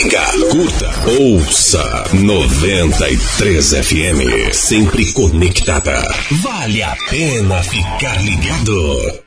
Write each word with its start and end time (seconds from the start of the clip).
Siga, 0.00 0.24
curta, 0.50 0.90
ouça 1.20 2.04
93 2.14 3.70
FM. 3.84 4.50
Sempre 4.50 5.12
conectada. 5.12 6.02
Vale 6.42 6.82
a 6.82 6.96
pena 7.10 7.62
ficar 7.62 8.16
ligado. 8.22 9.20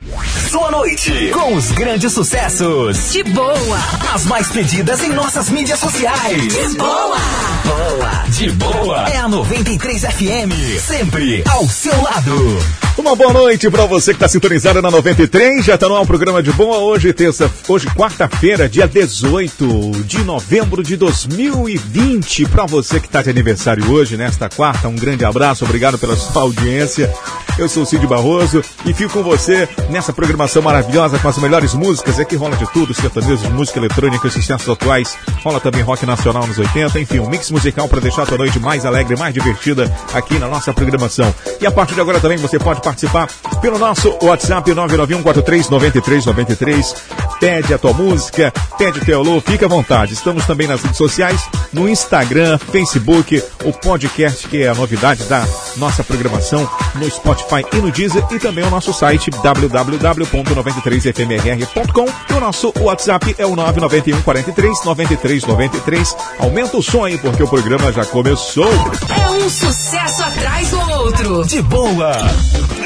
Sua 0.50 0.72
noite 0.72 1.30
com 1.32 1.54
os 1.54 1.70
grandes 1.70 2.12
sucessos. 2.12 3.12
De 3.12 3.22
boa. 3.22 3.78
As 4.12 4.24
mais 4.26 4.48
pedidas 4.48 5.00
em 5.04 5.10
nossas 5.10 5.48
mídias 5.48 5.78
sociais. 5.78 6.42
De 6.42 6.76
boa. 6.76 7.18
Boa. 7.64 8.24
De 8.30 8.50
boa. 8.50 9.08
É 9.10 9.18
a 9.18 9.28
93 9.28 10.02
FM. 10.02 10.80
Sempre 10.84 11.44
ao 11.48 11.68
seu 11.68 12.02
lado. 12.02 12.58
Uma 12.96 13.16
boa 13.16 13.32
noite 13.32 13.68
para 13.70 13.86
você 13.86 14.12
que 14.12 14.16
está 14.16 14.28
sintonizado 14.28 14.80
na 14.80 14.90
93. 14.90 15.64
Já 15.64 15.74
está 15.74 15.88
no 15.88 15.96
ar 15.96 16.02
um 16.02 16.06
programa 16.06 16.42
de 16.42 16.52
boa 16.52 16.78
hoje, 16.78 17.12
terça, 17.12 17.50
hoje 17.68 17.86
quarta-feira, 17.88 18.68
dia 18.68 18.86
18 18.86 20.04
de 20.04 20.22
novembro 20.22 20.63
de 20.82 20.96
2020. 20.96 22.46
Para 22.46 22.66
você 22.66 22.98
que 22.98 23.06
está 23.06 23.22
de 23.22 23.30
aniversário 23.30 23.88
hoje, 23.92 24.16
nesta 24.16 24.48
quarta, 24.48 24.88
um 24.88 24.96
grande 24.96 25.24
abraço, 25.24 25.64
obrigado 25.64 25.98
pela 25.98 26.16
sua 26.16 26.42
audiência. 26.42 27.12
Eu 27.56 27.68
sou 27.68 27.86
Cid 27.86 28.04
Barroso 28.06 28.62
e 28.84 28.92
fico 28.92 29.12
com 29.12 29.22
você 29.22 29.68
nessa 29.88 30.12
programação 30.12 30.60
maravilhosa 30.60 31.18
com 31.18 31.28
as 31.28 31.38
melhores 31.38 31.72
músicas. 31.74 32.18
Aqui 32.18 32.34
rola 32.34 32.56
de 32.56 32.66
tudo, 32.72 32.92
sertanejo, 32.92 33.48
música 33.50 33.78
eletrônica, 33.78 34.28
sucessos 34.28 34.68
atuais. 34.68 35.16
Rola 35.42 35.60
também 35.60 35.82
rock 35.82 36.04
nacional 36.04 36.46
nos 36.46 36.58
80, 36.58 36.98
enfim, 36.98 37.20
um 37.20 37.28
mix 37.28 37.50
musical 37.50 37.88
para 37.88 38.00
deixar 38.00 38.22
a 38.22 38.26
tua 38.26 38.38
noite 38.38 38.58
mais 38.58 38.84
alegre, 38.84 39.16
mais 39.16 39.32
divertida 39.32 39.92
aqui 40.12 40.38
na 40.38 40.48
nossa 40.48 40.72
programação. 40.72 41.32
E 41.60 41.66
a 41.66 41.70
partir 41.70 41.94
de 41.94 42.00
agora 42.00 42.18
também 42.18 42.38
você 42.38 42.58
pode 42.58 42.82
participar 42.82 43.28
pelo 43.60 43.78
nosso 43.78 44.16
WhatsApp 44.20 44.68
991439393. 44.72 46.96
Pede 47.38 47.74
a 47.74 47.78
tua 47.78 47.92
música, 47.92 48.52
pede 48.78 49.00
teu 49.00 49.20
alô, 49.20 49.40
fica 49.40 49.66
à 49.66 49.68
vontade. 49.68 50.14
Estamos 50.14 50.43
também 50.46 50.66
nas 50.66 50.82
redes 50.82 50.98
sociais, 50.98 51.48
no 51.72 51.88
Instagram, 51.88 52.58
Facebook, 52.58 53.42
o 53.64 53.72
podcast 53.72 54.46
que 54.48 54.62
é 54.62 54.68
a 54.68 54.74
novidade 54.74 55.24
da 55.24 55.46
nossa 55.76 56.02
programação 56.04 56.68
no 56.94 57.10
Spotify 57.10 57.64
e 57.72 57.76
no 57.76 57.90
Deezer 57.90 58.22
e 58.30 58.38
também 58.38 58.62
o 58.64 58.70
nosso 58.70 58.92
site 58.92 59.30
www.93fmrr.com 59.30 62.06
e 62.30 62.34
o 62.34 62.40
nosso 62.40 62.70
WhatsApp 62.80 63.34
é 63.38 63.46
o 63.46 63.56
991 63.56 64.20
43 64.22 64.84
93 64.84 65.44
93. 65.44 66.16
Aumenta 66.38 66.76
o 66.76 66.82
som 66.82 67.04
aí 67.04 67.16
porque 67.18 67.42
o 67.42 67.48
programa 67.48 67.90
já 67.92 68.04
começou. 68.04 68.68
É 68.68 69.30
um 69.30 69.48
sucesso 69.48 70.22
atrás 70.22 70.68
do 70.70 70.80
outro. 70.90 71.46
De 71.46 71.62
boa. 71.62 72.12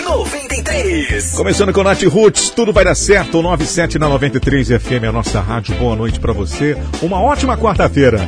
93. 0.08 1.32
Começando 1.32 1.70
com 1.70 1.82
Nath 1.82 2.02
Roots, 2.04 2.48
tudo 2.48 2.72
vai 2.72 2.82
dar 2.82 2.94
certo. 2.94 3.42
97 3.42 3.98
na 3.98 4.08
93 4.08 4.68
FM, 4.68 5.04
a 5.06 5.12
nossa 5.12 5.38
rádio. 5.38 5.74
Boa 5.76 5.94
noite 5.94 6.18
para 6.18 6.32
você. 6.32 6.78
Uma 7.02 7.20
ótima 7.20 7.58
quarta-feira. 7.58 8.26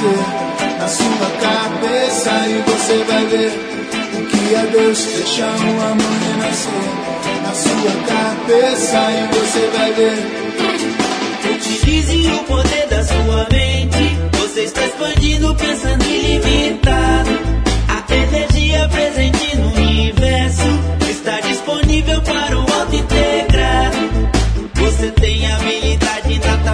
Na 0.00 0.86
sua 0.86 1.30
cabeça 1.40 2.30
e 2.46 2.62
você 2.70 3.04
vai 3.04 3.26
ver 3.26 3.52
o 4.14 4.26
que 4.26 4.54
é 4.54 4.66
Deus. 4.70 4.98
Deixa 5.04 5.44
o 5.44 5.82
amor 5.82 6.18
renascer 6.22 7.08
na 7.42 7.52
sua 7.52 7.92
cabeça 8.06 8.98
e 9.10 9.26
você 9.34 9.70
vai 9.76 9.92
ver. 9.92 10.18
Utilize 11.52 12.30
o 12.30 12.44
poder 12.44 12.86
da 12.86 13.02
sua 13.02 13.48
mente. 13.50 14.38
Você 14.38 14.60
está 14.60 14.86
expandindo, 14.86 15.54
pensando 15.56 16.04
ilimitado. 16.04 17.30
A 17.88 18.14
energia 18.14 18.88
presente 18.88 19.56
no 19.56 19.72
universo 19.74 20.62
está 21.10 21.40
disponível 21.40 22.22
para 22.22 22.56
o 22.56 22.60
auto 22.60 22.94
integrado. 22.94 23.98
Você 24.74 25.10
tem 25.10 25.44
habilidade 25.52 25.77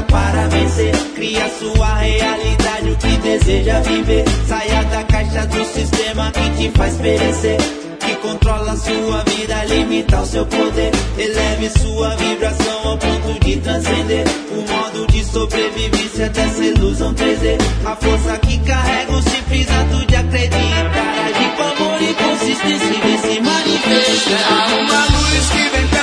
para 0.02 0.48
vencer. 0.48 0.94
Cria 1.14 1.48
sua 1.58 1.94
realidade, 1.94 2.90
o 2.90 2.96
que 2.96 3.16
deseja 3.18 3.80
viver. 3.80 4.24
Saia 4.46 4.84
da 4.84 5.04
caixa 5.04 5.46
do 5.46 5.64
sistema 5.64 6.30
que 6.32 6.50
te 6.50 6.70
faz 6.76 6.94
perecer. 6.96 7.56
Que 8.00 8.14
controla 8.16 8.76
sua 8.76 9.24
vida, 9.24 9.64
limita 9.64 10.20
o 10.20 10.26
seu 10.26 10.44
poder. 10.46 10.90
Eleve 11.16 11.70
sua 11.78 12.14
vibração 12.16 12.88
ao 12.88 12.98
ponto 12.98 13.44
de 13.44 13.56
transcender. 13.56 14.26
O 14.52 14.72
modo 14.72 15.06
de 15.12 15.24
sobrevivência 15.24 16.28
dessa 16.28 16.64
ilusão 16.64 17.14
3D. 17.14 17.58
A 17.86 17.96
força 17.96 18.38
que 18.38 18.58
carrega 18.58 19.12
o 19.12 19.22
simples 19.22 19.66
ato 19.70 20.06
de 20.06 20.16
acreditar. 20.16 20.92
Agir 21.24 21.50
com 21.56 21.62
amor 21.62 22.02
e 22.02 22.14
consistência 22.14 23.06
e 23.06 23.18
se 23.18 23.40
manifestar. 23.40 24.52
Há 24.52 24.66
uma 24.76 25.04
luz 25.06 25.50
que 25.50 25.76
vem 25.76 25.93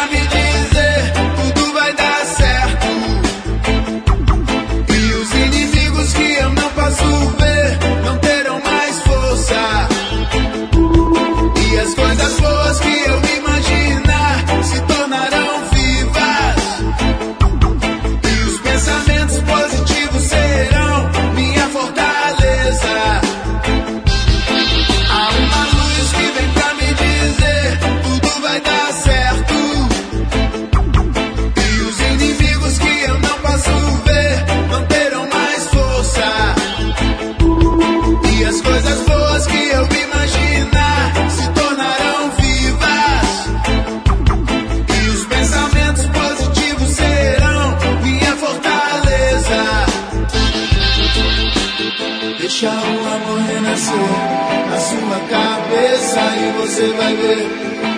na 53.89 54.79
sua 54.79 55.19
cabeça 55.27 56.19
e 56.37 56.51
você 56.59 56.87
vai 56.93 57.15
ver 57.15 57.47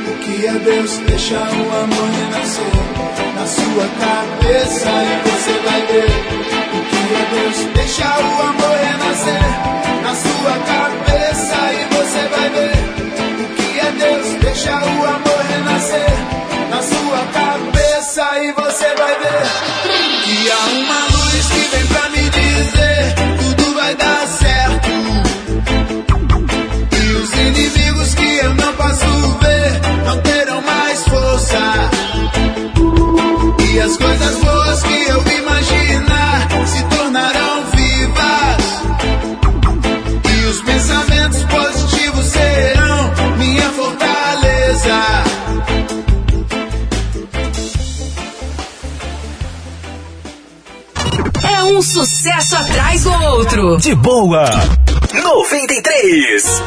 o 0.08 0.18
que 0.20 0.46
é 0.46 0.54
Deus. 0.54 0.98
Deixa 1.08 1.36
o 1.36 1.84
amor 1.84 2.10
renascer 2.20 2.74
na 3.36 3.46
sua 3.46 3.88
cabeça 4.00 4.90
e 4.90 5.30
você 5.30 5.54
vai 5.66 5.82
ver 5.82 6.10
o 6.74 6.82
que 6.90 7.02
é 7.14 7.24
Deus. 7.34 7.58
Deixa 7.74 8.06
o 8.06 8.42
amor 8.42 8.78
renascer 8.78 9.44
na 10.04 10.16
sua 10.16 10.56
cabeça 10.72 11.56
e 11.74 11.96
você 11.96 12.28
vai 12.30 12.50
ver 12.50 12.76
o 13.42 13.56
que 13.56 13.80
é 13.80 13.92
Deus. 13.92 14.28
Deixa 14.42 14.72
o 14.72 15.06
amor 15.06 15.46
renascer 15.50 16.14
na 16.70 16.82
sua 16.82 17.20
cabeça 17.34 18.40
e 18.40 18.52
você 18.54 18.96
vai 18.96 19.16
ver 19.20 19.44
que 20.24 20.50
há 20.50 20.66
uma 20.80 21.13
não 30.06 30.22
terão 30.22 30.62
mais 30.62 31.04
força. 31.08 31.90
E 33.72 33.80
as 33.80 33.98
coisas 33.98 34.38
boas 34.38 34.84
que 34.84 35.04
eu 35.10 35.22
imaginar 35.40 36.48
se 36.68 36.84
tornarão 36.84 37.64
vivas. 37.72 38.64
E 40.32 40.46
os 40.46 40.62
pensamentos 40.62 41.44
positivos 41.44 42.26
serão 42.26 43.12
minha 43.38 43.70
fortaleza. 43.72 45.24
É 51.44 51.64
um 51.64 51.82
sucesso 51.82 52.56
atrás 52.56 53.04
do 53.04 53.14
outro. 53.14 53.78
De 53.78 53.96
boa. 53.96 54.46
93. 55.14 56.62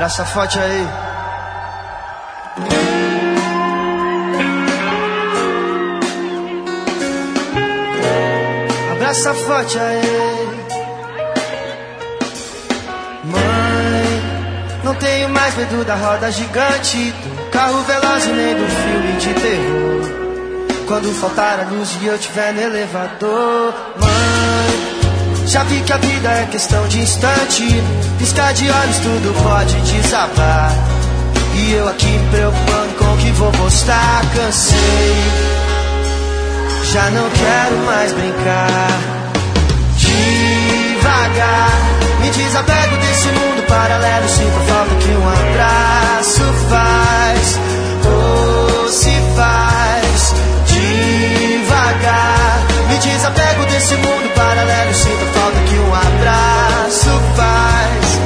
Abraça 0.00 0.24
forte 0.24 0.58
aí. 0.58 0.88
Abraça 8.92 9.34
forte 9.34 9.78
aí. 9.78 10.00
Mãe, 13.24 14.22
não 14.84 14.94
tenho 14.94 15.28
mais 15.28 15.54
medo 15.56 15.84
da 15.84 15.96
roda 15.96 16.32
gigante, 16.32 16.96
do 16.96 17.50
carro 17.50 17.82
veloz 17.82 18.24
e 18.24 18.28
nem 18.30 18.54
do 18.54 18.66
filme 18.66 19.12
de 19.18 19.34
terror. 19.34 20.86
Quando 20.88 21.12
faltar 21.20 21.60
a 21.60 21.64
luz 21.64 21.98
e 22.00 22.06
eu 22.06 22.18
tiver 22.18 22.54
no 22.54 22.62
elevador, 22.62 23.74
já 25.50 25.64
vi 25.64 25.80
que 25.80 25.92
a 25.92 25.96
vida 25.96 26.28
é 26.28 26.46
questão 26.46 26.86
de 26.86 27.00
instante. 27.00 27.64
Piscar 28.18 28.52
de 28.54 28.70
olhos, 28.70 28.98
tudo 28.98 29.42
pode 29.42 29.74
desabar. 29.80 30.72
E 31.54 31.72
eu 31.72 31.88
aqui 31.88 32.06
me 32.06 32.28
preocupando 32.30 32.94
com 32.96 33.12
o 33.12 33.16
que 33.16 33.30
vou 33.32 33.50
postar, 33.52 34.22
cansei. 34.32 35.16
Já 36.92 37.10
não 37.10 37.28
quero 37.30 37.76
mais 37.84 38.12
brincar. 38.12 39.00
Devagar, 39.96 41.72
me 42.20 42.30
desapego 42.30 42.96
desse 42.98 43.28
mundo 43.28 43.66
paralelo. 43.66 44.28
Sinto 44.28 44.60
falta 44.68 44.94
que 44.94 45.10
um 45.10 45.28
abraço 45.28 46.42
faz. 46.68 47.58
Ou 48.06 48.88
se 48.88 49.10
faz. 49.34 49.79
Desapego 53.30 53.64
desse 53.66 53.94
mundo 53.96 54.34
paralelo. 54.34 54.94
Sinto 54.94 55.26
falta 55.32 55.60
que 55.60 55.74
um 55.74 55.94
abraço 55.94 57.10
faz. 57.36 58.18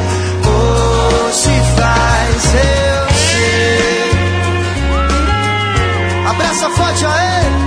Ou 0.47 1.33
se 1.33 1.51
faz, 1.77 2.55
eu 2.55 3.09
sei. 3.17 4.11
Abraça 6.29 6.71
forte 6.71 7.05
a 7.05 7.41
ele. 7.41 7.65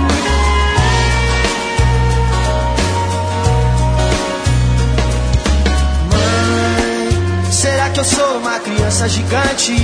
Mãe, 6.12 7.52
será 7.52 7.90
que 7.90 8.00
eu 8.00 8.04
sou 8.04 8.38
uma 8.38 8.58
criança 8.60 9.08
gigante? 9.08 9.74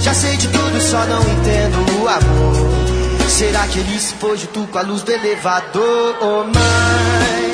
Já 0.00 0.14
sei 0.14 0.36
de 0.36 0.48
tudo, 0.48 0.80
só 0.80 1.04
não 1.06 1.22
entendo 1.22 2.02
o 2.02 2.08
amor. 2.08 3.03
Será 3.34 3.66
que 3.66 3.80
ele 3.80 3.98
se 3.98 4.14
pôs 4.14 4.40
junto 4.40 4.64
com 4.68 4.78
a 4.78 4.82
luz 4.82 5.02
do 5.02 5.10
elevador? 5.10 6.16
Oh 6.20 6.44
mãe, 6.44 7.52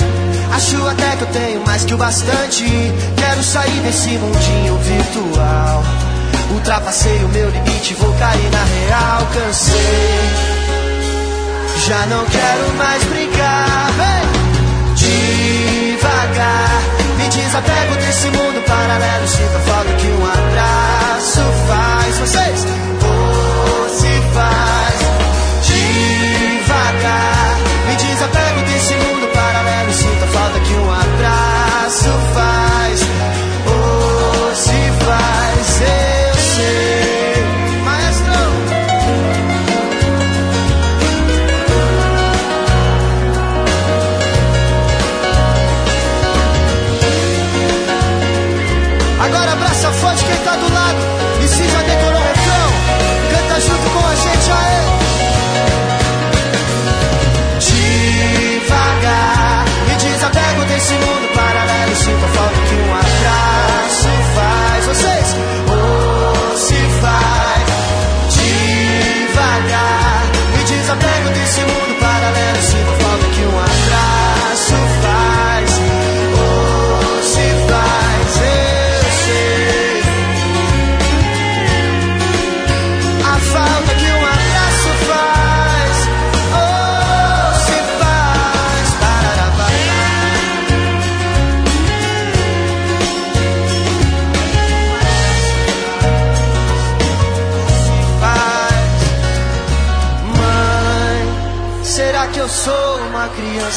acho 0.53 0.77
até 0.87 1.17
que 1.17 1.23
eu 1.23 1.29
tenho 1.29 1.65
mais 1.65 1.85
que 1.85 1.95
o 1.95 1.97
bastante. 1.97 2.67
Quero 3.17 3.43
sair 3.43 3.81
desse 3.81 4.11
mundinho 4.19 4.77
virtual. 4.77 5.83
Ultrapassei 6.53 7.25
o 7.25 7.29
meu 7.29 7.49
limite, 7.49 7.95
vou 7.95 8.13
cair 8.19 8.51
na 8.51 8.63
real, 8.63 9.27
cansei. 9.33 9.81
Já 11.87 12.07
não 12.09 12.27
quero 12.27 12.75
mais 12.77 13.03
brincar, 13.05 13.91
vem 13.97 14.97
devagar. 15.97 16.83
Me 17.17 17.27
desapego 17.31 17.95
desse 17.95 18.27
mundo 18.27 18.63
paralelo. 18.67 19.27
Sinto 19.27 19.57
a 19.57 19.61
falta 19.61 19.93
que 19.95 20.09
um 20.09 20.27
abraço 20.27 21.41
faz. 21.67 22.19
Vocês, 22.19 22.67
se 23.99 24.35
faz 24.35 24.90
desse 28.81 28.95
mundo 28.95 29.27
paralelo. 29.33 29.93
Sinto 29.93 30.25
a 30.25 30.27
falta 30.27 30.61
que 30.61 30.75
um 30.75 30.91
abraço 30.91 32.09
faz. 32.35 32.60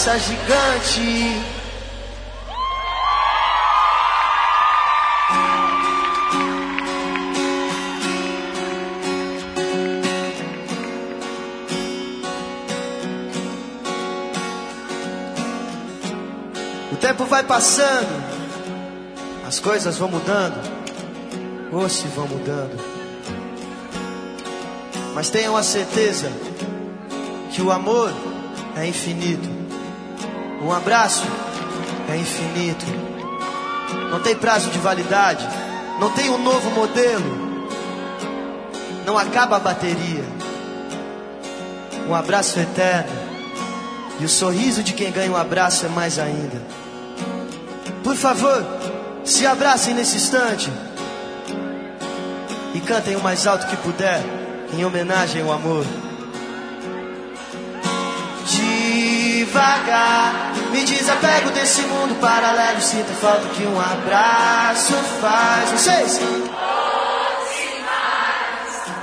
Criança 0.04 0.20
gigante? 0.20 1.42
O 16.92 16.96
tempo 16.98 17.26
vai 17.26 17.44
passando, 17.44 18.08
as 19.48 19.60
coisas 19.60 19.98
vão 19.98 20.10
mudando, 20.10 20.60
ou 21.72 21.88
se 21.88 22.08
vão 22.10 22.28
mudando. 22.28 22.78
Mas 25.16 25.30
tenham 25.30 25.56
a 25.56 25.64
certeza 25.64 26.30
que 27.52 27.62
o 27.62 27.72
amor 27.72 28.12
é 28.76 28.86
infinito, 28.88 29.53
um 30.64 30.72
abraço 30.72 31.24
é 32.10 32.18
infinito, 32.18 32.86
não 34.10 34.22
tem 34.22 34.36
prazo 34.36 34.70
de 34.70 34.80
validade, 34.80 35.48
não 36.00 36.12
tem 36.12 36.30
um 36.30 36.38
novo 36.38 36.70
modelo, 36.72 37.68
não 39.06 39.18
acaba 39.18 39.58
a 39.58 39.60
bateria. 39.60 40.24
Um 42.08 42.14
abraço 42.14 42.60
eterno. 42.60 43.24
E 44.20 44.26
o 44.26 44.30
sorriso 44.30 44.84
de 44.84 44.94
quem 44.94 45.12
ganha 45.12 45.32
um 45.32 45.38
abraço 45.38 45.86
é 45.86 45.90
mais 45.90 46.20
ainda. 46.20 46.62
Por 48.04 48.16
favor, 48.16 48.64
se 49.24 49.46
abracem 49.46 49.94
nesse 49.94 50.18
instante. 50.18 50.72
E 52.74 52.80
cantem 52.82 53.16
o 53.16 53.22
mais 53.22 53.48
alto 53.48 53.68
que 53.68 53.78
puder, 53.78 54.22
em 54.74 54.84
homenagem 54.84 55.42
ao 55.42 55.52
amor. 55.52 55.86
Devagar, 59.44 60.54
me 60.72 60.86
desapego 60.86 61.50
desse 61.50 61.82
mundo 61.82 62.16
paralelo. 62.22 62.80
Sinto 62.82 63.12
falta 63.20 63.46
que 63.50 63.66
um 63.66 63.78
abraço 63.78 64.94
faz. 65.20 65.70
Vocês? 65.70 66.22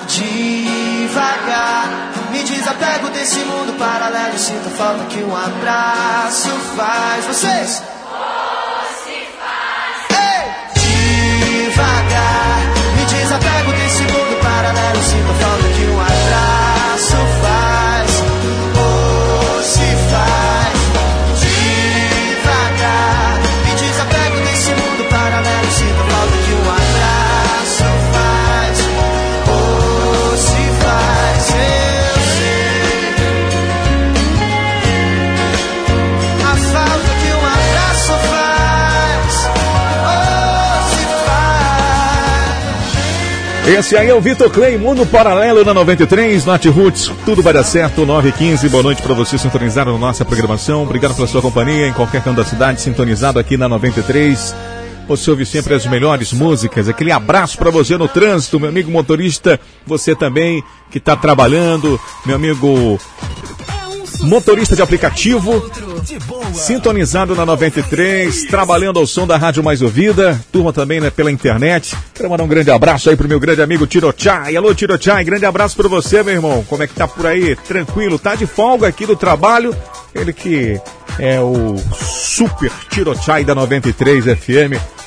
Devagar, 0.09 1.89
me 2.31 2.43
desapego 2.43 3.11
desse 3.11 3.41
mundo 3.41 3.79
paralelo. 3.79 4.39
Sinto 4.39 4.71
falta 4.71 5.05
que 5.11 5.23
um 5.23 5.37
abraço 5.37 6.49
faz. 6.75 7.27
Vocês? 7.27 7.90
Esse 43.71 43.97
aí 43.97 44.09
é 44.09 44.15
o 44.15 44.21
Vitor 44.21 44.51
Clay, 44.51 44.77
Mundo 44.77 45.07
Paralelo 45.07 45.65
na 45.65 45.73
93, 45.73 46.45
Norte 46.45 46.69
Roots, 46.69 47.09
tudo 47.25 47.41
vai 47.41 47.53
dar 47.53 47.63
certo, 47.63 48.05
9h15, 48.05 48.69
boa 48.69 48.83
noite 48.83 49.01
para 49.01 49.15
você 49.15 49.39
sintonizado 49.39 49.93
na 49.93 49.99
nossa 49.99 50.25
programação, 50.25 50.83
obrigado 50.83 51.15
pela 51.15 51.29
sua 51.29 51.41
companhia 51.41 51.87
em 51.87 51.93
qualquer 51.93 52.21
canto 52.21 52.39
da 52.39 52.45
cidade, 52.45 52.81
sintonizado 52.81 53.39
aqui 53.39 53.57
na 53.57 53.69
93. 53.69 54.57
Você 55.07 55.31
ouve 55.31 55.47
sempre 55.47 55.75
as 55.75 55.87
melhores 55.87 56.33
músicas, 56.33 56.89
aquele 56.89 57.13
abraço 57.13 57.57
para 57.57 57.71
você 57.71 57.97
no 57.97 58.09
trânsito, 58.09 58.59
meu 58.59 58.71
amigo 58.71 58.91
motorista, 58.91 59.61
você 59.87 60.17
também 60.17 60.65
que 60.91 60.99
está 60.99 61.15
trabalhando, 61.15 61.99
meu 62.27 62.35
amigo 62.35 62.99
motorista 64.23 64.77
de 64.77 64.83
aplicativo, 64.83 65.71
sintonizado 66.55 67.35
na 67.35 67.45
93, 67.47 68.45
trabalhando 68.45 68.99
ao 68.99 69.07
som 69.07 69.27
da 69.27 69.37
rádio 69.37 69.63
mais 69.63 69.83
ouvida, 69.83 70.41
turma 70.53 70.73
também 70.73 71.01
né, 71.01 71.11
pela 71.11 71.31
internet. 71.31 71.97
Quero 72.15 72.31
mandar 72.31 72.45
um 72.45 72.49
grande 72.49 72.71
abraço 72.71 73.11
aí 73.11 73.17
pro 73.17 73.29
meu 73.29 73.41
grande 73.41 73.63
amigo 73.63 73.87
Tirochai. 73.87 74.57
Alô, 74.57 74.75
Tirochai, 74.75 75.25
grande 75.25 75.47
abraço 75.47 75.77
para 75.77 75.89
você, 75.89 76.23
meu 76.23 76.35
irmão. 76.35 76.65
Como 76.69 76.83
é 76.83 76.87
que 76.87 76.95
tá 76.95 77.09
por 77.09 77.27
aí? 77.27 77.57
Tranquilo? 77.57 78.19
Tá 78.19 78.35
de 78.35 78.47
folga 78.47 78.89
aqui 78.89 79.07
do 79.07 79.17
trabalho? 79.17 79.75
Ele 80.15 80.33
que 80.33 80.81
é 81.19 81.41
o 81.41 81.77
super 81.95 82.71
Tirochai 82.91 83.45
da 83.45 83.55
93 83.55 84.25
FM. 84.25 85.01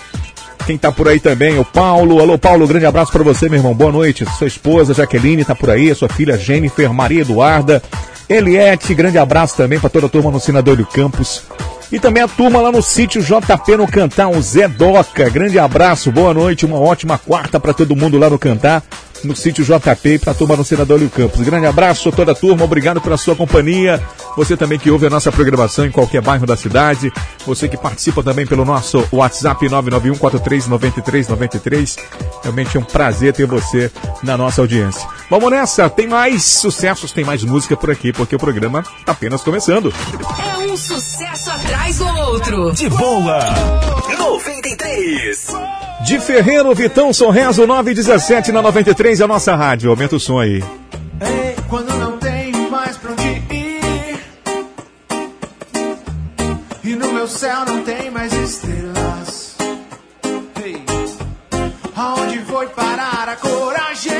Quem 0.65 0.77
tá 0.77 0.91
por 0.93 1.09
aí 1.09 1.19
também, 1.19 1.59
o 1.59 1.65
Paulo. 1.65 2.21
Alô, 2.21 2.37
Paulo, 2.37 2.65
grande 2.65 2.85
abraço 2.85 3.11
para 3.11 3.23
você, 3.23 3.49
meu 3.49 3.59
irmão. 3.59 3.73
Boa 3.73 3.91
noite. 3.91 4.25
Sua 4.37 4.47
esposa, 4.47 4.93
Jaqueline, 4.93 5.43
tá 5.43 5.53
por 5.53 5.69
aí. 5.69 5.93
Sua 5.93 6.07
filha, 6.07 6.37
Jennifer, 6.37 6.91
Maria 6.93 7.21
Eduarda. 7.21 7.83
Eliette, 8.29 8.93
grande 8.93 9.17
abraço 9.17 9.55
também 9.55 9.79
para 9.79 9.89
toda 9.89 10.07
a 10.07 10.09
turma 10.09 10.31
no 10.31 10.39
Sinadouro 10.39 10.85
Campos. 10.85 11.43
E 11.91 11.99
também 11.99 12.23
a 12.23 12.27
turma 12.27 12.59
lá 12.59 12.71
no 12.71 12.81
sítio 12.81 13.21
JP 13.21 13.77
no 13.77 13.87
Cantar, 13.87 14.29
o 14.29 14.41
Zé 14.41 14.67
Doca. 14.67 15.29
Grande 15.29 15.59
abraço, 15.59 16.11
boa 16.11 16.33
noite, 16.33 16.65
uma 16.65 16.79
ótima 16.79 17.17
quarta 17.17 17.59
para 17.59 17.73
todo 17.73 17.95
mundo 17.95 18.17
lá 18.17 18.29
no 18.29 18.39
Cantar 18.39 18.83
no 19.23 19.35
sítio 19.35 19.63
JP 19.63 20.09
e 20.09 20.19
para 20.19 20.31
a 20.31 20.35
turma 20.35 20.55
no 20.55 20.63
Senador 20.63 20.99
Lio 20.99 21.09
Campos. 21.09 21.41
Grande 21.41 21.65
abraço 21.65 22.09
a 22.09 22.11
toda 22.11 22.33
a 22.33 22.35
turma, 22.35 22.63
obrigado 22.63 23.01
pela 23.01 23.17
sua 23.17 23.35
companhia. 23.35 23.99
Você 24.35 24.57
também 24.57 24.79
que 24.79 24.89
ouve 24.89 25.05
a 25.05 25.09
nossa 25.09 25.31
programação 25.31 25.85
em 25.85 25.91
qualquer 25.91 26.21
bairro 26.21 26.45
da 26.45 26.57
cidade. 26.57 27.11
Você 27.45 27.67
que 27.67 27.75
participa 27.77 28.23
também 28.23 28.45
pelo 28.45 28.63
nosso 28.65 29.07
WhatsApp 29.11 29.65
991439393. 29.67 31.99
Realmente 32.41 32.77
é 32.77 32.79
um 32.79 32.83
prazer 32.83 33.33
ter 33.33 33.45
você 33.45 33.91
na 34.21 34.37
nossa 34.37 34.61
audiência. 34.61 35.07
Vamos 35.29 35.51
nessa, 35.51 35.89
tem 35.89 36.07
mais 36.07 36.43
sucessos, 36.43 37.11
tem 37.11 37.23
mais 37.23 37.43
música 37.43 37.77
por 37.77 37.91
aqui, 37.91 38.13
porque 38.13 38.35
o 38.35 38.39
programa 38.39 38.83
está 38.99 39.11
apenas 39.11 39.41
começando. 39.41 39.93
É 40.45 40.57
um 40.57 40.75
sucesso 40.75 41.51
atrás 41.51 41.97
do 41.97 42.07
outro. 42.07 42.71
De 42.71 42.89
boa. 42.89 43.39
93. 44.17 45.82
De 46.05 46.19
Ferreiro, 46.19 46.73
Vitão 46.75 47.13
Sorrezo, 47.13 47.65
917 47.65 48.51
na 48.51 48.61
93, 48.61 49.21
a 49.21 49.27
nossa 49.27 49.55
rádio. 49.55 49.89
Aumenta 49.89 50.15
o 50.17 50.19
som 50.19 50.39
aí. 50.39 50.61
Ei, 51.21 51.55
quando 51.69 51.93
não 51.97 52.17
tenho 52.17 52.69
mais 52.69 52.97
pra 52.97 53.11
onde 53.11 53.23
ir 53.23 54.19
E 56.83 56.95
no 56.95 57.13
meu 57.13 57.27
céu 57.27 57.63
não 57.65 57.81
tem 57.83 58.11
mais 58.11 58.33
estrelas 58.33 59.55
Ei, 60.63 60.83
Aonde 61.95 62.39
foi 62.39 62.67
parar 62.67 63.29
a 63.29 63.35
coragem? 63.37 64.13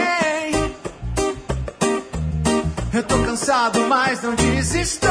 Eu 2.93 3.03
tô 3.03 3.17
cansado, 3.19 3.81
mas 3.89 4.21
não 4.21 4.35
desisto 4.35 5.07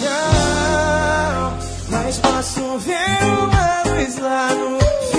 Não, 0.00 1.58
Mas 1.90 2.18
posso 2.18 2.78
ver 2.78 3.22
uma 3.22 3.46
luz 3.46 3.57
lá 4.16 4.48
no 4.54 5.17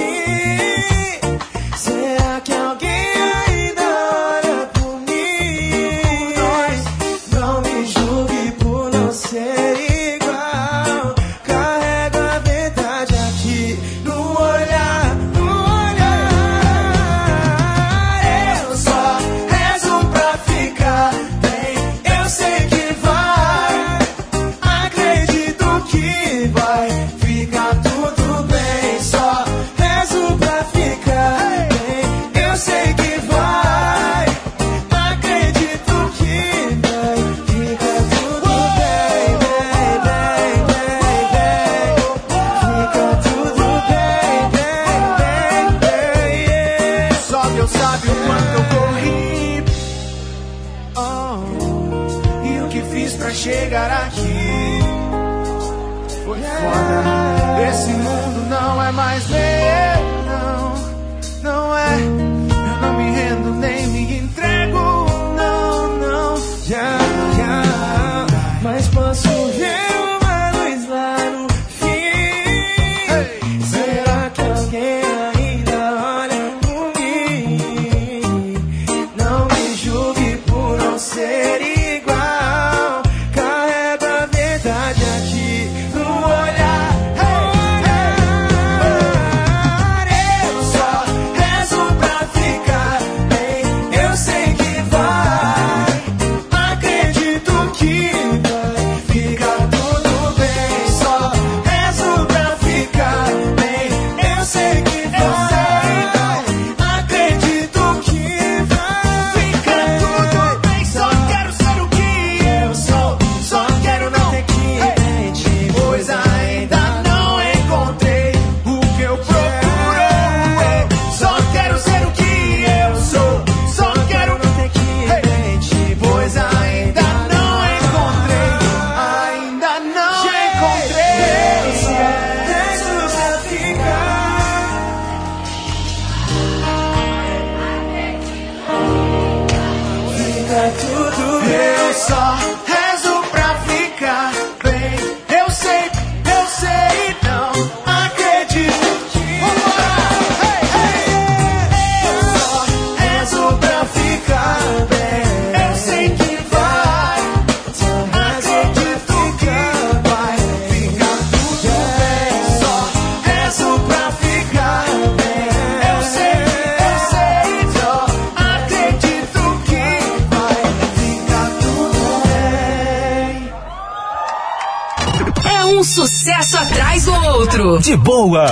Centro. 177.60 177.80
De 177.80 177.98
boa. 177.98 178.46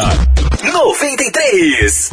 93. 0.61 2.11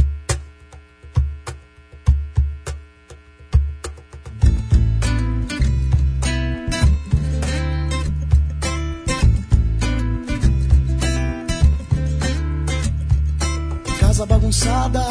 Casa 13.99 14.27
bagunçada, 14.27 15.03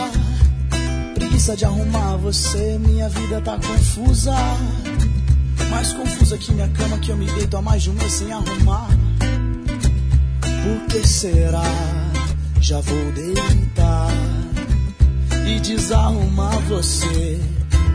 preguiça 1.16 1.58
de 1.58 1.66
arrumar 1.66 2.16
você. 2.18 2.80
Minha 2.80 3.10
vida 3.10 3.42
tá 3.42 3.58
confusa. 3.58 4.34
Mais 5.70 5.92
confusa 5.92 6.38
que 6.38 6.54
minha 6.54 6.70
cama 6.70 6.98
que 7.00 7.12
eu 7.12 7.18
me 7.18 7.26
deito 7.26 7.58
há 7.58 7.62
mais 7.62 7.84
de 7.84 7.90
um 7.90 7.94
mês 7.94 8.14
sem 8.14 8.32
arrumar. 8.32 8.63
Por 11.24 11.32
será? 11.32 11.64
Já 12.60 12.82
vou 12.82 13.12
deitar 13.14 14.10
e 15.48 15.58
desarrumar 15.62 16.60
você. 16.68 17.40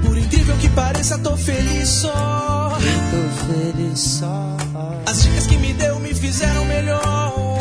Por 0.03 0.17
incrível 0.17 0.57
que 0.57 0.69
pareça, 0.71 1.19
tô 1.19 1.37
feliz 1.37 1.89
só. 1.89 2.73
Tô 3.11 3.53
feliz 3.53 3.99
só. 3.99 4.57
As 5.05 5.23
dicas 5.23 5.47
que 5.47 5.59
me 5.59 5.75
deu 5.75 6.01
me 6.01 6.15
fizeram 6.15 6.65
melhor. 6.65 7.59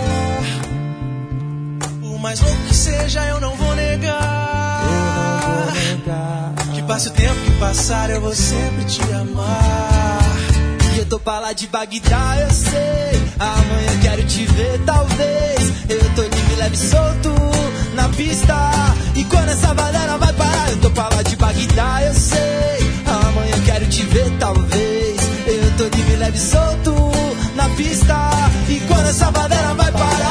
O 2.02 2.18
mais 2.18 2.40
louco 2.40 2.62
que 2.70 2.74
seja, 2.74 3.26
eu 3.26 3.42
não 3.42 3.54
vou 3.58 3.76
negar. 3.76 4.84
Eu 4.86 5.22
não 5.22 5.66
vou 5.66 5.74
negar. 5.74 6.54
Que 6.76 6.84
passe 6.84 7.10
o 7.10 7.12
tempo 7.12 7.36
que 7.44 7.60
passar, 7.60 8.10
eu 8.10 8.22
vou 8.22 8.34
sempre 8.34 8.86
te 8.86 9.02
amar. 9.12 10.57
Tô 11.10 11.18
pra 11.20 11.40
lá 11.40 11.54
de 11.54 11.68
Bagdá, 11.68 12.38
eu 12.42 12.52
sei. 12.52 13.22
Amanhã 13.40 13.92
eu 13.94 14.00
quero 14.02 14.24
te 14.24 14.46
ver, 14.46 14.82
talvez. 14.86 15.72
Eu 15.88 16.16
tô 16.16 16.22
livre, 16.24 16.56
leve 16.58 16.76
solto 16.76 17.34
na 17.94 18.10
pista. 18.10 18.54
E 19.16 19.24
quando 19.24 19.50
essa 19.50 19.74
galera 19.74 20.18
vai 20.18 20.34
parar, 20.34 20.70
eu 20.70 20.78
tô 20.82 20.90
pra 20.90 21.08
lá 21.08 21.24
de 21.24 21.36
Bagdá, 21.38 22.02
eu 22.04 22.14
sei. 22.14 22.92
Amanhã 23.06 23.56
eu 23.56 23.64
quero 23.64 23.86
te 23.88 24.04
ver, 24.04 24.30
talvez. 24.38 25.18
Eu 25.48 25.78
tô 25.78 25.96
livre, 25.96 26.16
leve 26.18 26.40
solto 26.40 26.94
na 27.56 27.70
pista. 27.70 28.16
E 28.68 28.80
quando 28.82 29.08
essa 29.08 29.32
galera 29.32 29.74
vai 29.76 29.92
parar. 29.94 30.27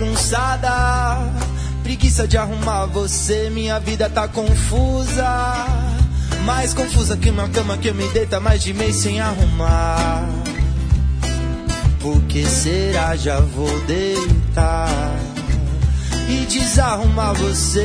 Bagunçada, 0.00 1.18
preguiça 1.82 2.26
de 2.26 2.38
arrumar 2.38 2.86
você, 2.86 3.50
minha 3.50 3.78
vida 3.78 4.08
tá 4.08 4.26
confusa. 4.26 5.66
Mais 6.44 6.72
confusa 6.72 7.18
que 7.18 7.28
uma 7.28 7.48
cama 7.50 7.76
que 7.76 7.88
eu 7.88 7.94
me 7.94 8.08
deita 8.08 8.40
mais 8.40 8.62
de 8.62 8.72
mês 8.72 8.96
sem 8.96 9.20
arrumar. 9.20 10.26
Por 12.00 12.18
que 12.22 12.46
será? 12.46 13.14
Já 13.14 13.40
vou 13.40 13.78
deitar 13.80 14.88
e 16.30 16.46
desarrumar 16.46 17.34
você. 17.34 17.84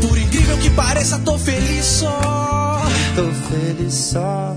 Por 0.00 0.18
incrível 0.18 0.58
que 0.58 0.70
pareça, 0.70 1.20
tô 1.20 1.38
feliz 1.38 1.84
só. 1.84 2.82
Tô 3.14 3.30
feliz 3.48 3.94
só. 3.94 4.56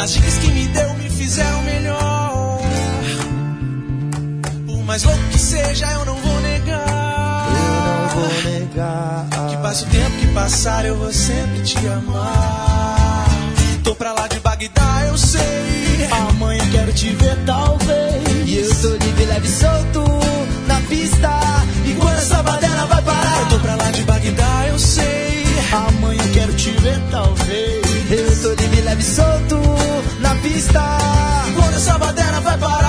As 0.00 0.10
dicas 0.12 0.38
que 0.38 0.48
me 0.48 0.66
deu 0.66 0.92
me 0.94 1.08
fizeram 1.08 1.62
melhor. 1.62 1.99
Mais 4.90 5.04
louco 5.04 5.22
que 5.30 5.38
seja, 5.38 5.86
eu 5.92 6.04
não 6.04 6.16
vou 6.16 6.40
negar. 6.40 7.46
Eu 7.46 7.92
não 7.92 8.08
vou 8.08 8.50
negar. 8.50 9.24
Que 9.48 9.56
passe 9.58 9.84
o 9.84 9.86
tempo 9.86 10.16
que 10.18 10.26
passar, 10.34 10.84
eu 10.84 10.96
vou 10.96 11.12
sempre 11.12 11.62
te 11.62 11.78
amar. 11.86 13.28
Tô 13.84 13.94
pra 13.94 14.12
lá 14.12 14.26
de 14.26 14.40
Bagdá, 14.40 15.02
eu 15.06 15.16
sei. 15.16 16.08
Amanhã 16.10 16.68
quero 16.72 16.92
te 16.92 17.08
ver, 17.10 17.38
talvez. 17.46 18.48
E 18.48 18.56
eu 18.56 18.80
tô 18.82 19.04
livre, 19.04 19.26
leve 19.26 19.46
e 19.46 19.50
solto 19.52 20.04
na 20.66 20.80
pista. 20.88 21.38
E 21.86 21.92
quando 21.92 22.18
essa 22.18 22.42
baderna 22.42 22.86
vai 22.86 23.02
parar, 23.02 23.40
eu 23.42 23.46
tô 23.48 23.58
pra 23.60 23.76
lá 23.76 23.90
de 23.92 24.02
Bagdá, 24.02 24.66
eu 24.66 24.78
sei. 24.80 25.44
Amanhã 25.72 26.32
quero 26.34 26.52
te 26.54 26.70
ver, 26.72 27.00
talvez. 27.12 28.10
Eu 28.10 28.42
tô 28.42 28.60
livre, 28.60 28.80
leve 28.80 29.02
e 29.02 29.04
solto 29.04 29.56
na 30.18 30.34
pista. 30.34 30.82
Quando 31.54 31.76
essa 31.76 31.96
baderna 31.96 32.40
vai 32.40 32.58
parar. 32.58 32.80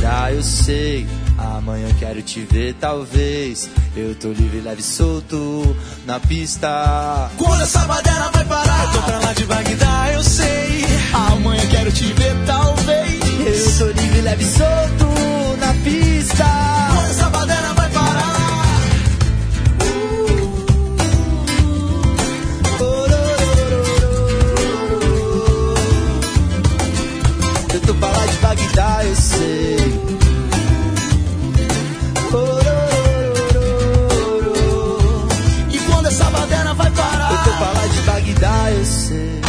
De 0.00 0.06
Bagdá, 0.06 0.32
eu 0.32 0.42
sei. 0.42 1.06
Amanhã 1.36 1.88
quero 1.98 2.22
te 2.22 2.40
ver, 2.40 2.74
talvez. 2.80 3.68
Eu 3.94 4.14
tô 4.14 4.28
livre, 4.28 4.60
leve 4.60 4.80
e 4.80 4.84
solto 4.84 5.76
na 6.06 6.18
pista. 6.18 7.30
Quando 7.36 7.62
essa 7.62 7.80
baderna 7.80 8.30
vai 8.32 8.44
parar, 8.46 8.84
eu 8.84 8.92
tô 8.92 9.02
pra 9.02 9.18
lá 9.18 9.32
de 9.34 9.44
Bagdá, 9.44 10.12
eu 10.12 10.22
sei. 10.24 10.86
Amanhã 11.12 11.66
quero 11.70 11.92
te 11.92 12.04
ver, 12.14 12.34
talvez. 12.46 13.80
Eu 13.80 13.92
tô 13.92 14.00
livre, 14.00 14.20
leve 14.22 14.42
e 14.42 14.46
solto 14.46 15.56
na 15.58 15.74
pista. 15.84 16.44
Quando 16.94 17.10
essa 17.10 17.28
baderna 17.28 17.74
vai 17.74 17.79
Bagdá, 28.70 29.04
eu 29.04 29.16
sei. 29.16 29.76
E 35.72 35.78
quando 35.78 36.06
essa 36.06 36.24
vai 36.74 36.90
parar. 36.92 37.32
Eu 37.32 37.38
tô 37.38 37.58
de 37.88 38.02
eu 38.70 38.84
sei. 38.84 39.40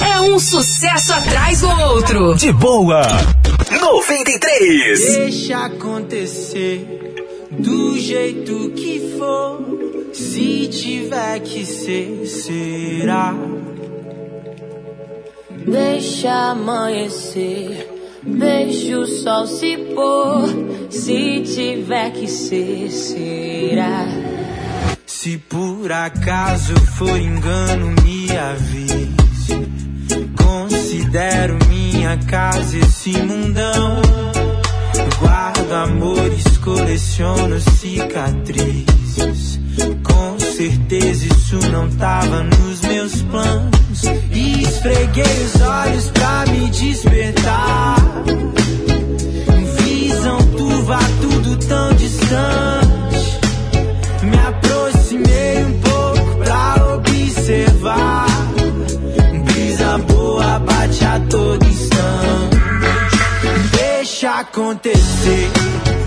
É 0.00 0.20
um 0.22 0.38
sucesso 0.38 1.12
atrás 1.12 1.60
do 1.60 1.68
outro. 1.68 2.34
De 2.36 2.52
boa. 2.52 3.02
93. 3.70 5.00
Deixa 5.00 5.66
acontecer 5.66 7.14
do 7.50 7.98
jeito 7.98 8.70
que 8.70 9.16
for. 9.18 9.60
Se 10.14 10.68
tiver 10.68 11.40
que 11.40 11.64
ser, 11.64 12.26
será. 12.26 13.34
Deixa 15.66 16.50
amanhecer, 16.50 17.99
deixa 18.22 18.98
o 18.98 19.06
sol 19.06 19.46
se 19.46 19.76
pôr. 19.94 20.48
Se 20.90 21.42
tiver 21.42 22.10
que 22.12 22.26
ser, 22.26 22.90
será. 22.90 24.06
Se 25.06 25.36
por 25.36 25.92
acaso 25.92 26.74
for 26.96 27.18
engano, 27.18 27.94
me 28.02 28.26
avise. 28.36 29.10
Considero 30.36 31.58
minha 31.68 32.16
casa 32.26 32.78
esse 32.78 33.12
mundão. 33.22 34.02
Guardo 35.20 35.72
amores, 35.72 36.58
coleciono 36.58 37.60
cicatrizes. 37.60 39.60
Com 40.02 40.39
certeza 40.50 41.26
isso 41.26 41.58
não 41.70 41.88
tava 41.90 42.42
nos 42.42 42.80
meus 42.80 43.22
planos. 43.22 44.02
E 44.32 44.62
esfreguei 44.62 45.44
os 45.44 45.60
olhos 45.60 46.10
pra 46.10 46.44
me 46.50 46.70
despertar. 46.70 47.96
Visão 49.84 50.38
turva, 50.56 50.98
tudo 51.20 51.56
tão 51.66 51.92
distante. 51.94 53.40
Me 54.22 54.38
aproximei 54.38 55.64
um 55.64 55.80
pouco 55.80 56.36
pra 56.44 56.94
observar. 56.94 58.26
Brisa 59.44 59.98
boa 59.98 60.58
bate 60.60 61.04
a 61.04 61.20
todo 61.28 61.64
instante. 61.64 62.60
Deixa 63.76 64.40
acontecer 64.40 65.50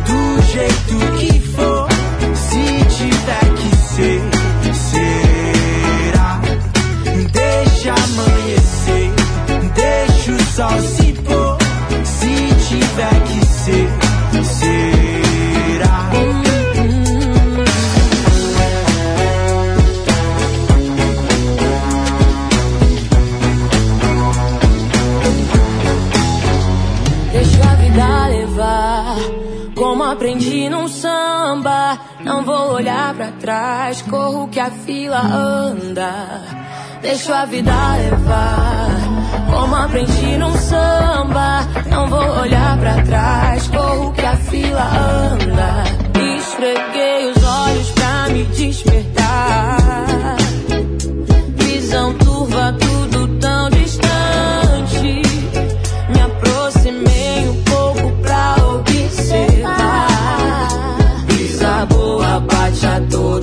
do 0.05 0.41
jeito 0.51 0.95
que 1.17 1.39
for. 1.49 1.87
Se 2.35 2.97
tiver 2.97 3.53
que 3.55 3.75
ser, 3.95 4.32
Deixa 7.83 8.01
amanhecer, 8.01 9.11
deixa 9.75 10.31
o 10.31 10.39
sol 10.55 10.79
se 10.79 11.11
pôr. 11.11 11.57
Se 12.05 12.55
tiver 12.69 13.23
que 13.25 13.45
ser, 13.45 13.89
será. 14.45 16.09
Deixa 27.33 27.63
a 27.69 27.75
vida 27.75 28.27
levar, 28.27 29.15
como 29.75 30.03
aprendi 30.03 30.69
num 30.69 30.87
samba. 30.87 31.99
Não 32.23 32.45
vou 32.45 32.75
olhar 32.75 33.13
pra 33.13 33.33
trás, 33.41 34.01
corro 34.03 34.47
que 34.47 34.61
a 34.61 34.71
fila 34.71 35.19
anda. 35.19 36.63
Deixa 37.03 37.41
a 37.41 37.45
vida 37.45 37.97
levar, 37.97 38.97
como 39.51 39.75
aprendi 39.75 40.37
num 40.37 40.55
samba. 40.57 41.67
Não 41.89 42.07
vou 42.07 42.39
olhar 42.39 42.77
pra 42.77 43.01
trás, 43.01 43.67
corro 43.67 44.13
que 44.13 44.25
a 44.25 44.37
fila 44.37 44.89
anda. 45.33 45.83
Esfreguei 46.37 47.29
os 47.29 47.43
olhos 47.43 47.91
pra 47.91 48.29
me 48.29 48.45
despertar. 48.45 50.37
Visão 51.57 52.13
turva, 52.13 52.73
tudo 52.79 53.27
tão 53.37 53.69
distante. 53.69 55.21
Me 56.07 56.21
aproximei 56.21 57.49
um 57.49 57.63
pouco 57.63 58.11
pra 58.21 58.55
observar. 58.77 60.07
Brisa 61.25 61.85
boa 61.85 62.39
bate 62.39 62.87
a 62.87 63.01
todo 63.11 63.42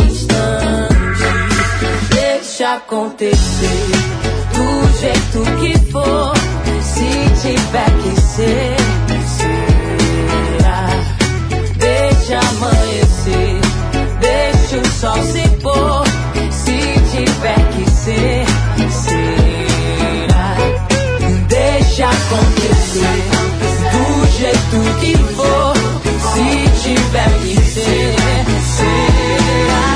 acontecer 2.87 3.91
do 4.55 4.69
jeito 5.01 5.41
que 5.61 5.73
for, 5.91 6.33
se 6.83 7.11
tiver 7.43 7.93
que 8.03 8.21
ser, 8.21 8.77
será. 9.37 10.81
Deixa 11.77 12.39
amanhecer, 12.39 13.61
deixa 14.21 14.77
o 14.79 14.87
sol 14.93 15.23
se 15.23 15.49
pôr, 15.63 16.05
se 16.51 16.79
tiver 17.11 17.63
que 17.75 17.91
ser, 17.91 18.45
será. 18.91 20.57
Deixa 21.49 22.07
acontecer 22.09 23.21
do 23.93 24.05
jeito 24.39 24.79
que 25.01 25.15
for, 25.35 25.75
se 26.33 26.49
tiver 26.83 27.33
que 27.43 27.57
ser, 27.63 28.17
será. 28.77 29.90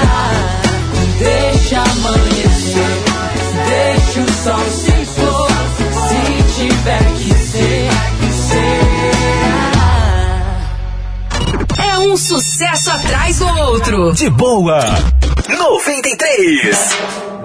Sucesso 12.24 12.90
atrás 12.90 13.38
do 13.38 13.46
outro. 13.46 14.12
De 14.14 14.30
boa. 14.30 14.80
93. 15.46 17.43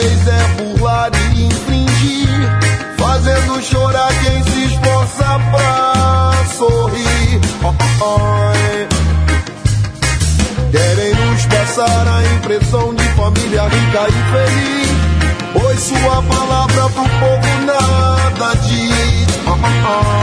fez 0.00 0.26
é 0.26 0.42
burlar 0.56 1.10
e 1.34 1.44
infringir, 1.44 2.48
fazendo 2.98 3.62
chorar 3.62 4.08
quem 4.22 4.42
se 4.44 4.64
esforça 4.64 5.38
pra 5.50 6.32
sorrir. 6.56 7.40
Oh, 7.62 7.68
oh. 7.68 8.04
oh 8.04 8.52
eh. 8.54 8.88
Querem 10.70 11.14
nos 11.14 11.46
passar 11.46 12.08
a 12.08 12.22
impressão 12.36 12.94
de 12.94 13.04
família 13.10 13.64
rica 13.64 14.06
e 14.08 14.20
feliz, 14.32 14.90
pois 15.52 15.80
sua 15.80 16.22
palavra 16.22 16.88
pro 16.88 17.04
povo 17.04 17.60
nada 17.66 18.54
diz. 18.62 19.26
Oh, 19.46 19.50
oh, 19.50 19.56
oh. 19.56 20.16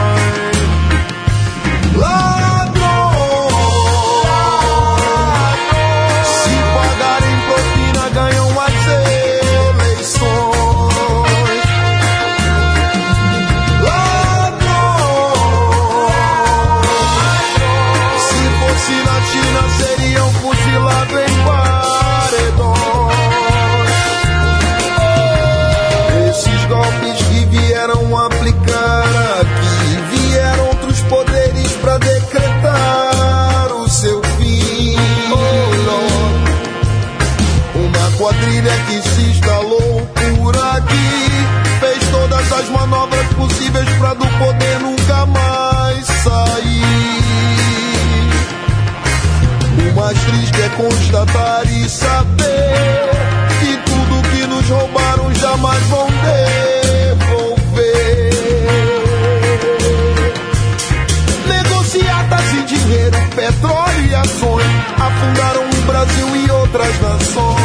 Eh. 2.03 2.46
constatar 50.77 51.65
e 51.65 51.89
saber 51.89 53.09
que 53.59 53.77
tudo 53.89 54.29
que 54.29 54.45
nos 54.45 54.69
roubaram 54.69 55.33
jamais 55.33 55.83
vão 55.87 56.07
devolver. 57.17 57.57
Negociadas 61.47 62.53
e 62.53 62.61
dinheiro, 62.65 63.17
petróleo 63.35 64.05
e 64.07 64.15
ações 64.15 64.67
afundaram 64.99 65.63
o 65.67 65.81
Brasil 65.87 66.35
e 66.45 66.51
outras 66.51 67.01
nações. 67.01 67.57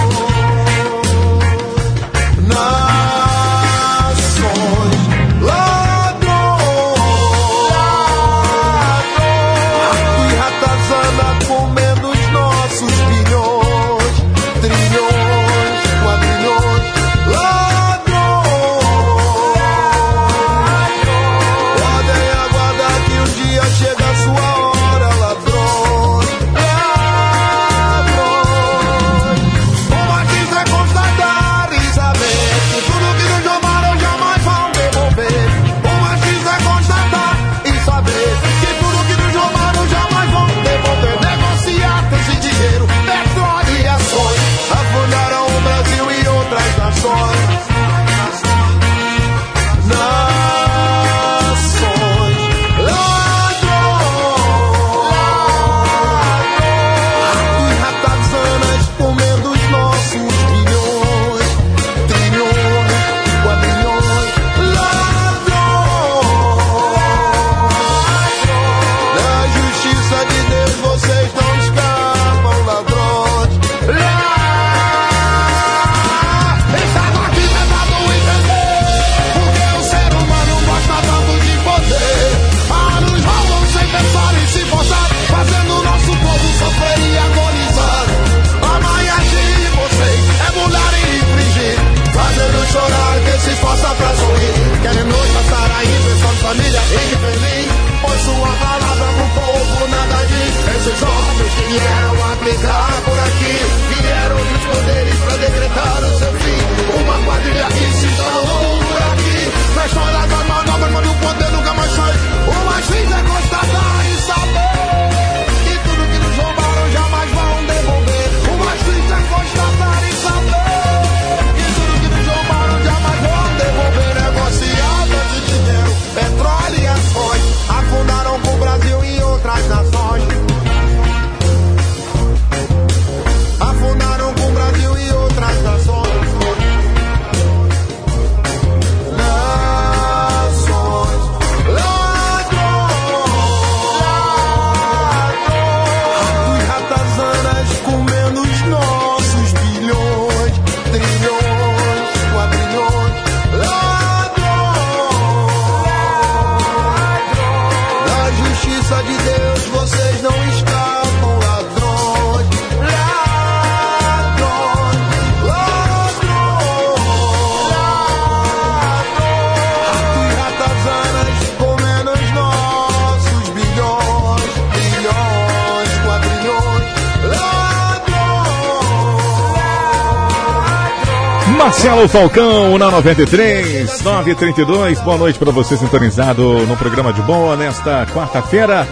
Marcelo 181.82 182.08
Falcão 182.08 182.78
na 182.78 182.92
93, 182.92 184.02
932. 184.02 185.00
Boa 185.00 185.18
noite 185.18 185.36
para 185.36 185.50
você 185.50 185.76
sintonizado 185.76 186.64
no 186.64 186.76
programa 186.76 187.12
de 187.12 187.20
boa 187.22 187.56
nesta 187.56 188.06
quarta-feira. 188.06 188.86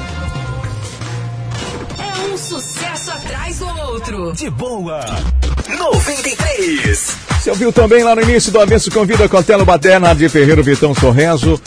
É 1.97 2.33
um 2.33 2.37
sucesso 2.37 3.13
atrás 3.13 3.61
do 3.61 3.69
outro. 3.83 4.33
De 4.33 4.51
boa. 4.51 4.99
93. 5.69 7.17
Você 7.39 7.51
ouviu 7.51 7.73
também 7.73 8.03
lá 8.03 8.17
no 8.17 8.23
início 8.23 8.51
do 8.51 8.61
Avesso 8.61 8.91
Convida 8.91 9.29
Cotelo 9.29 9.65
Baderna 9.65 10.13
de 10.13 10.29
Ferreiro 10.29 10.65
Vitão 10.65 10.93
Sorreso. 10.93 11.63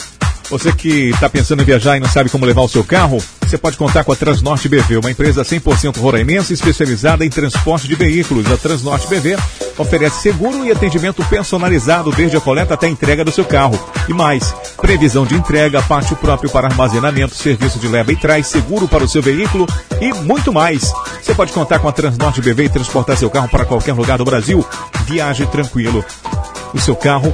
Você 0.49 0.73
que 0.73 1.11
está 1.11 1.29
pensando 1.29 1.61
em 1.61 1.65
viajar 1.65 1.95
e 1.95 2.01
não 2.01 2.09
sabe 2.09 2.29
como 2.29 2.45
levar 2.45 2.63
o 2.63 2.67
seu 2.67 2.83
carro, 2.83 3.23
você 3.53 3.57
pode 3.59 3.77
contar 3.77 4.03
com 4.03 4.11
a 4.11 4.15
Transnorte 4.15 4.67
BV, 4.67 4.97
uma 4.97 5.11
empresa 5.11 5.43
100% 5.43 5.99
roraimense 5.99 6.53
especializada 6.53 7.23
em 7.23 7.29
transporte 7.29 7.87
de 7.87 7.93
veículos. 7.93 8.51
A 8.51 8.57
Transnorte 8.57 9.05
BV 9.05 9.37
oferece 9.77 10.23
seguro 10.23 10.65
e 10.65 10.71
atendimento 10.71 11.23
personalizado 11.25 12.11
desde 12.11 12.35
a 12.35 12.41
coleta 12.41 12.73
até 12.73 12.87
a 12.87 12.89
entrega 12.89 13.23
do 13.23 13.31
seu 13.31 13.45
carro. 13.45 13.79
E 14.09 14.13
mais, 14.13 14.55
previsão 14.81 15.23
de 15.23 15.35
entrega, 15.35 15.83
pátio 15.83 16.15
próprio 16.15 16.49
para 16.49 16.67
armazenamento, 16.67 17.35
serviço 17.35 17.77
de 17.77 17.87
leva 17.87 18.11
e 18.11 18.15
trás, 18.15 18.47
seguro 18.47 18.87
para 18.87 19.03
o 19.03 19.07
seu 19.07 19.21
veículo 19.21 19.67
e 20.01 20.11
muito 20.13 20.51
mais. 20.51 20.91
Você 21.21 21.35
pode 21.35 21.53
contar 21.53 21.77
com 21.77 21.87
a 21.87 21.91
Transnorte 21.91 22.41
BV 22.41 22.63
e 22.63 22.69
transportar 22.69 23.15
seu 23.17 23.29
carro 23.29 23.49
para 23.49 23.65
qualquer 23.65 23.93
lugar 23.93 24.17
do 24.17 24.25
Brasil. 24.25 24.65
Viaje 25.05 25.45
tranquilo. 25.45 26.03
O 26.73 26.79
seu 26.79 26.95
carro 26.95 27.31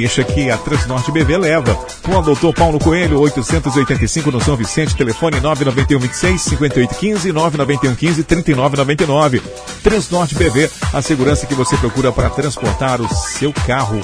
deixa 0.00 0.22
que 0.22 0.50
a 0.50 0.58
Transnorte 0.58 1.10
BV 1.10 1.38
leva. 1.38 1.74
Com 2.02 2.12
o 2.12 2.22
doutor 2.22 2.52
Paulo 2.52 2.78
Coelho, 2.78 3.18
885 3.18 4.30
no 4.30 4.42
São 4.42 4.54
Vicente, 4.54 4.94
telefone 4.94 5.40
991 5.40 5.98
26 5.98 6.42
5815 6.42 7.32
991 7.32 7.94
15 7.94 8.24
3999. 8.24 9.42
Transnorte 9.82 10.34
BV, 10.34 10.70
a 10.92 11.00
segurança 11.00 11.46
que 11.46 11.54
você 11.54 11.78
procura 11.78 12.12
para 12.12 12.28
transportar 12.28 13.00
o 13.00 13.08
seu 13.08 13.54
carro. 13.66 13.98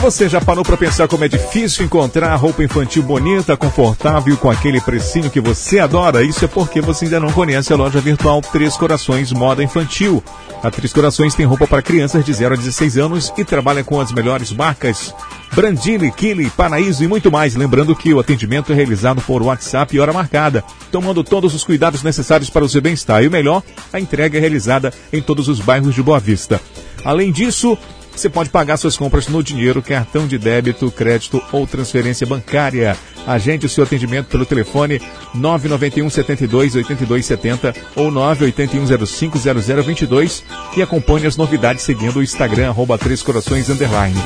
Você 0.00 0.30
já 0.30 0.40
parou 0.40 0.64
para 0.64 0.78
pensar 0.78 1.06
como 1.06 1.24
é 1.24 1.28
difícil 1.28 1.84
encontrar 1.84 2.34
roupa 2.36 2.64
infantil 2.64 3.02
bonita, 3.02 3.54
confortável 3.54 4.34
com 4.38 4.50
aquele 4.50 4.80
precinho 4.80 5.28
que 5.28 5.42
você 5.42 5.78
adora? 5.78 6.22
Isso 6.22 6.42
é 6.42 6.48
porque 6.48 6.80
você 6.80 7.04
ainda 7.04 7.20
não 7.20 7.30
conhece 7.30 7.70
a 7.70 7.76
loja 7.76 8.00
virtual 8.00 8.40
Três 8.40 8.78
Corações 8.78 9.30
Moda 9.30 9.62
Infantil. 9.62 10.24
A 10.62 10.70
Três 10.70 10.90
Corações 10.94 11.34
tem 11.34 11.44
roupa 11.44 11.66
para 11.66 11.82
crianças 11.82 12.24
de 12.24 12.32
0 12.32 12.54
a 12.54 12.56
16 12.56 12.96
anos 12.96 13.30
e 13.36 13.44
trabalha 13.44 13.84
com 13.84 14.00
as 14.00 14.10
melhores 14.10 14.50
marcas 14.52 15.14
Brandili, 15.52 16.10
Kili, 16.10 16.48
Paraíso 16.48 17.04
e 17.04 17.08
muito 17.08 17.30
mais. 17.30 17.54
Lembrando 17.54 17.94
que 17.94 18.14
o 18.14 18.20
atendimento 18.20 18.72
é 18.72 18.74
realizado 18.74 19.20
por 19.20 19.42
WhatsApp 19.42 19.94
e 19.94 20.00
hora 20.00 20.14
marcada, 20.14 20.64
tomando 20.90 21.22
todos 21.22 21.54
os 21.54 21.62
cuidados 21.62 22.02
necessários 22.02 22.48
para 22.48 22.64
o 22.64 22.68
seu 22.68 22.80
bem-estar. 22.80 23.22
E 23.22 23.28
o 23.28 23.30
melhor, 23.30 23.62
a 23.92 24.00
entrega 24.00 24.38
é 24.38 24.40
realizada 24.40 24.94
em 25.12 25.20
todos 25.20 25.46
os 25.46 25.60
bairros 25.60 25.94
de 25.94 26.02
Boa 26.02 26.18
Vista. 26.18 26.58
Além 27.04 27.30
disso, 27.30 27.76
você 28.20 28.28
pode 28.28 28.50
pagar 28.50 28.76
suas 28.76 28.98
compras 28.98 29.28
no 29.28 29.42
dinheiro, 29.42 29.80
cartão 29.80 30.26
de 30.26 30.36
débito, 30.36 30.90
crédito 30.90 31.42
ou 31.50 31.66
transferência 31.66 32.26
bancária. 32.26 32.94
Agende 33.26 33.64
o 33.64 33.68
seu 33.68 33.84
atendimento 33.84 34.26
pelo 34.26 34.44
telefone 34.44 35.00
991 35.34 36.10
72 36.10 36.74
82 36.74 37.24
70 37.24 37.74
ou 37.96 38.10
981 38.10 39.06
05 39.06 39.38
0022 39.38 40.44
e 40.76 40.82
acompanhe 40.82 41.26
as 41.26 41.38
novidades 41.38 41.82
seguindo 41.82 42.18
o 42.18 42.22
Instagram 42.22 42.68
arroba 42.68 42.98
Três 42.98 43.22
Corações 43.22 43.70
Underline. 43.70 44.20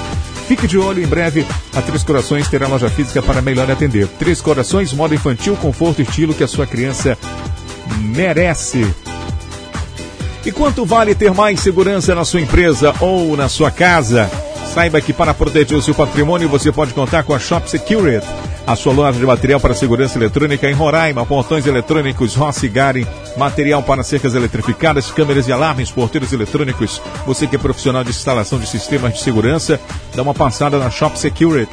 Fique 0.48 0.66
de 0.66 0.76
olho, 0.76 1.02
em 1.02 1.06
breve 1.06 1.46
a 1.72 1.80
Três 1.80 2.02
Corações 2.02 2.48
terá 2.48 2.66
loja 2.66 2.90
física 2.90 3.22
para 3.22 3.40
melhor 3.40 3.70
atender. 3.70 4.08
Três 4.18 4.40
Corações, 4.40 4.92
moda 4.92 5.14
infantil, 5.14 5.56
conforto 5.56 6.00
e 6.00 6.04
estilo 6.04 6.34
que 6.34 6.42
a 6.42 6.48
sua 6.48 6.66
criança 6.66 7.16
merece. 8.00 8.92
E 10.46 10.52
quanto 10.52 10.84
vale 10.84 11.14
ter 11.14 11.32
mais 11.32 11.60
segurança 11.60 12.14
na 12.14 12.22
sua 12.22 12.40
empresa 12.40 12.94
ou 13.00 13.34
na 13.34 13.48
sua 13.48 13.70
casa? 13.70 14.30
Saiba 14.74 15.00
que 15.00 15.10
para 15.10 15.32
proteger 15.32 15.78
o 15.78 15.80
seu 15.80 15.94
patrimônio 15.94 16.50
você 16.50 16.70
pode 16.70 16.92
contar 16.92 17.22
com 17.22 17.32
a 17.32 17.38
Shop 17.38 17.68
Security, 17.70 18.26
a 18.66 18.76
sua 18.76 18.92
loja 18.92 19.18
de 19.18 19.24
material 19.24 19.58
para 19.58 19.72
segurança 19.72 20.18
eletrônica 20.18 20.68
em 20.68 20.74
Roraima, 20.74 21.24
portões 21.24 21.66
eletrônicos 21.66 22.34
Rossi 22.34 22.68
Garen, 22.68 23.06
material 23.38 23.82
para 23.82 24.02
cercas 24.02 24.34
eletrificadas, 24.34 25.10
câmeras 25.10 25.48
e 25.48 25.52
alarmes, 25.52 25.90
porteiros 25.90 26.30
eletrônicos. 26.32 27.00
Você 27.26 27.46
que 27.46 27.56
é 27.56 27.58
profissional 27.58 28.04
de 28.04 28.10
instalação 28.10 28.58
de 28.58 28.66
sistemas 28.66 29.14
de 29.14 29.20
segurança, 29.20 29.80
dá 30.14 30.22
uma 30.22 30.34
passada 30.34 30.78
na 30.78 30.90
Shop 30.90 31.18
Security 31.18 31.72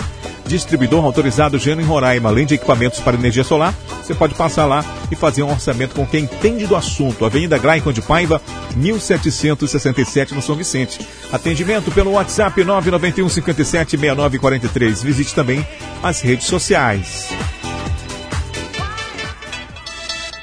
distribuidor 0.51 1.05
autorizado 1.05 1.57
Geno 1.57 1.81
em 1.81 1.85
Roraima, 1.85 2.27
além 2.27 2.45
de 2.45 2.55
equipamentos 2.55 2.99
para 2.99 3.15
energia 3.15 3.43
solar, 3.43 3.73
você 4.01 4.13
pode 4.13 4.35
passar 4.35 4.65
lá 4.65 4.83
e 5.09 5.15
fazer 5.15 5.43
um 5.43 5.49
orçamento 5.49 5.95
com 5.95 6.05
quem 6.05 6.25
entende 6.25 6.67
do 6.67 6.75
assunto. 6.75 7.23
Avenida 7.23 7.57
Graicon 7.57 7.93
de 7.93 8.01
Paiva, 8.01 8.41
1767 8.75 10.35
no 10.35 10.41
São 10.41 10.55
Vicente. 10.55 10.99
Atendimento 11.31 11.89
pelo 11.91 12.11
WhatsApp 12.11 12.63
991 12.63 13.29
57 13.29 13.91
69 13.91 14.39
43. 14.39 15.01
Visite 15.01 15.33
também 15.33 15.65
as 16.03 16.19
redes 16.19 16.47
sociais. 16.47 17.29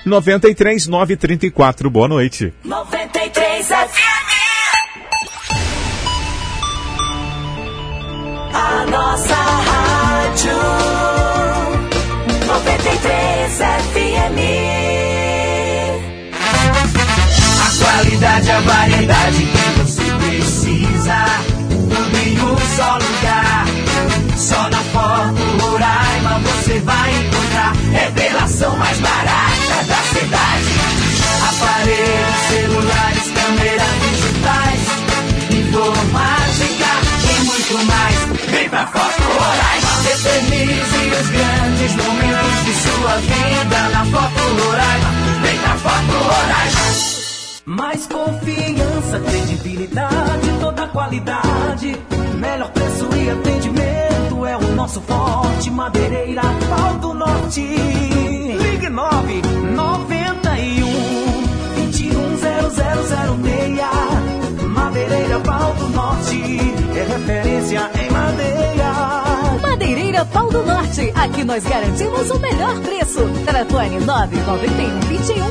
93 0.07 0.87
934. 0.87 1.91
Boa 1.91 2.09
noite. 2.09 2.55
93 2.65 3.67
FM. 3.67 4.09
A 8.55 8.87
nossa 8.91 9.68
rádio 10.39 10.53
93 12.47 13.59
FM. 13.59 14.39
A 17.61 17.85
qualidade, 17.85 18.51
a 18.51 18.61
variedade 18.61 19.43
que 19.47 19.81
você 19.81 20.03
precisa. 20.13 21.25
Tudo 21.69 22.17
em 22.19 22.41
um 22.41 22.57
só 22.77 22.99
lugar. 22.99 23.67
Só 24.37 24.71
na 24.71 24.79
Foto 24.79 25.43
Roraima 25.61 26.41
você 26.41 26.79
vai 26.81 27.11
encontrar. 27.11 27.73
Revelação 27.93 28.77
mais 28.77 28.99
barata 29.01 29.85
da 29.89 29.97
cidade. 29.97 30.79
Aparelhos, 31.49 32.37
celulares, 32.49 33.31
câmeras 33.35 34.08
pra 38.69 38.87
Foto 38.87 39.23
Roraima. 39.23 39.89
Eternize 40.13 41.11
os 41.21 41.29
grandes 41.31 41.97
momentos 41.97 42.65
de 42.65 42.75
sua 42.75 43.17
vida 43.17 43.89
na 43.93 44.05
Foto 44.05 44.41
Roraima. 44.63 45.11
Vem 45.43 45.59
pra 45.59 45.75
Foto 45.77 46.13
Roraima. 46.13 46.81
Mais 47.67 48.07
confiança, 48.07 49.19
credibilidade, 49.21 50.53
toda 50.61 50.87
qualidade. 50.89 51.97
Melhor 52.39 52.71
preço 52.71 53.09
e 53.15 53.31
atendimento 53.31 54.47
é 54.47 54.57
o 54.57 54.75
nosso 54.75 55.01
forte. 55.03 55.71
Madeireira, 55.71 56.43
pau 56.69 56.95
do 56.95 57.13
norte. 57.15 57.61
Ligue 57.61 58.89
9 58.89 59.43
91 59.75 61.43
21 61.77 62.39
0006. 62.39 63.59
Madeireira, 64.69 65.38
norte. 65.99 66.41
É 66.97 67.03
referência 67.05 67.91
em 68.01 68.11
madeira. 68.11 69.59
Madeireira 69.61 70.25
Pau 70.27 70.49
do 70.49 70.65
Norte. 70.65 71.13
Aqui 71.15 71.45
nós 71.45 71.65
garantimos 71.65 72.31
o 72.31 72.39
melhor 72.39 72.79
preço. 72.81 73.29
Telefone 73.45 74.01
991 74.01 75.01
21 75.01 75.49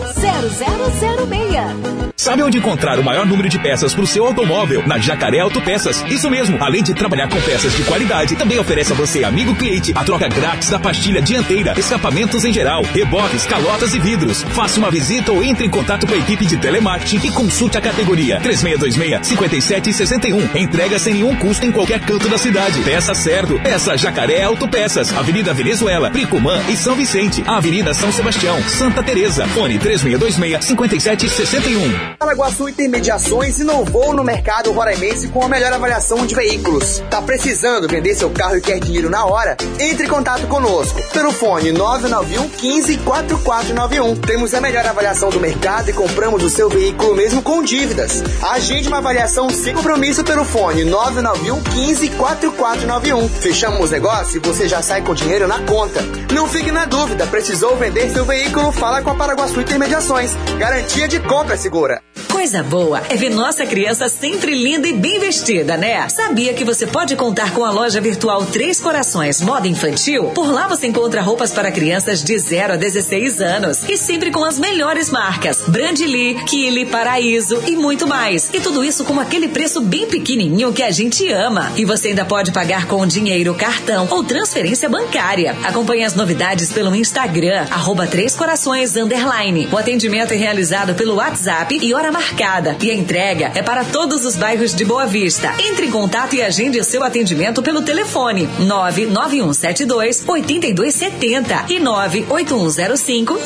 0006. 2.07 2.16
Sabe 2.27 2.43
onde 2.43 2.57
encontrar 2.57 2.99
o 2.99 3.03
maior 3.05 3.25
número 3.25 3.47
de 3.47 3.57
peças 3.57 3.93
para 3.93 4.03
o 4.03 4.05
seu 4.05 4.25
automóvel? 4.25 4.85
Na 4.85 4.97
Jacaré 4.97 5.39
Autopeças. 5.39 6.03
Isso 6.09 6.29
mesmo. 6.29 6.61
Além 6.61 6.83
de 6.83 6.93
trabalhar 6.93 7.29
com 7.29 7.39
peças 7.39 7.73
de 7.73 7.83
qualidade, 7.83 8.35
também 8.35 8.59
oferece 8.59 8.91
a 8.91 8.95
você, 8.97 9.23
amigo 9.23 9.55
cliente, 9.55 9.93
a 9.95 10.03
troca 10.03 10.27
grátis 10.27 10.69
da 10.69 10.77
pastilha 10.77 11.21
dianteira, 11.21 11.73
escapamentos 11.79 12.43
em 12.43 12.51
geral, 12.51 12.83
reboques, 12.83 13.45
calotas 13.45 13.93
e 13.93 13.99
vidros. 13.99 14.43
Faça 14.43 14.77
uma 14.77 14.91
visita 14.91 15.31
ou 15.31 15.41
entre 15.41 15.65
em 15.65 15.69
contato 15.69 16.05
com 16.05 16.13
a 16.13 16.17
equipe 16.17 16.45
de 16.45 16.57
telemarketing 16.57 17.25
e 17.25 17.31
consulte 17.31 17.77
a 17.77 17.81
categoria 17.81 18.41
3626-5761. 18.41 20.53
Entrega 20.53 20.99
sem 20.99 21.13
nenhum 21.13 21.33
custo 21.37 21.65
em 21.65 21.71
qualquer 21.71 22.01
canto 22.01 22.27
da 22.27 22.37
cidade. 22.37 22.81
Peça 22.81 23.13
certo. 23.13 23.57
Peça 23.63 23.95
Jacaré 23.95 24.43
Autopeças. 24.43 25.15
Avenida 25.15 25.53
Venezuela, 25.53 26.11
Pricumã 26.11 26.61
e 26.67 26.75
São 26.75 26.93
Vicente. 26.93 27.41
Avenida 27.47 27.93
São 27.93 28.11
Sebastião, 28.11 28.61
Santa 28.63 29.01
Teresa. 29.01 29.47
Fone 29.47 29.79
3626-5761. 29.79 32.16
Paraguaçu 32.19 32.67
Intermediações 32.67 33.59
inovou 33.59 34.11
no 34.11 34.23
mercado 34.23 34.71
roraimense 34.71 35.27
com 35.27 35.43
a 35.43 35.47
melhor 35.47 35.71
avaliação 35.71 36.25
de 36.25 36.33
veículos. 36.33 36.99
Tá 37.11 37.21
precisando 37.21 37.87
vender 37.87 38.15
seu 38.15 38.31
carro 38.31 38.57
e 38.57 38.61
quer 38.61 38.79
dinheiro 38.79 39.07
na 39.07 39.23
hora? 39.23 39.55
Entre 39.79 40.07
em 40.07 40.09
contato 40.09 40.47
conosco 40.47 40.99
pelo 41.13 41.31
fone 41.31 41.71
991 41.71 42.49
15 42.49 42.97
4491. 42.97 44.15
Temos 44.15 44.53
a 44.55 44.61
melhor 44.61 44.83
avaliação 44.87 45.29
do 45.29 45.39
mercado 45.39 45.91
e 45.91 45.93
compramos 45.93 46.43
o 46.43 46.49
seu 46.49 46.67
veículo 46.69 47.15
mesmo 47.15 47.43
com 47.43 47.61
dívidas. 47.61 48.23
Agende 48.41 48.87
uma 48.87 48.97
avaliação 48.97 49.47
sem 49.51 49.75
compromisso 49.75 50.23
pelo 50.23 50.43
fone 50.43 50.83
991 50.85 51.61
15 51.61 52.09
4491. 52.09 53.29
Fechamos 53.29 53.79
os 53.85 53.91
negócios 53.91 54.35
e 54.35 54.39
você 54.39 54.67
já 54.67 54.81
sai 54.81 55.03
com 55.03 55.13
dinheiro 55.13 55.47
na 55.47 55.59
conta. 55.59 56.01
Não 56.33 56.47
fique 56.47 56.71
na 56.71 56.85
dúvida, 56.85 57.27
precisou 57.27 57.75
vender 57.75 58.09
seu 58.09 58.25
veículo? 58.25 58.71
Fala 58.71 59.03
com 59.03 59.11
a 59.11 59.15
Paraguaçu 59.15 59.61
Intermediações. 59.61 60.31
Garantia 60.57 61.07
de 61.07 61.19
compra 61.19 61.55
segura. 61.55 61.96
Coisa 62.37 62.61
boa 62.63 63.01
é 63.09 63.15
ver 63.15 63.29
nossa 63.29 63.65
criança 63.65 64.07
sempre 64.07 64.53
linda 64.53 64.87
e 64.87 64.93
bem 64.93 65.19
vestida, 65.19 65.75
né? 65.75 66.07
Sabia 66.07 66.53
que 66.53 66.63
você 66.63 66.85
pode 66.85 67.15
contar 67.15 67.51
com 67.53 67.65
a 67.65 67.71
loja 67.71 67.99
virtual 67.99 68.45
Três 68.45 68.79
Corações 68.79 69.41
Moda 69.41 69.67
Infantil? 69.67 70.25
Por 70.35 70.51
lá 70.51 70.67
você 70.67 70.87
encontra 70.87 71.21
roupas 71.21 71.51
para 71.51 71.71
crianças 71.71 72.23
de 72.23 72.37
0 72.37 72.73
a 72.73 72.75
16 72.75 73.41
anos 73.41 73.83
e 73.89 73.97
sempre 73.97 74.31
com 74.31 74.43
as 74.43 74.59
melhores 74.59 75.09
marcas: 75.09 75.63
Brandly, 75.67 76.35
Kili, 76.45 76.85
Paraíso 76.85 77.61
e 77.65 77.75
muito 77.75 78.07
mais. 78.07 78.49
E 78.53 78.59
tudo 78.59 78.83
isso 78.83 79.03
com 79.03 79.19
aquele 79.19 79.47
preço 79.47 79.81
bem 79.81 80.05
pequenininho 80.05 80.71
que 80.71 80.83
a 80.83 80.91
gente 80.91 81.27
ama. 81.31 81.71
E 81.75 81.85
você 81.85 82.09
ainda 82.09 82.23
pode 82.23 82.51
pagar 82.51 82.85
com 82.87 83.05
dinheiro, 83.07 83.55
cartão 83.55 84.07
ou 84.11 84.23
transferência 84.23 84.87
bancária. 84.87 85.55
Acompanhe 85.63 86.03
as 86.03 86.13
novidades 86.13 86.71
pelo 86.71 86.95
Instagram, 86.95 87.65
arroba 87.71 88.05
Três 88.05 88.35
Corações 88.35 88.95
Underline. 88.95 89.67
O 89.71 89.77
atendimento 89.77 90.33
é 90.33 90.37
realizado 90.37 90.93
pelo 90.93 91.15
WhatsApp 91.15 91.79
e 91.81 91.86
hora 91.93 92.11
marcada. 92.11 92.75
E 92.81 92.91
a 92.91 92.93
entrega 92.93 93.51
é 93.55 93.61
para 93.61 93.83
todos 93.83 94.25
os 94.25 94.35
bairros 94.35 94.73
de 94.73 94.85
Boa 94.85 95.05
Vista. 95.05 95.53
Entre 95.59 95.87
em 95.87 95.91
contato 95.91 96.35
e 96.35 96.41
agende 96.41 96.83
seu 96.83 97.03
atendimento 97.03 97.61
pelo 97.61 97.81
telefone 97.81 98.47
99172 98.59 100.23
8270 100.27 101.65
e 101.69 101.79
98105 101.79 103.39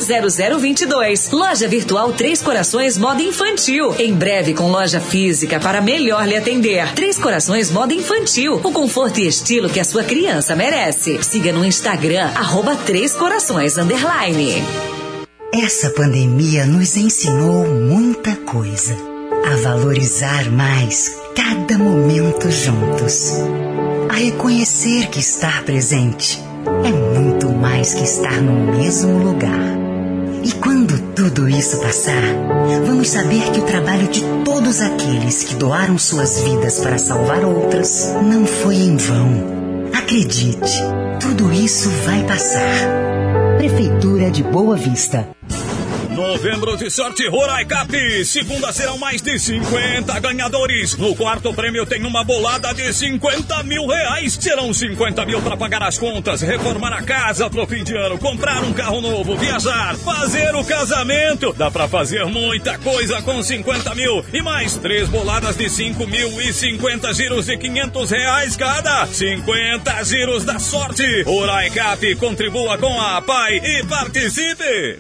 0022. 0.60 1.32
Loja 1.32 1.67
Virtual 1.67 2.13
Três 2.13 2.41
Corações 2.41 2.97
Moda 2.97 3.21
Infantil. 3.21 3.95
Em 3.99 4.13
breve 4.13 4.54
com 4.54 4.69
loja 4.69 4.99
física 4.99 5.60
para 5.60 5.82
melhor 5.82 6.27
lhe 6.27 6.38
atender. 6.38 6.93
Três 6.93 7.17
Corações 7.17 7.71
Moda 7.71 7.93
Infantil. 7.93 8.60
O 8.63 8.71
conforto 8.71 9.19
e 9.19 9.27
estilo 9.27 9.69
que 9.69 9.80
a 9.80 9.84
sua 9.84 10.04
criança 10.04 10.56
merece. 10.56 11.21
Siga 11.23 11.51
no 11.51 11.65
Instagram, 11.65 12.30
arroba 12.36 12.75
Três 12.75 13.13
Corações 13.13 13.77
Underline. 13.77 14.90
Essa 15.54 15.90
pandemia 15.90 16.66
nos 16.66 16.96
ensinou 16.96 17.68
muita 17.68 18.38
coisa. 18.38 18.96
A 19.46 19.58
valorizar 19.58 20.50
mais 20.50 21.14
cada 21.36 21.78
momento 21.78 22.50
juntos. 22.50 23.34
A 24.10 24.14
reconhecer 24.14 25.10
que 25.10 25.20
estar 25.20 25.64
presente 25.66 26.42
é 26.86 27.20
muito 27.20 27.50
mais 27.50 27.94
que 27.94 28.04
estar 28.04 28.42
no 28.42 28.78
mesmo 28.78 29.18
lugar. 29.18 29.78
E 30.42 30.54
quando 30.54 30.98
tudo 31.14 31.50
isso 31.50 31.82
passar, 31.82 32.24
vamos 32.86 33.10
saber 33.10 33.52
que 33.52 33.60
o 33.60 33.66
trabalho 33.66 34.08
de 34.08 34.22
todos 34.46 34.80
aqueles 34.80 35.44
que 35.44 35.56
doaram 35.56 35.98
suas 35.98 36.40
vidas 36.40 36.80
para 36.80 36.98
salvar 36.98 37.44
outras 37.44 38.08
não 38.24 38.46
foi 38.46 38.76
em 38.76 38.96
vão. 38.96 39.92
Acredite, 39.94 40.82
tudo 41.20 41.52
isso 41.52 41.90
vai 42.06 42.24
passar. 42.24 43.21
Prefeitura 43.62 44.32
de 44.32 44.41
Boa 44.41 44.76
Vista. 44.76 45.30
Novembro 46.12 46.76
de 46.76 46.89
sorte 46.89 47.26
Rorai 47.30 47.65
Cap. 47.65 48.26
Segunda 48.26 48.74
serão 48.74 48.97
mais 48.97 49.21
de 49.21 49.39
50 49.39 50.19
ganhadores. 50.19 50.97
No 50.97 51.15
quarto 51.15 51.54
prêmio 51.54 51.86
tem 51.86 52.06
uma 52.06 52.24
bolada 52.24 52.74
de 52.74 52.93
50 52.93 53.63
mil 53.63 53.88
reais. 53.88 54.34
Serão 54.34 54.74
50 54.74 55.26
mil 55.26 55.41
para 55.41 55.56
pagar 55.56 55.84
as 55.84 55.97
contas, 55.97 56.41
reformar 56.41 56.91
a 56.91 57.02
casa 57.02 57.50
pro 57.50 57.65
fim 57.65 57.84
de 57.84 57.95
ano, 57.95 58.17
comprar 58.17 58.62
um 58.62 58.74
carro 58.74 59.00
novo, 59.00 59.38
viajar, 59.38 59.95
fazer 59.95 60.54
o 60.54 60.65
casamento. 60.65 61.54
Dá 61.54 61.71
para 61.71 61.88
fazer 61.88 62.26
muita 62.26 62.78
coisa 62.78 63.21
com 63.21 63.41
50 63.41 63.95
mil. 63.95 64.24
E 64.34 64.41
mais 64.41 64.76
três 64.78 65.08
boladas 65.08 65.56
de 65.56 65.69
5 65.69 66.06
mil 66.08 66.41
e 66.41 66.52
50 66.52 67.13
giros 67.13 67.45
de 67.45 67.58
500 67.58 68.12
reais 68.12 68.56
cada. 68.58 69.08
50 69.08 70.04
giros 70.04 70.43
da 70.43 70.60
sorte. 70.60 71.24
Rorai 71.24 71.69
Cap 71.69 72.15
contribua 72.15 72.78
com 72.78 73.00
a 73.00 73.21
PAI 73.21 73.62
e 73.63 73.86
participe. 73.86 75.00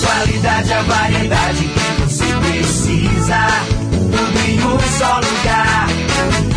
Qualidade, 0.00 0.72
a 0.72 0.82
variedade 0.82 1.64
que 1.64 2.00
você 2.00 2.24
precisa. 2.24 3.46
Tudo 3.90 4.38
em 4.46 4.62
um 4.62 4.78
só 4.98 5.20
lugar. 5.20 5.88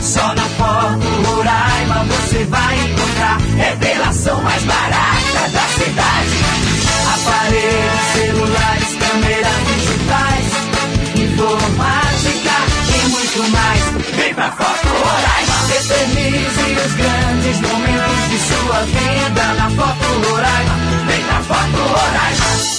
Só 0.02 0.34
na 0.36 0.44
Foto 0.58 1.08
Roraima 1.26 2.06
você 2.06 2.44
vai 2.46 2.80
encontrar. 2.80 3.38
Revelação 3.58 4.42
mais 4.42 4.64
barata 4.64 5.50
da 5.54 5.68
cidade. 5.78 6.38
Aparelhos, 7.14 8.02
celulares, 8.14 8.96
câmeras 9.00 9.60
digitais. 9.68 10.48
Informática 11.16 12.56
e 12.96 13.10
muito 13.10 13.52
mais. 13.52 13.84
Vem 14.16 14.34
pra 14.34 14.52
Foto 14.52 14.88
Roraima. 14.88 15.60
Eternize 15.76 16.86
os 16.86 16.94
grandes 16.94 17.62
momentos 17.62 18.30
de 18.30 18.38
sua 18.40 18.82
vida 18.86 19.54
na 19.54 19.70
Foto 19.70 20.30
Roraima. 20.30 20.76
Vem 21.08 21.24
pra 21.24 21.40
Foto 21.44 21.78
Roraima. 21.78 22.79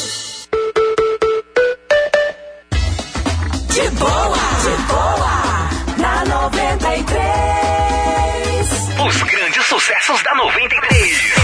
De 3.80 3.88
boa, 3.92 4.36
de 4.36 4.76
boa, 4.92 5.68
na 5.96 6.22
93. 6.26 7.08
Os 9.08 9.22
grandes 9.22 9.64
sucessos 9.64 10.22
da 10.22 10.34
93. 10.34 11.40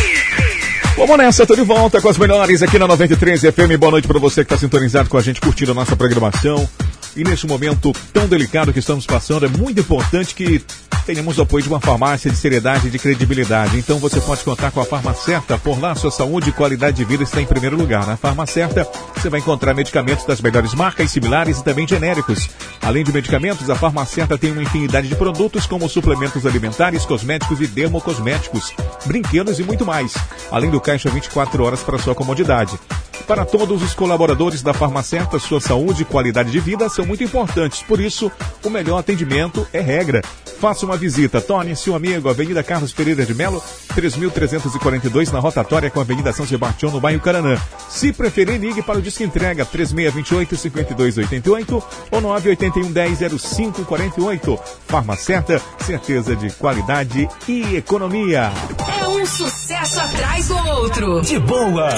Vamos 0.99 1.17
nessa, 1.17 1.47
tô 1.47 1.57
de 1.57 1.63
volta 1.63 1.99
com 1.99 2.11
as 2.11 2.19
melhores 2.19 2.63
aqui 2.63 2.79
na 2.79 2.87
93 2.87 3.41
FM. 3.41 3.79
Boa 3.79 3.93
noite 3.93 4.07
para 4.07 4.19
você 4.19 4.45
que 4.45 4.53
está 4.53 4.59
sintonizado 4.59 5.09
com 5.09 5.17
a 5.17 5.23
gente, 5.23 5.41
curtindo 5.41 5.73
a 5.73 5.75
nossa 5.75 5.97
programação. 5.97 6.69
E 7.17 7.25
nesse 7.25 7.47
momento 7.47 7.93
tão 8.13 8.29
delicado 8.29 8.73
que 8.73 8.79
estamos 8.79 9.07
passando, 9.07 9.47
é 9.47 9.49
muito 9.49 9.81
importante 9.81 10.35
que 10.35 10.63
tenhamos 11.07 11.39
o 11.39 11.43
apoio 11.43 11.63
de 11.63 11.69
uma 11.69 11.81
farmácia 11.81 12.31
de 12.31 12.37
seriedade 12.37 12.89
e 12.89 12.91
de 12.91 12.99
credibilidade. 12.99 13.79
Então 13.79 13.99
você 13.99 14.21
pode 14.21 14.43
contar 14.43 14.71
com 14.71 14.81
a 14.81 14.85
Farmacerta. 14.85 15.57
Por 15.57 15.81
lá, 15.81 15.95
sua 15.95 16.11
saúde 16.11 16.51
e 16.51 16.53
qualidade 16.53 16.97
de 16.97 17.05
vida 17.05 17.23
está 17.23 17.41
em 17.41 17.47
primeiro 17.47 17.77
lugar. 17.77 18.07
Na 18.07 18.17
Farmacerta, 18.17 18.87
você 19.15 19.31
vai 19.31 19.41
encontrar 19.41 19.73
medicamentos 19.73 20.27
das 20.27 20.43
melhores 20.43 20.75
marcas, 20.75 21.11
similares 21.11 21.59
e 21.59 21.65
também 21.65 21.89
genéricos. 21.89 22.51
Além 22.83 23.03
de 23.03 23.13
medicamentos, 23.13 23.71
a 23.71 23.77
Farmacerta 23.77 24.37
tem 24.37 24.51
uma 24.51 24.63
infinidade 24.63 25.09
de 25.09 25.15
produtos 25.15 25.65
como 25.65 25.89
suplementos 25.89 26.45
alimentares, 26.45 27.07
cosméticos 27.07 27.61
e 27.61 27.67
dermocosméticos, 27.67 28.75
brinquedos 29.07 29.59
e 29.59 29.63
muito 29.63 29.87
mais. 29.87 30.13
Além 30.51 30.71
do 30.71 30.81
caixa 30.81 31.09
24 31.09 31.65
horas 31.65 31.83
para 31.83 31.99
sua 31.99 32.15
comodidade. 32.15 32.79
Para 33.27 33.45
todos 33.45 33.83
os 33.83 33.93
colaboradores 33.93 34.63
da 34.63 34.73
Farmacerta, 34.73 35.41
sua 35.41 35.61
saúde 35.61 36.03
e 36.03 36.05
qualidade 36.05 36.49
de 36.51 36.61
vida 36.61 36.89
são 36.89 37.05
muito 37.05 37.25
importantes. 37.25 37.83
Por 37.83 38.01
isso, 38.01 38.31
o 38.63 38.71
melhor 38.71 38.99
atendimento 38.99 39.67
é 39.73 39.81
regra. 39.81 40.23
Faça 40.61 40.87
uma 40.87 40.97
visita. 40.97 41.41
Torne-se 41.41 41.91
um 41.91 41.97
amigo. 41.97 42.29
Avenida 42.29 42.63
Carlos 42.63 42.93
Pereira 42.93 43.27
de 43.27 43.35
Melo, 43.35 43.61
3.342, 43.97 45.33
na 45.33 45.41
rotatória 45.41 45.91
com 45.91 45.99
a 45.99 46.03
Avenida 46.03 46.33
São 46.33 46.47
Sebastião, 46.47 46.93
no 46.93 47.01
bairro 47.01 47.21
Caranã. 47.21 47.59
Se 47.89 48.13
preferir, 48.13 48.61
ligue 48.61 48.81
para 48.81 48.99
o 48.99 49.03
Disque 49.03 49.25
Entrega 49.25 49.67
3628-5288 49.67 51.83
ou 52.13 52.23
981-10-0548. 52.23 54.57
Farmacerta, 54.87 55.61
certeza 55.85 56.37
de 56.37 56.51
qualidade 56.51 57.29
e 57.49 57.75
economia. 57.77 58.53
É 59.01 59.09
um 59.09 59.27
sucesso 59.27 59.99
atrás 60.01 60.47
do 60.47 60.57
outro. 60.69 61.23
De 61.23 61.41
boa. 61.41 61.89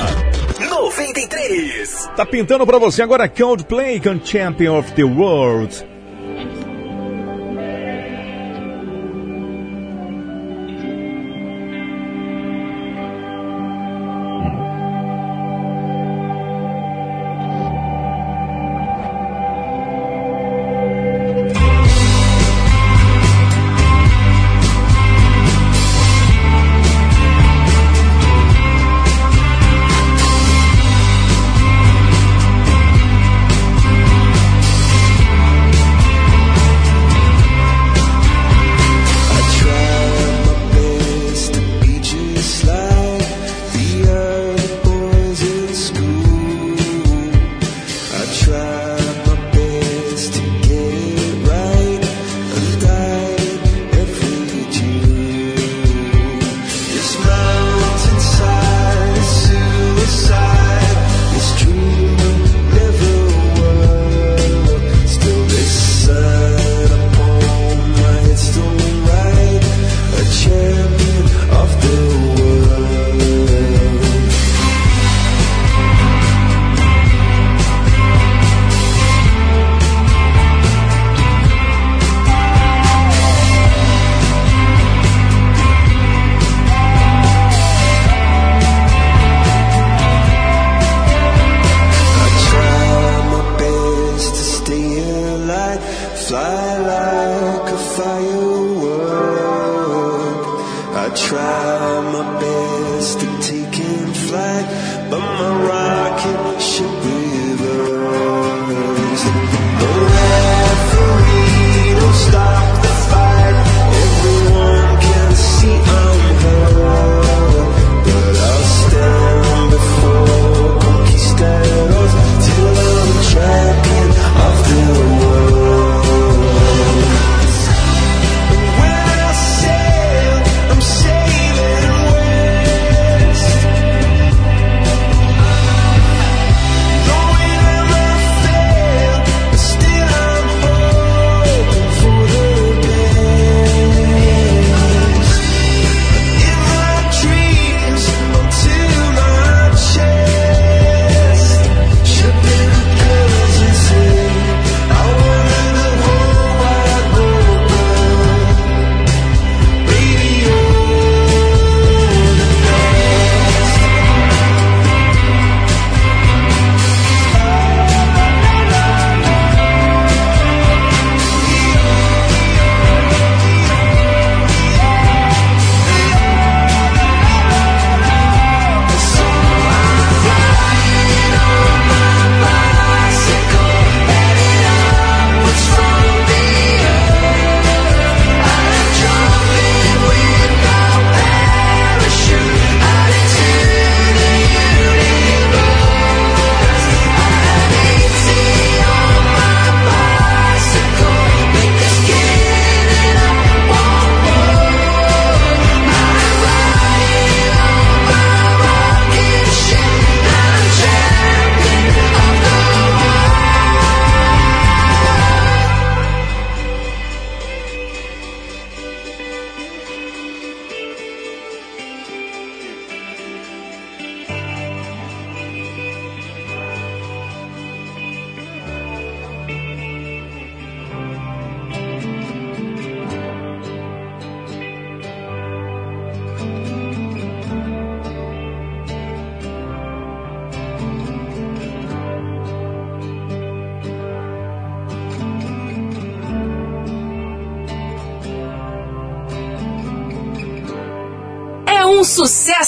93. 0.59 2.11
Tá 2.17 2.27
pintando 2.27 2.67
pra 2.67 2.79
você 2.79 3.03
agora 3.03 3.29
Coldplay 3.29 4.01
com 4.01 4.25
Champion 4.25 4.79
of 4.79 4.93
the 4.93 5.05
World. 5.05 5.98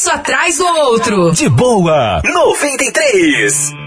Sucesso 0.01 0.11
atrás 0.11 0.57
do 0.57 0.67
outro. 0.67 1.33
De 1.33 1.49
boa. 1.49 2.23
93. 2.25 3.80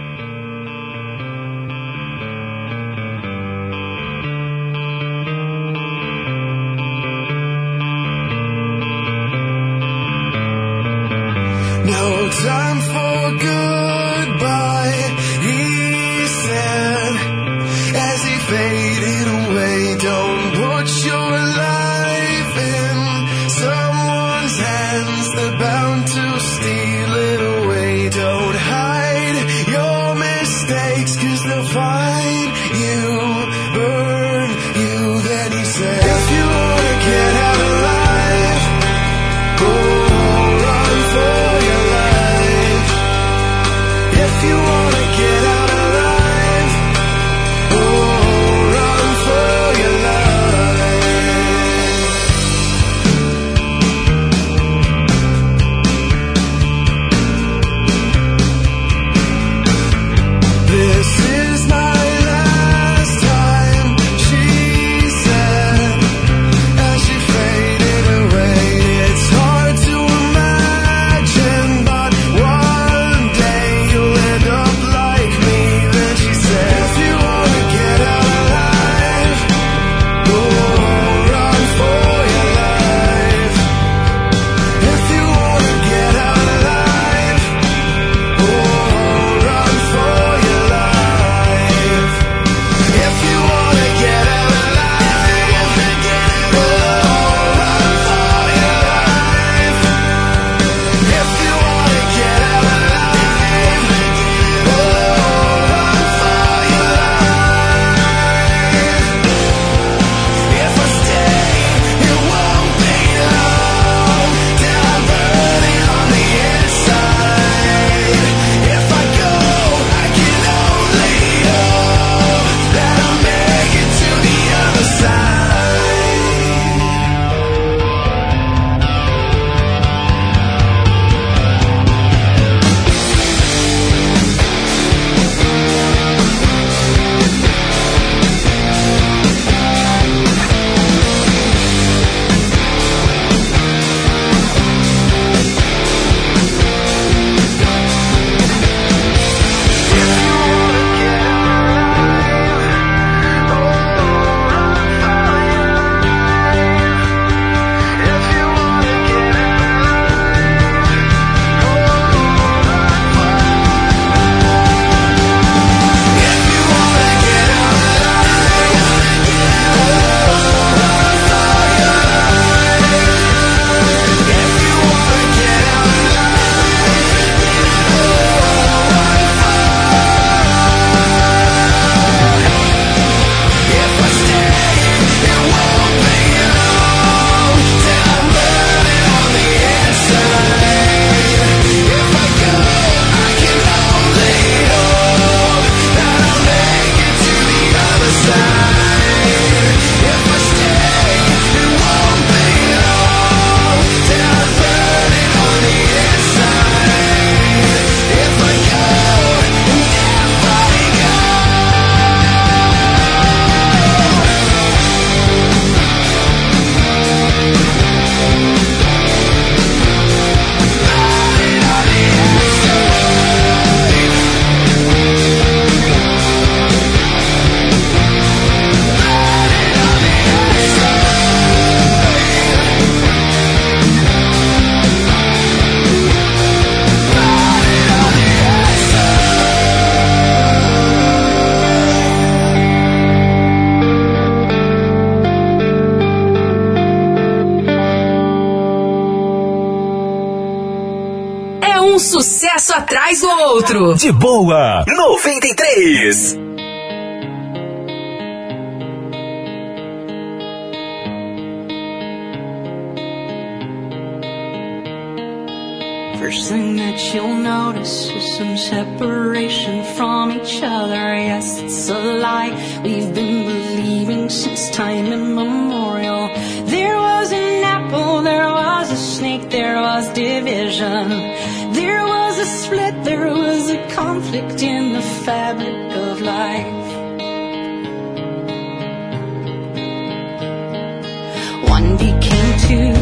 One 291.73 291.97
became 291.97 292.57
two, 292.67 292.93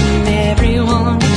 and 0.00 0.28
everyone 0.28 1.27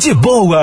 De 0.00 0.14
boa. 0.14 0.59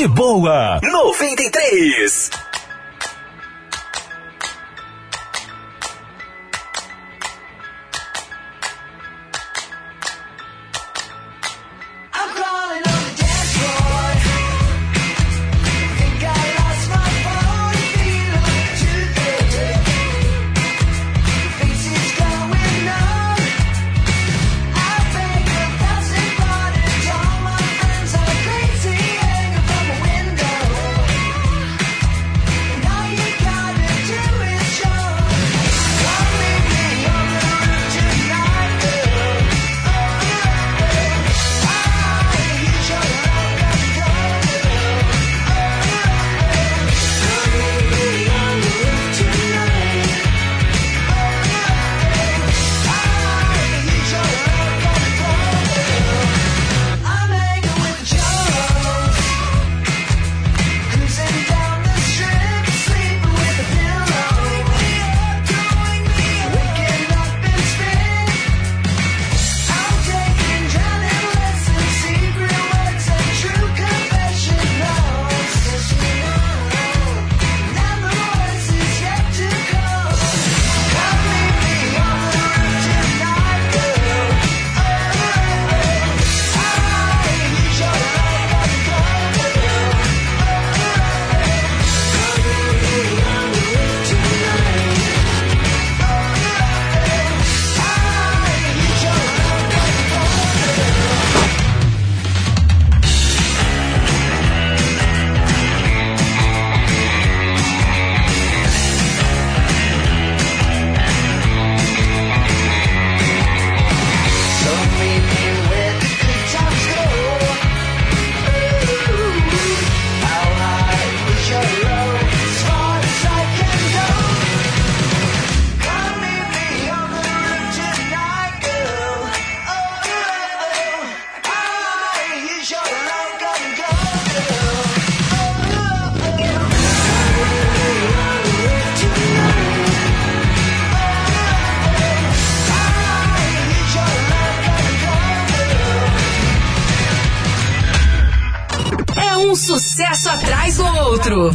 De 0.00 0.08
boa. 0.08 0.29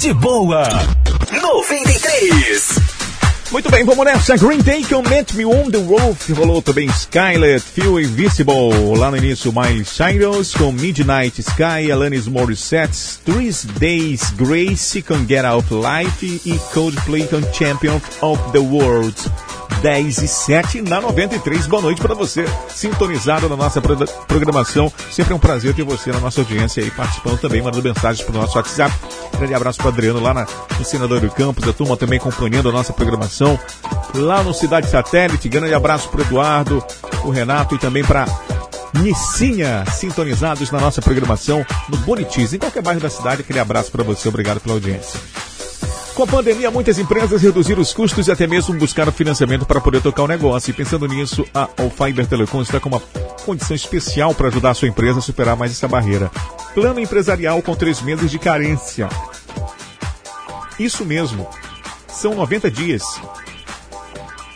De 0.06 0.14
boa. 0.14 0.68
93. 1.42 2.80
Muito 3.52 3.72
bem, 3.72 3.84
vamos 3.84 4.06
nessa. 4.06 4.38
Green 4.38 4.60
Day 4.60 4.84
com 4.86 5.02
Met 5.02 5.36
Me 5.36 5.48
on 5.48 5.72
the 5.72 5.80
Roof. 5.80 6.32
Rolou 6.32 6.62
também 6.62 6.88
Skylet, 6.90 7.60
Feel 7.60 8.00
Invisible. 8.00 8.54
Lá 9.00 9.10
no 9.10 9.18
início, 9.18 9.52
Miley 9.52 9.84
Cyrus 9.84 10.54
com 10.54 10.72
Midnight 10.72 11.42
Sky, 11.42 11.92
Alanis 11.92 12.28
Morissette, 12.28 13.18
Three 13.26 13.50
Days 13.80 14.30
Grace 14.38 15.02
com 15.02 15.26
Get 15.28 15.44
Out 15.44 15.70
Life 15.74 16.40
e 16.46 16.60
Coldplay 16.72 17.26
com 17.26 17.42
Champion 17.52 18.00
of 18.22 18.40
the 18.52 18.60
World. 18.60 19.16
10 19.82 20.18
e 20.20 20.28
7 20.28 20.82
na 20.84 21.02
93. 21.02 21.66
Boa 21.68 21.82
noite 21.82 22.00
para 22.02 22.14
você, 22.14 22.46
sintonizado 22.70 23.50
na 23.50 23.56
nossa 23.56 23.82
pro- 23.82 23.98
programação. 24.28 24.92
Sempre 25.12 25.34
é 25.34 25.36
um 25.36 25.40
prazer 25.40 25.74
ter 25.74 25.84
você 25.84 26.12
na 26.12 26.20
nossa 26.20 26.42
audiência 26.42 26.84
aí, 26.84 26.92
participando 26.92 27.40
também, 27.40 27.62
mandando 27.62 27.84
mensagens 27.84 28.24
pro 28.26 28.34
nosso 28.40 28.56
WhatsApp. 28.58 28.94
Grande 29.38 29.54
abraço 29.54 29.80
para 29.80 29.90
Adriano 29.90 30.20
lá 30.20 30.34
na, 30.34 30.48
no 30.78 30.86
Senador 30.86 31.20
do 31.20 31.30
Campos, 31.30 31.68
a 31.68 31.74
turma 31.74 31.98
também 31.98 32.20
acompanhando 32.20 32.70
a 32.70 32.72
nossa 32.72 32.94
programação 32.94 33.60
lá 34.14 34.44
no 34.44 34.54
Cidade 34.54 34.90
Satélite. 34.90 35.50
Grande 35.50 35.74
abraço 35.74 36.10
para 36.10 36.22
Eduardo, 36.22 36.84
o 37.24 37.30
Renato 37.30 37.76
e 37.76 37.78
também 37.78 38.04
para 38.04 38.26
Nissinha, 39.02 39.84
sintonizados 39.92 40.72
na 40.72 40.80
nossa 40.80 41.02
programação 41.02 41.66
no 41.90 41.98
Bonitis, 41.98 42.54
em 42.54 42.60
qualquer 42.60 42.82
bairro 42.82 43.02
da 43.02 43.10
cidade. 43.10 43.42
Aquele 43.42 43.60
abraço 43.60 43.92
para 43.92 44.04
você, 44.04 44.30
obrigado 44.30 44.62
pela 44.62 44.76
audiência. 44.76 45.20
Com 46.16 46.24
a 46.24 46.28
pandemia, 46.28 46.72
muitas 46.72 46.98
empresas 46.98 47.42
reduziram 47.42 47.82
os 47.82 47.92
custos 47.92 48.30
e 48.30 48.32
até 48.32 48.48
mesmo 48.48 48.74
buscaram 48.76 49.12
financiamento 49.12 49.66
para 49.66 49.82
poder 49.82 50.02
tocar 50.02 50.24
o 50.24 50.28
negócio. 50.28 50.72
E 50.72 50.74
pensando 50.74 51.06
nisso, 51.10 51.46
a 51.54 51.68
Alfiber 51.78 52.26
Telecom 52.26 52.62
está 52.62 52.80
com 52.80 52.88
uma 52.88 53.02
condição 53.46 53.76
especial 53.76 54.34
para 54.34 54.48
ajudar 54.48 54.70
a 54.70 54.74
sua 54.74 54.88
empresa 54.88 55.20
a 55.20 55.22
superar 55.22 55.58
mais 55.58 55.74
essa 55.74 55.90
barreira. 55.90 56.32
Plano 56.74 57.02
empresarial 57.02 57.62
com 57.62 57.76
três 57.76 58.02
meses 58.02 58.32
de 58.32 58.40
carência. 58.40 59.10
Isso 60.80 61.04
mesmo. 61.04 61.50
São 62.08 62.34
90 62.34 62.72
dias 62.72 63.04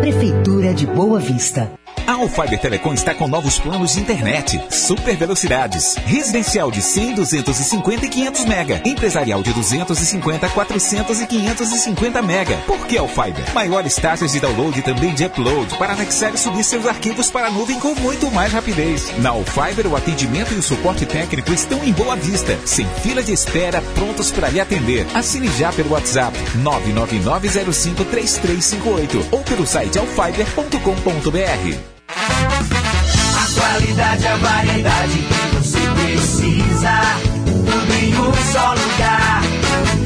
Prefeitura 0.00 0.72
de 0.72 0.86
Boa 0.86 1.20
Vista. 1.20 1.70
A 2.08 2.12
Alfiber 2.12 2.58
Telecom 2.58 2.94
está 2.94 3.14
com 3.14 3.28
novos 3.28 3.58
planos 3.58 3.92
de 3.92 4.00
internet, 4.00 4.58
super 4.70 5.14
velocidades, 5.14 5.94
residencial 6.06 6.70
de 6.70 6.80
100, 6.80 7.16
250 7.16 8.06
e 8.06 8.08
500 8.08 8.46
mega, 8.46 8.80
empresarial 8.82 9.42
de 9.42 9.52
250, 9.52 10.48
400 10.48 11.20
e 11.20 11.26
550 11.26 12.22
mega. 12.22 12.56
Por 12.66 12.86
que 12.86 12.96
Alfiber? 12.96 13.44
Maiores 13.52 13.96
taxas 13.96 14.32
de 14.32 14.40
download 14.40 14.78
e 14.78 14.82
também 14.82 15.12
de 15.12 15.26
upload 15.26 15.76
para 15.76 15.92
anexar 15.92 16.32
e 16.32 16.38
subir 16.38 16.64
seus 16.64 16.86
arquivos 16.86 17.30
para 17.30 17.48
a 17.48 17.50
nuvem 17.50 17.78
com 17.78 17.94
muito 17.96 18.30
mais 18.30 18.54
rapidez. 18.54 19.12
Na 19.18 19.28
Alfiber, 19.28 19.86
o 19.86 19.94
atendimento 19.94 20.54
e 20.54 20.56
o 20.56 20.62
suporte 20.62 21.04
técnico 21.04 21.52
estão 21.52 21.84
em 21.84 21.92
Boa 21.92 22.16
Vista, 22.16 22.58
sem 22.64 22.86
fila 23.02 23.22
de 23.22 23.34
espera, 23.34 23.82
prontos 23.94 24.30
para 24.30 24.48
lhe 24.48 24.60
atender. 24.60 25.06
Assine 25.12 25.48
já 25.58 25.70
pelo 25.74 25.90
WhatsApp 25.90 26.34
999053358 26.62 29.26
ou 29.30 29.40
pelo 29.40 29.66
site 29.66 29.98
alfiber.com.br. 29.98 31.87
A 32.18 33.60
qualidade, 33.60 34.26
a 34.26 34.36
variedade 34.36 35.18
que 35.18 35.56
você 35.56 35.78
precisa. 35.78 37.00
Tudo 37.46 37.94
em 37.94 38.14
um 38.14 38.32
só 38.52 38.74
lugar. 38.74 39.42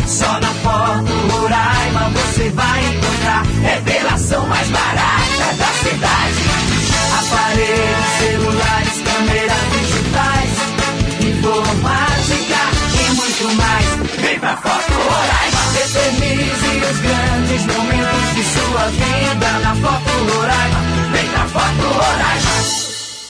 Só 0.06 0.40
na 0.40 0.48
Foto 0.48 1.12
Roraima 1.32 2.10
você 2.10 2.50
vai 2.50 2.84
encontrar. 2.84 3.42
Revelação 3.62 4.46
mais 4.46 4.68
barata 4.68 5.54
da 5.58 5.66
cidade. 5.66 6.42
Aparelhos, 7.18 8.06
celulares, 8.18 9.02
câmeras 9.04 9.64
digitais. 9.72 10.50
Informática 11.20 12.60
e 13.00 13.14
muito 13.14 13.54
mais. 13.56 13.91
Vem 14.23 14.39
pra 14.39 14.57
Foto 14.57 14.93
Roraima. 14.93 15.79
Eternize 15.85 16.83
os 16.91 16.99
grandes 17.01 17.66
momentos 17.66 18.35
de 18.37 18.45
sua 18.45 18.87
vida 18.87 19.59
na 19.64 19.75
Foto 19.75 20.37
Roraima. 20.37 20.81
Vem 21.12 21.29
pra 21.29 21.47
Foto 21.47 21.89
Roraima. 21.89 22.82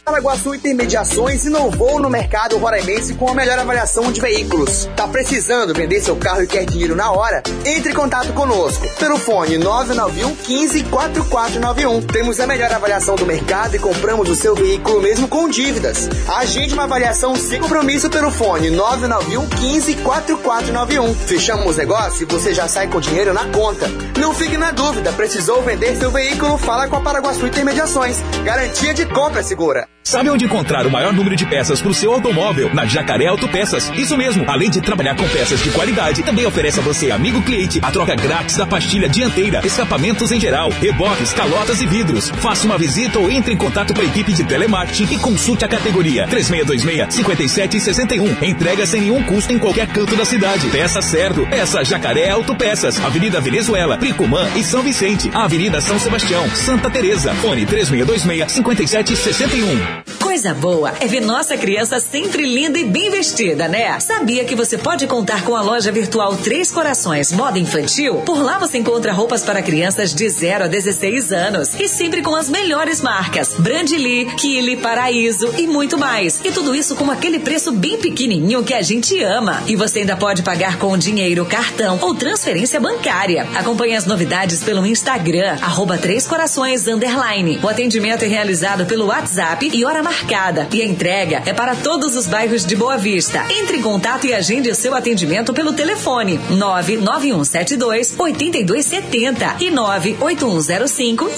Paraguaçu 0.05 0.53
Intermediações 0.53 1.45
inovou 1.45 2.01
no 2.01 2.11
mercado 2.11 2.59
roraimense 2.59 3.15
com 3.15 3.29
a 3.29 3.35
melhor 3.35 3.57
avaliação 3.57 4.11
de 4.11 4.21
veículos. 4.21 4.89
Tá 4.97 5.07
precisando 5.07 5.73
vender 5.73 6.01
seu 6.01 6.17
carro 6.17 6.43
e 6.43 6.47
quer 6.49 6.65
dinheiro 6.65 6.97
na 6.97 7.13
hora? 7.13 7.41
Entre 7.65 7.93
em 7.93 7.95
contato 7.95 8.33
conosco 8.33 8.85
pelo 8.99 9.17
fone 9.17 9.59
991 9.59 10.35
15 10.35 10.85
4491. 10.85 12.03
Temos 12.03 12.41
a 12.41 12.49
melhor 12.49 12.73
avaliação 12.73 13.15
do 13.15 13.25
mercado 13.25 13.77
e 13.77 13.79
compramos 13.79 14.29
o 14.29 14.35
seu 14.35 14.57
veículo 14.57 15.01
mesmo 15.01 15.29
com 15.29 15.49
dívidas. 15.49 16.09
Agende 16.37 16.75
uma 16.75 16.85
avaliação 16.85 17.37
sem 17.37 17.61
compromisso 17.61 18.11
pelo 18.11 18.33
fone 18.33 18.71
991 18.71 19.49
15 19.51 19.95
4491. 19.95 21.15
Fechamos 21.15 21.77
o 21.77 21.79
negócio 21.79 22.25
e 22.25 22.27
você 22.27 22.53
já 22.53 22.67
sai 22.67 22.89
com 22.89 23.01
dinheiro 23.01 23.33
na 23.33 23.47
conta. 23.51 23.87
Não 24.19 24.35
fique 24.35 24.59
na 24.59 24.73
dúvida, 24.73 25.13
precisou 25.13 25.63
vender 25.63 25.97
seu 25.97 26.11
veículo? 26.11 26.59
Fala 26.59 26.89
com 26.89 26.97
a 26.97 27.01
Paraguaçu 27.01 27.47
Intermediações. 27.47 28.17
Garantia 28.45 28.93
de 28.93 29.07
compra 29.07 29.45
segura. 29.45 29.87
Sabe 30.05 30.29
onde 30.29 30.45
encontrar 30.45 30.85
o 30.87 30.91
maior 30.91 31.13
número 31.13 31.37
de 31.37 31.47
peças 31.47 31.81
para 31.81 31.91
o 31.91 31.95
seu 31.95 32.13
automóvel? 32.13 32.75
Na 32.75 32.85
Jacaré 32.85 33.29
Autopeças. 33.29 33.89
Isso 33.97 34.17
mesmo. 34.17 34.45
Além 34.49 34.69
de 34.69 34.81
trabalhar 34.81 35.15
com 35.15 35.29
peças 35.29 35.63
de 35.63 35.71
qualidade, 35.71 36.25
também 36.25 36.45
oferece 36.45 36.81
a 36.81 36.83
você, 36.83 37.13
amigo 37.13 37.41
cliente, 37.43 37.79
a 37.81 37.89
troca 37.91 38.17
grátis 38.17 38.57
da 38.57 38.67
pastilha 38.67 39.09
dianteira, 39.09 39.61
escapamentos 39.65 40.33
em 40.33 40.41
geral, 40.41 40.71
reboques, 40.71 41.33
calotas 41.33 41.81
e 41.81 41.87
vidros. 41.87 42.31
Faça 42.31 42.67
uma 42.67 42.77
visita 42.77 43.21
ou 43.21 43.31
entre 43.31 43.55
em 43.55 43.57
contato 43.57 43.95
com 43.95 44.01
a 44.01 44.05
equipe 44.05 44.33
de 44.33 44.43
telemarketing 44.43 45.15
e 45.15 45.19
consulte 45.19 45.65
a 45.65 45.69
categoria 45.69 46.27
3626-5761. 46.29 48.43
Entrega 48.43 48.85
sem 48.85 49.03
nenhum 49.03 49.23
custo 49.23 49.53
em 49.53 49.59
qualquer 49.59 49.87
canto 49.87 50.17
da 50.17 50.25
cidade. 50.25 50.67
Peça 50.69 51.01
certo. 51.01 51.47
Peça 51.47 51.85
Jacaré 51.85 52.29
Autopeças. 52.31 52.99
Avenida 53.01 53.41
Venezuela, 53.41 53.97
Pricumã 53.97 54.49
e 54.57 54.65
São 54.65 54.83
Vicente. 54.83 55.31
Avenida 55.33 55.81
São 55.81 55.97
Sebastião, 55.99 56.51
Santa 56.51 56.91
Teresa. 56.91 57.33
Fone 57.37 57.65
3626-5761. 57.67 59.92
Coisa 60.33 60.55
boa 60.55 60.95
é 60.99 61.07
ver 61.07 61.21
nossa 61.21 61.59
criança 61.59 62.01
sempre 62.01 62.45
linda 62.45 62.79
e 62.79 62.85
bem 62.85 63.11
vestida, 63.11 63.69
né? 63.69 64.01
Sabia 64.01 64.45
que 64.45 64.57
você 64.57 64.79
pode 64.79 65.07
contar 65.07 65.45
com 65.45 65.55
a 65.55 65.61
loja 65.61 65.93
virtual 65.93 66.35
Três 66.37 66.71
Corações 66.71 67.31
Moda 67.33 67.59
Infantil? 67.59 68.17
Por 68.25 68.43
lá 68.43 68.59
você 68.59 68.79
encontra 68.79 69.13
roupas 69.13 69.43
para 69.43 69.61
crianças 69.61 70.15
de 70.15 70.27
0 70.29 70.65
a 70.65 70.67
16 70.69 71.33
anos 71.33 71.79
e 71.79 71.87
sempre 71.87 72.23
com 72.23 72.35
as 72.35 72.49
melhores 72.49 73.03
marcas: 73.03 73.55
Brandly, 73.59 74.25
Kili, 74.37 74.79
Paraíso 74.79 75.53
e 75.59 75.67
muito 75.67 75.99
mais. 75.99 76.41
E 76.43 76.51
tudo 76.51 76.75
isso 76.75 76.97
com 76.97 77.11
aquele 77.11 77.39
preço 77.39 77.71
bem 77.71 77.99
pequenininho 77.99 78.65
que 78.65 78.73
a 78.73 78.81
gente 78.81 79.23
ama. 79.23 79.63
E 79.67 79.77
você 79.77 79.99
ainda 79.99 80.17
pode 80.17 80.43
pagar 80.43 80.79
com 80.79 80.97
dinheiro, 80.97 81.45
cartão 81.45 81.99
ou 82.01 82.15
transferência 82.15 82.81
bancária. 82.81 83.47
Acompanhe 83.55 83.95
as 83.95 84.07
novidades 84.07 84.65
pelo 84.65 84.87
Instagram, 84.87 85.59
arroba 85.61 85.99
Três 85.99 86.27
Corações 86.27 86.89
Underline. 86.89 87.61
O 87.63 87.69
atendimento 87.69 88.25
é 88.25 88.29
realizado 88.29 88.87
pelo 88.87 89.07
WhatsApp 89.07 89.71
e 89.73 89.82
hora 89.85 90.03
marcada. 90.03 90.69
E 90.73 90.83
a 90.83 90.87
entrega 90.87 91.43
é 91.47 91.53
para 91.53 91.75
todos 91.75 92.17
os 92.17 92.27
bairros 92.27 92.65
de 92.65 92.77
Boa 92.77 92.97
Vista. 92.97 93.45
Entre 93.51 93.79
em 93.79 93.83
contato 93.83 94.27
e 94.27 94.35
agende 94.35 94.71
o 94.71 94.75
seu 94.75 94.95
atendimento 94.95 95.53
pelo 95.53 95.73
telefone 95.73 96.39
99172 96.51 98.15
8270 98.19 99.57
e 99.61 99.71
98105 99.71 101.31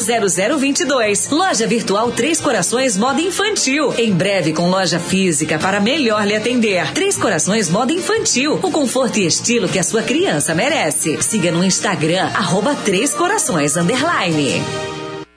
0022. 0.59 1.31
Loja 1.31 1.67
virtual 1.67 2.11
Três 2.13 2.41
Corações 2.41 2.97
Moda 2.97 3.21
Infantil. 3.21 3.95
Em 3.99 4.13
breve 4.13 4.53
com 4.53 4.69
loja 4.69 4.99
física 4.99 5.59
para 5.59 5.81
melhor 5.81 6.27
lhe 6.27 6.37
atender. 6.37 6.93
Três 6.93 7.17
Corações 7.17 7.69
Moda 7.69 7.93
Infantil. 7.93 8.59
O 8.63 8.71
conforto 8.71 9.19
e 9.19 9.27
estilo 9.27 9.69
que 9.69 9.79
a 9.79 9.83
sua 9.83 10.03
criança 10.03 10.55
merece. 10.55 11.21
Siga 11.23 11.51
no 11.51 11.65
Instagram, 11.65 12.31
arroba 12.35 12.75
Três 12.75 13.13
Corações 13.15 13.77
Underline. 13.77 14.94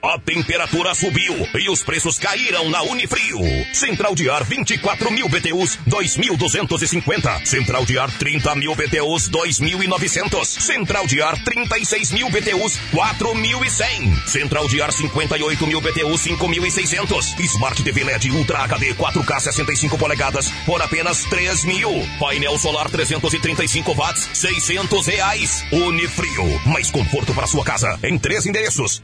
A 0.08 0.18
temperatura 0.18 0.96
subiu 0.96 1.36
e 1.60 1.70
os 1.70 1.84
preços 1.84 2.18
caíram 2.18 2.70
na 2.70 2.82
Unifrio. 2.84 3.40
Central 3.74 4.16
de 4.16 4.30
ar 4.30 4.42
24 4.46 5.12
mil 5.12 5.28
BTUs 5.28 5.78
2.250. 5.86 7.46
Central 7.46 7.84
de 7.86 8.00
ar 8.00 8.10
30 8.18 8.56
mil 8.56 8.74
BTUs 8.74 9.30
2.900. 9.30 10.46
Central 10.46 11.06
de 11.08 11.22
ar 11.22 11.38
36 11.44 12.12
mil 12.12 12.30
BTUs 12.30 12.80
4.100. 12.94 14.28
Central 14.28 14.70
de 14.70 14.82
ar 14.82 14.94
58 14.94 15.68
mil 15.68 15.82
BTUs 15.82 16.22
5.600. 16.26 17.38
Smart 17.42 17.84
TV 17.84 18.06
LED 18.06 18.32
Ultra 18.32 18.60
HD 18.60 18.94
4K 18.94 19.40
65 19.42 19.98
polegadas 19.98 20.50
por 20.66 20.82
apenas 20.82 21.26
3 21.26 21.66
mil. 21.66 21.92
Painel 22.18 22.58
solar 22.58 22.90
335 22.90 23.94
watts 23.94 24.30
600 24.34 25.06
reais. 25.06 25.66
Unifrio 25.70 26.62
mais 26.66 26.90
conforto 26.90 27.34
para 27.34 27.46
sua 27.46 27.66
casa 27.66 28.00
em 28.04 28.18
três 28.18 28.46
endereços. 28.46 29.04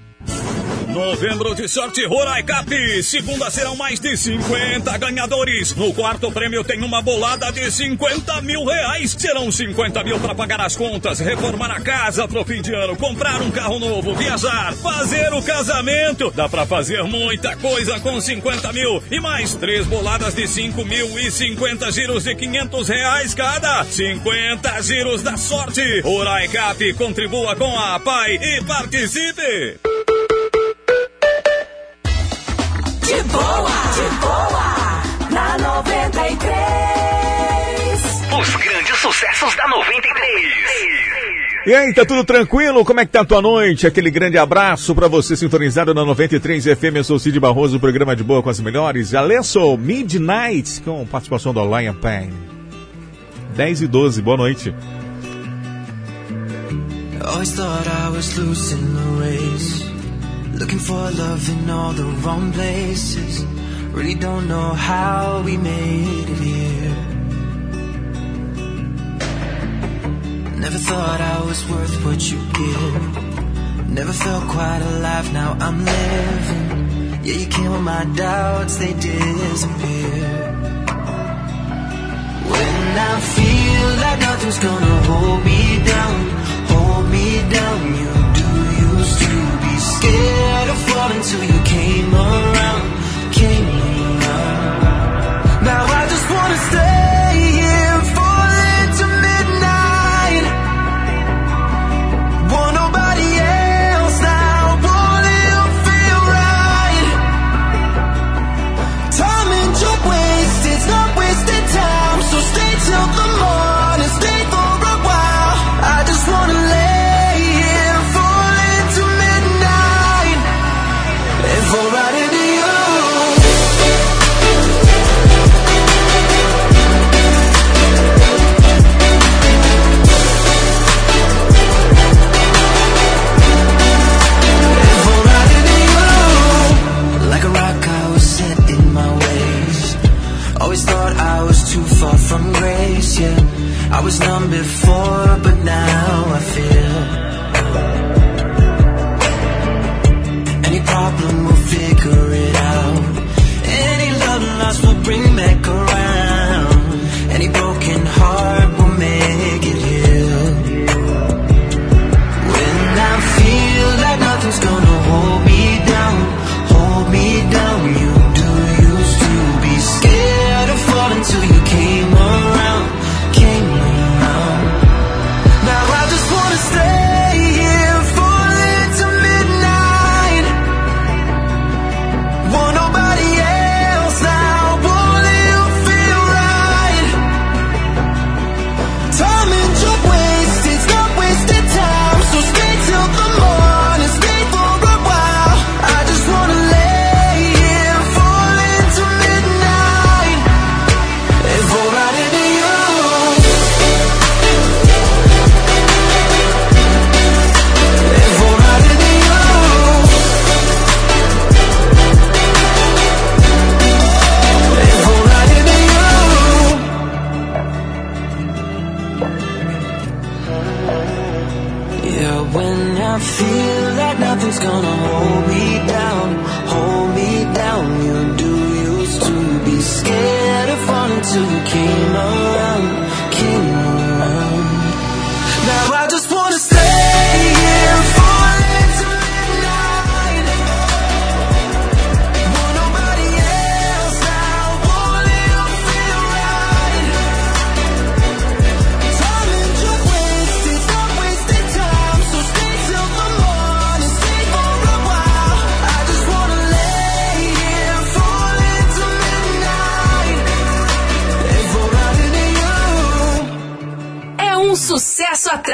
Novembro 0.94 1.56
de 1.56 1.68
sorte 1.68 2.06
Roraicap. 2.06 2.70
Segunda 3.02 3.50
serão 3.50 3.76
mais 3.76 4.00
de 4.00 4.16
50 4.16 4.96
ganhadores. 5.00 5.74
No 5.76 5.92
quarto 5.92 6.32
prêmio 6.32 6.64
tem 6.64 6.84
uma 6.84 7.02
bolada 7.02 7.52
de 7.52 7.72
50 7.72 8.42
mil 8.44 8.64
reais. 8.64 9.16
Serão 9.18 9.52
50 9.52 10.04
mil 10.04 10.20
para 10.20 10.36
pagar 10.36 10.62
as 10.62 10.76
contas, 10.76 11.20
reformar 11.20 11.72
a 11.72 11.82
casa 11.82 12.28
pro 12.28 12.46
fim 12.46 12.62
de 12.62 12.76
ano, 12.76 12.96
comprar 12.96 13.42
um 13.42 13.50
carro 13.50 13.80
novo, 13.80 14.14
viajar, 14.14 14.72
fazer 14.74 15.34
o 15.34 15.42
casamento. 15.42 16.30
Dá 16.30 16.48
para 16.48 16.64
fazer 16.68 17.02
muita 17.04 17.56
coisa 17.56 18.00
com 18.00 18.22
50 18.22 18.72
mil. 18.72 19.02
E 19.10 19.20
mais 19.20 19.56
três 19.56 19.88
boladas 19.88 20.36
de 20.36 20.48
5 20.48 20.86
mil 20.86 21.18
e 21.18 21.32
50 21.32 21.92
giros 21.92 22.24
de 22.26 22.36
500 22.36 22.88
reais 22.88 23.34
cada. 23.34 23.84
50 23.84 24.82
giros 24.84 25.24
da 25.24 25.38
sorte. 25.38 26.02
Roraicap 26.02 26.94
contribua 26.94 27.56
com 27.56 27.76
a 27.80 28.00
PAI 28.00 28.36
e 28.36 28.64
participe. 28.64 29.80
De 33.14 33.22
boa, 33.30 33.70
de 33.94 34.10
boa, 34.22 34.66
na 35.30 35.58
93. 35.60 36.50
Os 38.42 38.56
grandes 38.56 38.98
sucessos 38.98 39.56
da 39.56 39.68
93. 39.68 40.54
E 41.68 41.76
aí, 41.76 41.94
tá 41.94 42.04
tudo 42.04 42.24
tranquilo? 42.24 42.84
Como 42.84 43.00
é 43.02 43.06
que 43.06 43.12
tá 43.12 43.22
a 43.22 43.26
tua 43.26 43.40
noite? 43.40 43.86
Aquele 43.86 44.10
grande 44.10 44.40
abraço 44.40 44.96
pra 44.96 45.08
você 45.08 45.36
sintonizado 45.36 45.94
na 45.94 46.04
93 46.04 46.64
FM. 46.66 46.96
Eu 46.96 47.04
sou 47.04 47.18
o 47.18 47.20
Cid 47.20 47.40
Barroso, 47.40 47.78
o 47.78 47.80
programa 47.80 48.16
de 48.16 48.24
boa 48.24 48.42
com 48.42 48.50
as 48.50 48.60
melhores. 48.60 49.14
Alesso, 49.14 49.78
Midnight, 49.78 50.82
com 50.82 51.06
participação 51.06 51.54
do 51.54 51.62
Lion 51.64 51.94
Payne. 51.94 52.34
10 53.56 53.84
e 53.84 53.88
12, 53.88 54.24
boa 54.24 54.38
noite. 54.38 54.74
Always 57.24 57.52
thought 57.52 57.88
I 57.88 58.10
was 58.10 58.36
losing 58.38 58.96
the 58.96 59.24
race. 59.24 59.93
Looking 60.64 60.80
for 60.80 61.12
love 61.12 61.50
in 61.50 61.70
all 61.70 61.92
the 61.92 62.06
wrong 62.24 62.54
places. 62.54 63.44
Really 63.92 64.16
don't 64.16 64.48
know 64.48 64.70
how 64.74 65.42
we 65.44 65.58
made 65.58 66.30
it 66.30 66.38
here. 66.38 66.96
Never 70.64 70.78
thought 70.78 71.20
I 71.20 71.44
was 71.44 71.70
worth 71.70 72.06
what 72.06 72.32
you 72.32 72.40
give. 72.62 73.90
Never 73.90 74.14
felt 74.14 74.46
quite 74.48 74.82
alive, 74.82 75.34
now 75.34 75.58
I'm 75.60 75.84
living. 75.84 77.26
Yeah, 77.26 77.36
you 77.42 77.48
kill 77.48 77.82
my 77.82 78.06
doubts, 78.16 78.78
they 78.78 78.94
disappear. 78.94 80.16
When 82.54 82.98
I 83.12 83.14
feel 83.36 83.88
like 84.04 84.20
nothing's 84.22 84.60
gonna 84.60 84.96
hold 85.12 85.44
me 85.44 85.84
down, 85.84 86.30
hold 86.72 87.10
me 87.12 87.42
down, 87.50 87.96
you 88.00 88.23
used 89.04 89.20
to 89.20 89.36
be 89.66 89.76
scared 89.96 90.70
of 90.70 90.78
falling 90.90 91.22
till 91.22 91.44
you 91.44 91.60
came 91.64 92.14
around, 92.16 92.84
came 93.34 93.68
around. 93.68 94.84
Now 95.70 95.84
I 96.00 96.02
just 96.14 96.26
wanna 96.34 96.60
stay 96.70 97.23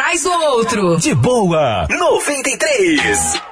mais 0.09 0.25
o 0.25 0.31
outro. 0.31 0.97
De 0.97 1.13
boa, 1.13 1.85
93. 1.87 3.48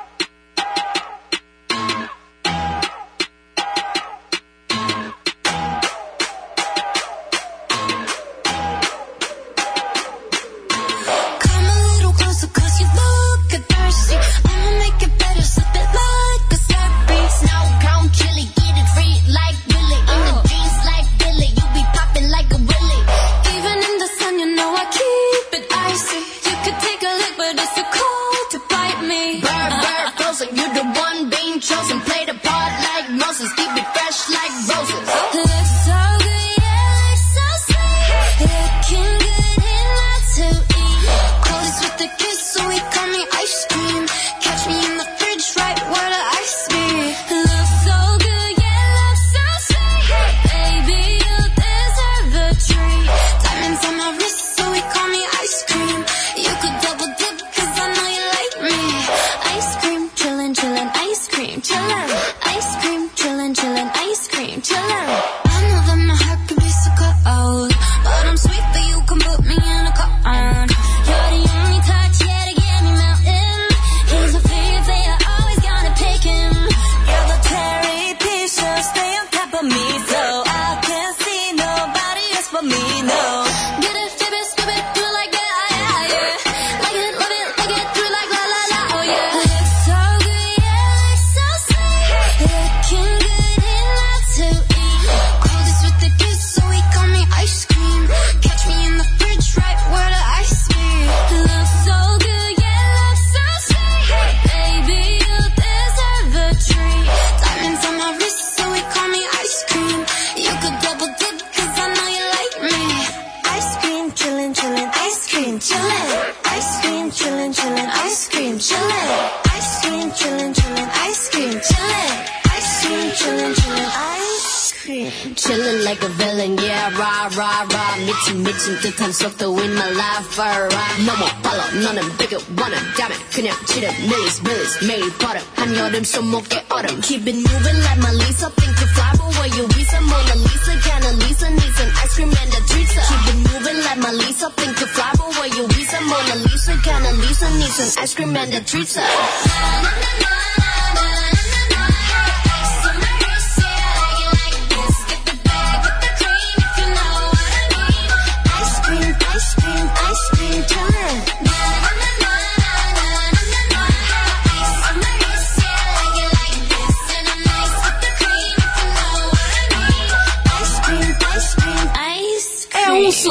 She 128.28 128.34
made 128.34 128.60
좀 128.60 128.76
듯한 128.82 129.14
속도 129.14 129.58
in 129.58 129.72
my 129.72 129.90
life 129.96 130.38
alright 130.38 131.06
너무 131.06 131.24
빨라 131.42 131.64
너는 131.80 132.18
비교 132.18 132.36
원한다면 132.60 133.18
그냥 133.32 133.56
지름 133.66 133.88
millies 134.04 134.42
millies 134.44 134.86
매일 134.86 135.10
버릇 135.16 135.40
한여름 135.56 136.04
손목에 136.04 136.66
얼음 136.68 137.00
Keep 137.00 137.24
it 137.24 137.40
moving 137.40 137.80
like 137.88 138.04
lisa. 138.20 138.52
Think 138.52 138.76
you 138.82 138.88
fly 138.92 139.12
but 139.16 139.32
where 139.32 139.48
you 139.56 139.68
be 139.72 139.84
some 139.88 140.04
Mona 140.12 140.36
Lisa? 140.44 140.74
Kinda 140.76 141.12
Lisa 141.24 141.50
needs 141.56 141.80
an 141.80 141.90
ice 142.04 142.16
cream 142.16 142.36
and 142.36 142.52
a 142.52 142.62
pizza 142.68 143.00
Keep 143.08 143.28
it 143.32 143.38
moving 143.48 143.80
like 143.88 144.12
Lisa, 144.20 144.50
Think 144.60 144.76
you 144.76 144.88
fly 144.88 145.12
but 145.16 145.30
where 145.40 145.48
you 145.48 145.64
be 145.72 145.84
some 145.88 146.08
Mona 146.12 146.36
Lisa? 146.44 146.76
Kinda 146.84 147.12
Lisa 147.24 147.48
needs 147.56 147.80
an 147.80 148.04
ice 148.04 148.14
cream 148.14 148.36
and 148.36 148.54
a 148.54 148.60
pizza 148.60 149.08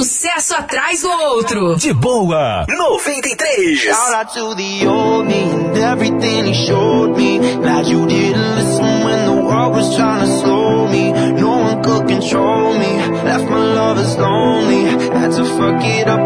sucesso 0.03 0.55
atrás 0.55 1.01
do 1.01 1.11
outro. 1.11 1.77
De 1.77 1.95
boa, 1.95 2.67
93. 2.69 3.77
Shout 3.77 4.15
out 4.15 4.35
to 4.35 4.55
the 4.55 4.87
old 4.87 5.27
me 5.27 5.43
and 5.43 5.77
everything 5.79 6.45
he 6.47 6.55
showed 6.67 7.17
me. 7.17 7.39
Glad 7.39 7.87
you 7.87 8.07
didn't 8.07 8.55
listen 8.57 9.05
when 9.05 9.25
the 9.25 9.43
world 9.43 9.75
was 9.75 9.95
trying 9.97 10.21
to 10.21 10.27
slow 10.27 10.87
me. 10.89 11.13
No 11.41 11.57
one 11.59 11.83
could 11.83 12.07
control 12.09 12.75
me. 12.79 12.97
Left 13.25 13.49
my 13.49 13.65
lovers 13.75 14.17
lonely. 14.19 14.85
Had 14.85 15.33
to 15.33 15.45
fuck 15.45 15.83
it 15.83 16.07
up. 16.09 16.26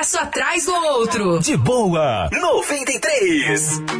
passo 0.00 0.18
atrás 0.18 0.64
do 0.64 0.72
outro. 0.72 1.38
De 1.40 1.58
boa, 1.58 2.30
93. 2.32 3.99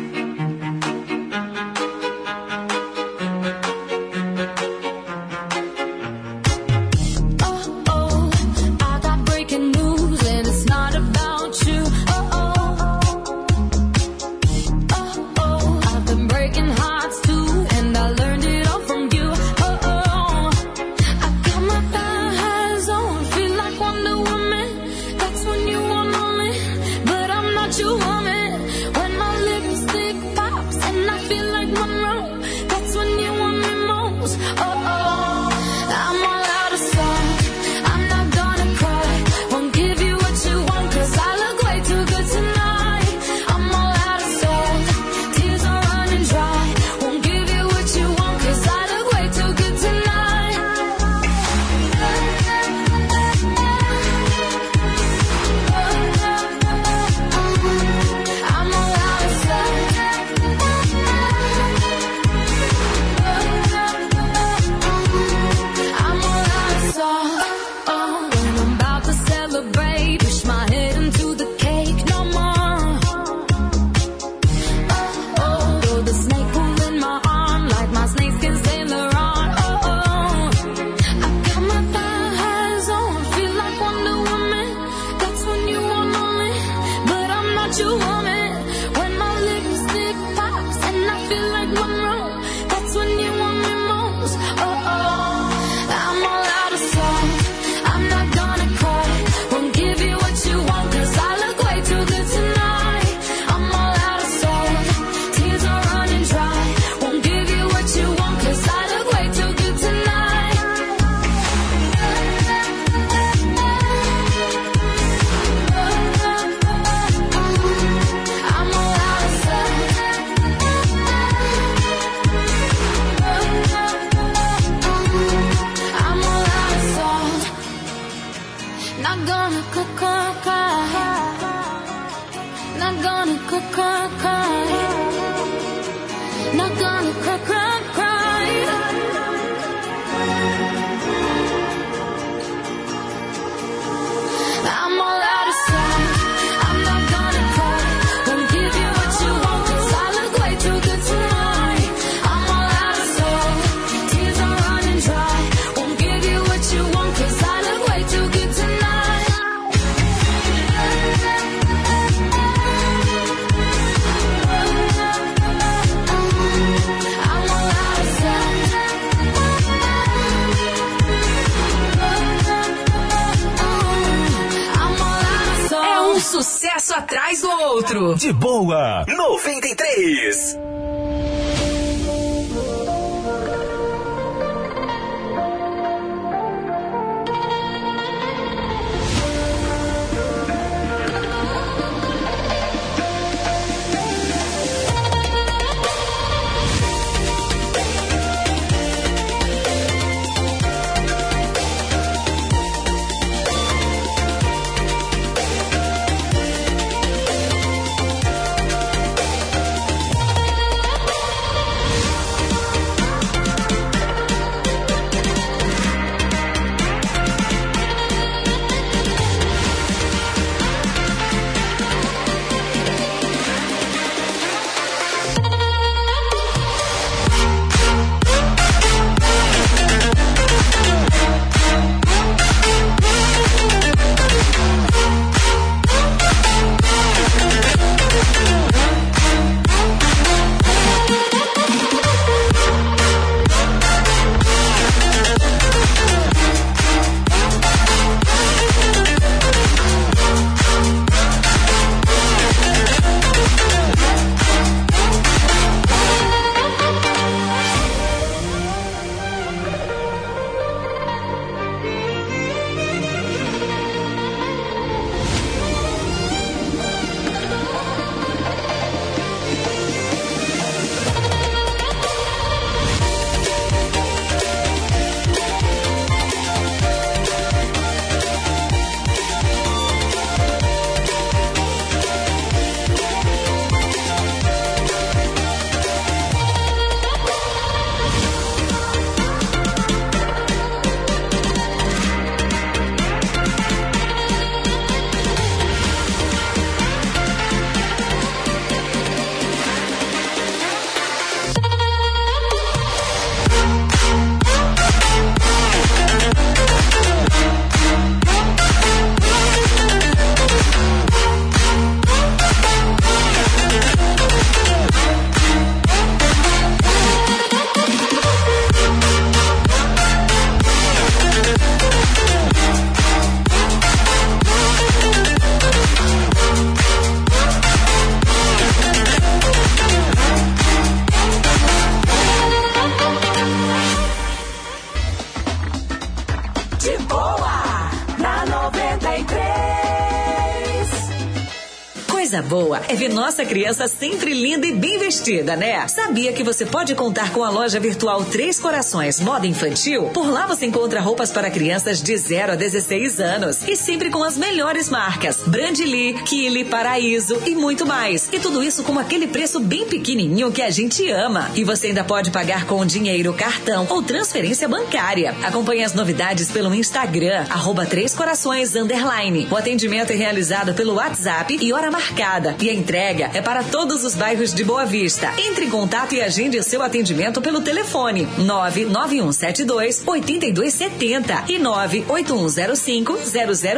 Nossa 343.40 343.44
criança 343.46 343.88
sempre 343.88 344.34
linda 344.34 344.66
e 344.66 344.72
bem 344.72 344.98
vestida, 345.20 345.54
né? 345.54 345.86
Sabia 345.86 346.32
que 346.32 346.42
você 346.42 346.64
pode 346.64 346.94
contar 346.94 347.30
com 347.30 347.44
a 347.44 347.50
loja 347.50 347.78
virtual 347.78 348.24
Três 348.24 348.58
Corações 348.58 349.20
Moda 349.20 349.46
Infantil? 349.46 350.04
Por 350.14 350.26
lá 350.26 350.46
você 350.46 350.64
encontra 350.64 350.98
roupas 350.98 351.30
para 351.30 351.50
crianças 351.50 352.02
de 352.02 352.16
0 352.16 352.52
a 352.52 352.54
16 352.56 353.20
anos 353.20 353.68
e 353.68 353.76
sempre 353.76 354.08
com 354.08 354.24
as 354.24 354.38
melhores 354.38 354.88
marcas: 354.88 355.36
Brandly, 355.46 356.14
Kili, 356.24 356.64
Paraíso 356.64 357.38
e 357.46 357.54
muito 357.54 357.84
mais. 357.84 358.30
E 358.32 358.38
tudo 358.38 358.62
isso 358.62 358.82
com 358.82 358.98
aquele 358.98 359.26
preço 359.26 359.60
bem 359.60 359.86
pequenininho 359.86 360.50
que 360.50 360.62
a 360.62 360.70
gente 360.70 361.06
ama. 361.10 361.50
E 361.54 361.64
você 361.64 361.88
ainda 361.88 362.02
pode 362.02 362.30
pagar 362.30 362.64
com 362.64 362.86
dinheiro, 362.86 363.34
cartão 363.34 363.86
ou 363.90 364.02
transferência 364.02 364.66
bancária. 364.68 365.34
Acompanhe 365.42 365.84
as 365.84 365.92
novidades 365.92 366.50
pelo 366.50 366.74
Instagram, 366.74 367.44
Três 367.90 368.14
Corações 368.14 368.74
Underline. 368.74 369.48
O 369.50 369.56
atendimento 369.56 370.12
é 370.12 370.16
realizado 370.16 370.72
pelo 370.72 370.94
WhatsApp 370.94 371.58
e 371.60 371.72
hora 371.74 371.90
marcada. 371.90 372.56
E 372.58 372.70
a 372.70 372.74
entrega 372.74 373.30
é 373.34 373.42
para 373.42 373.62
todos 373.62 374.02
os 374.02 374.14
bairros 374.14 374.54
de 374.54 374.64
Boa 374.64 374.86
Vista. 374.86 375.09
Entre 375.38 375.64
em 375.64 375.70
contato 375.70 376.14
e 376.14 376.20
agende 376.20 376.62
seu 376.62 376.82
atendimento 376.82 377.40
pelo 377.40 377.60
telefone 377.60 378.28
99172 378.38 380.02
8270 380.06 381.44
e 381.48 381.58
98105 381.58 383.18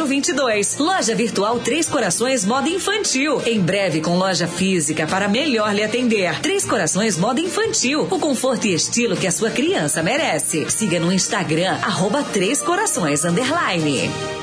0022. 0.06 0.78
Loja 0.78 1.14
virtual 1.14 1.58
Três 1.60 1.86
Corações 1.86 2.44
Moda 2.44 2.68
Infantil. 2.68 3.40
Em 3.46 3.60
breve 3.60 4.00
com 4.00 4.16
loja 4.16 4.46
física 4.46 5.06
para 5.06 5.28
melhor 5.28 5.74
lhe 5.74 5.82
atender. 5.82 6.40
Três 6.40 6.64
Corações 6.64 7.16
Moda 7.16 7.40
Infantil. 7.40 8.06
O 8.10 8.18
conforto 8.18 8.66
e 8.66 8.74
estilo 8.74 9.16
que 9.16 9.26
a 9.26 9.32
sua 9.32 9.50
criança 9.50 10.02
merece. 10.02 10.68
Siga 10.68 11.00
no 11.00 11.12
Instagram, 11.12 11.78
arroba 11.82 12.22
Três 12.22 12.60
Corações 12.60 13.24
Underline. 13.24 14.41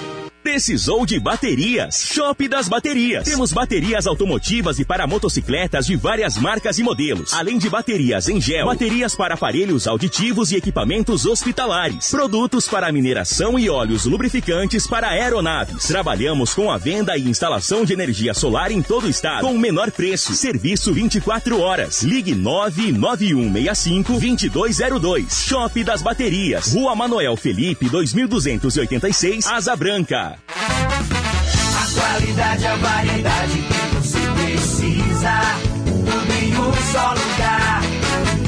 Precisou 0.52 1.06
de 1.06 1.20
baterias? 1.20 2.10
Shop 2.12 2.48
das 2.48 2.68
Baterias. 2.68 3.24
Temos 3.24 3.54
baterias 3.54 4.08
automotivas 4.08 4.80
e 4.80 4.84
para 4.84 5.06
motocicletas 5.06 5.86
de 5.86 5.96
várias 5.96 6.38
marcas 6.38 6.80
e 6.80 6.84
modelos. 6.84 7.36
Além 7.36 7.60
de 7.60 7.70
baterias 7.70 8.28
em 8.28 8.42
gel, 8.42 8.66
baterias 8.66 9.14
para 9.14 9.36
aparelhos 9.36 9.88
auditivos 9.88 10.52
e 10.52 10.56
equipamentos 10.56 11.28
hospitalares. 11.28 12.10
Produtos 12.10 12.68
para 12.68 12.92
mineração 12.92 13.60
e 13.60 13.70
óleos 13.70 14.06
lubrificantes 14.06 14.88
para 14.88 15.10
aeronaves. 15.10 15.86
Trabalhamos 15.86 16.52
com 16.56 16.72
a 16.72 16.80
venda 16.80 17.16
e 17.16 17.30
instalação 17.30 17.86
de 17.86 17.94
energia 17.94 18.34
solar 18.34 18.72
em 18.72 18.82
todo 18.82 19.06
o 19.06 19.10
estado. 19.10 19.46
Com 19.46 19.54
o 19.54 19.60
menor 19.60 19.92
preço. 19.92 20.34
Serviço 20.34 20.92
24 20.92 21.62
horas. 21.62 22.02
Ligue 22.02 22.34
99165 22.34 24.14
2202. 24.14 25.46
Shop 25.48 25.84
das 25.84 26.02
Baterias. 26.02 26.74
Rua 26.74 26.96
Manoel 26.96 27.38
Felipe, 27.38 27.88
2286, 27.88 29.46
Asa 29.46 29.76
Branca. 29.76 30.39
A 30.48 31.88
qualidade, 31.94 32.66
a 32.66 32.76
variedade 32.76 33.62
que 33.62 33.96
você 33.96 34.20
precisa. 34.20 35.42
Tudo 35.86 36.34
em 36.34 36.56
um 36.58 36.74
só 36.92 37.14
lugar. 37.14 37.82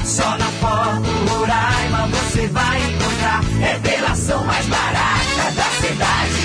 Só 0.06 0.38
na 0.38 0.46
Foto 0.60 1.10
Roraima 1.30 2.08
você 2.08 2.48
vai 2.48 2.82
encontrar. 2.82 3.42
Revelação 3.60 4.44
mais 4.46 4.66
barata 4.68 5.52
da 5.56 5.64
cidade. 5.82 6.42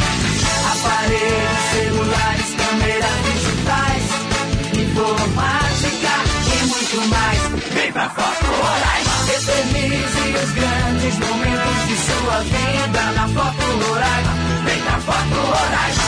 Aparelhos 0.73 1.63
celulares, 1.73 2.55
câmeras 2.57 3.19
digitais, 3.33 4.05
informática 4.79 6.15
e 6.53 6.67
muito 6.67 7.09
mais. 7.09 7.41
Vem 7.73 7.93
pra 7.93 8.11
Foto 8.11 8.47
Roraima. 8.47 9.17
Eternize 9.35 10.23
os 10.45 10.51
grandes 10.53 11.19
momentos 11.19 11.89
de 11.89 11.97
sua 11.97 12.39
vida 12.41 13.03
na 13.15 13.29
Foto 13.29 13.89
Roraima. 13.89 14.46
Vem 14.97 15.05
pra 15.05 15.13
Foto 15.13 15.35
Roraima. 15.35 16.03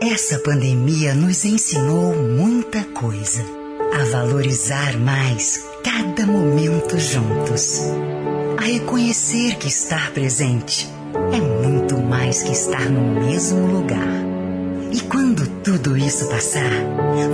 Essa 0.00 0.38
pandemia 0.40 1.14
nos 1.14 1.44
ensinou 1.44 2.14
muita 2.14 2.82
coisa. 2.82 3.44
A 3.94 4.04
valorizar 4.10 4.98
mais 4.98 5.64
cada 5.84 6.26
momento 6.26 6.98
juntos. 6.98 7.80
A 8.58 8.62
reconhecer 8.62 9.56
que 9.56 9.68
estar 9.68 10.10
presente 10.10 10.88
é 11.32 11.40
muito 11.40 11.96
mais 11.98 12.42
que 12.42 12.50
estar 12.50 12.90
no 12.90 13.20
mesmo 13.20 13.64
lugar. 13.66 14.24
E 14.90 15.00
quando 15.02 15.46
tudo 15.62 15.96
isso 15.96 16.26
passar, 16.26 16.70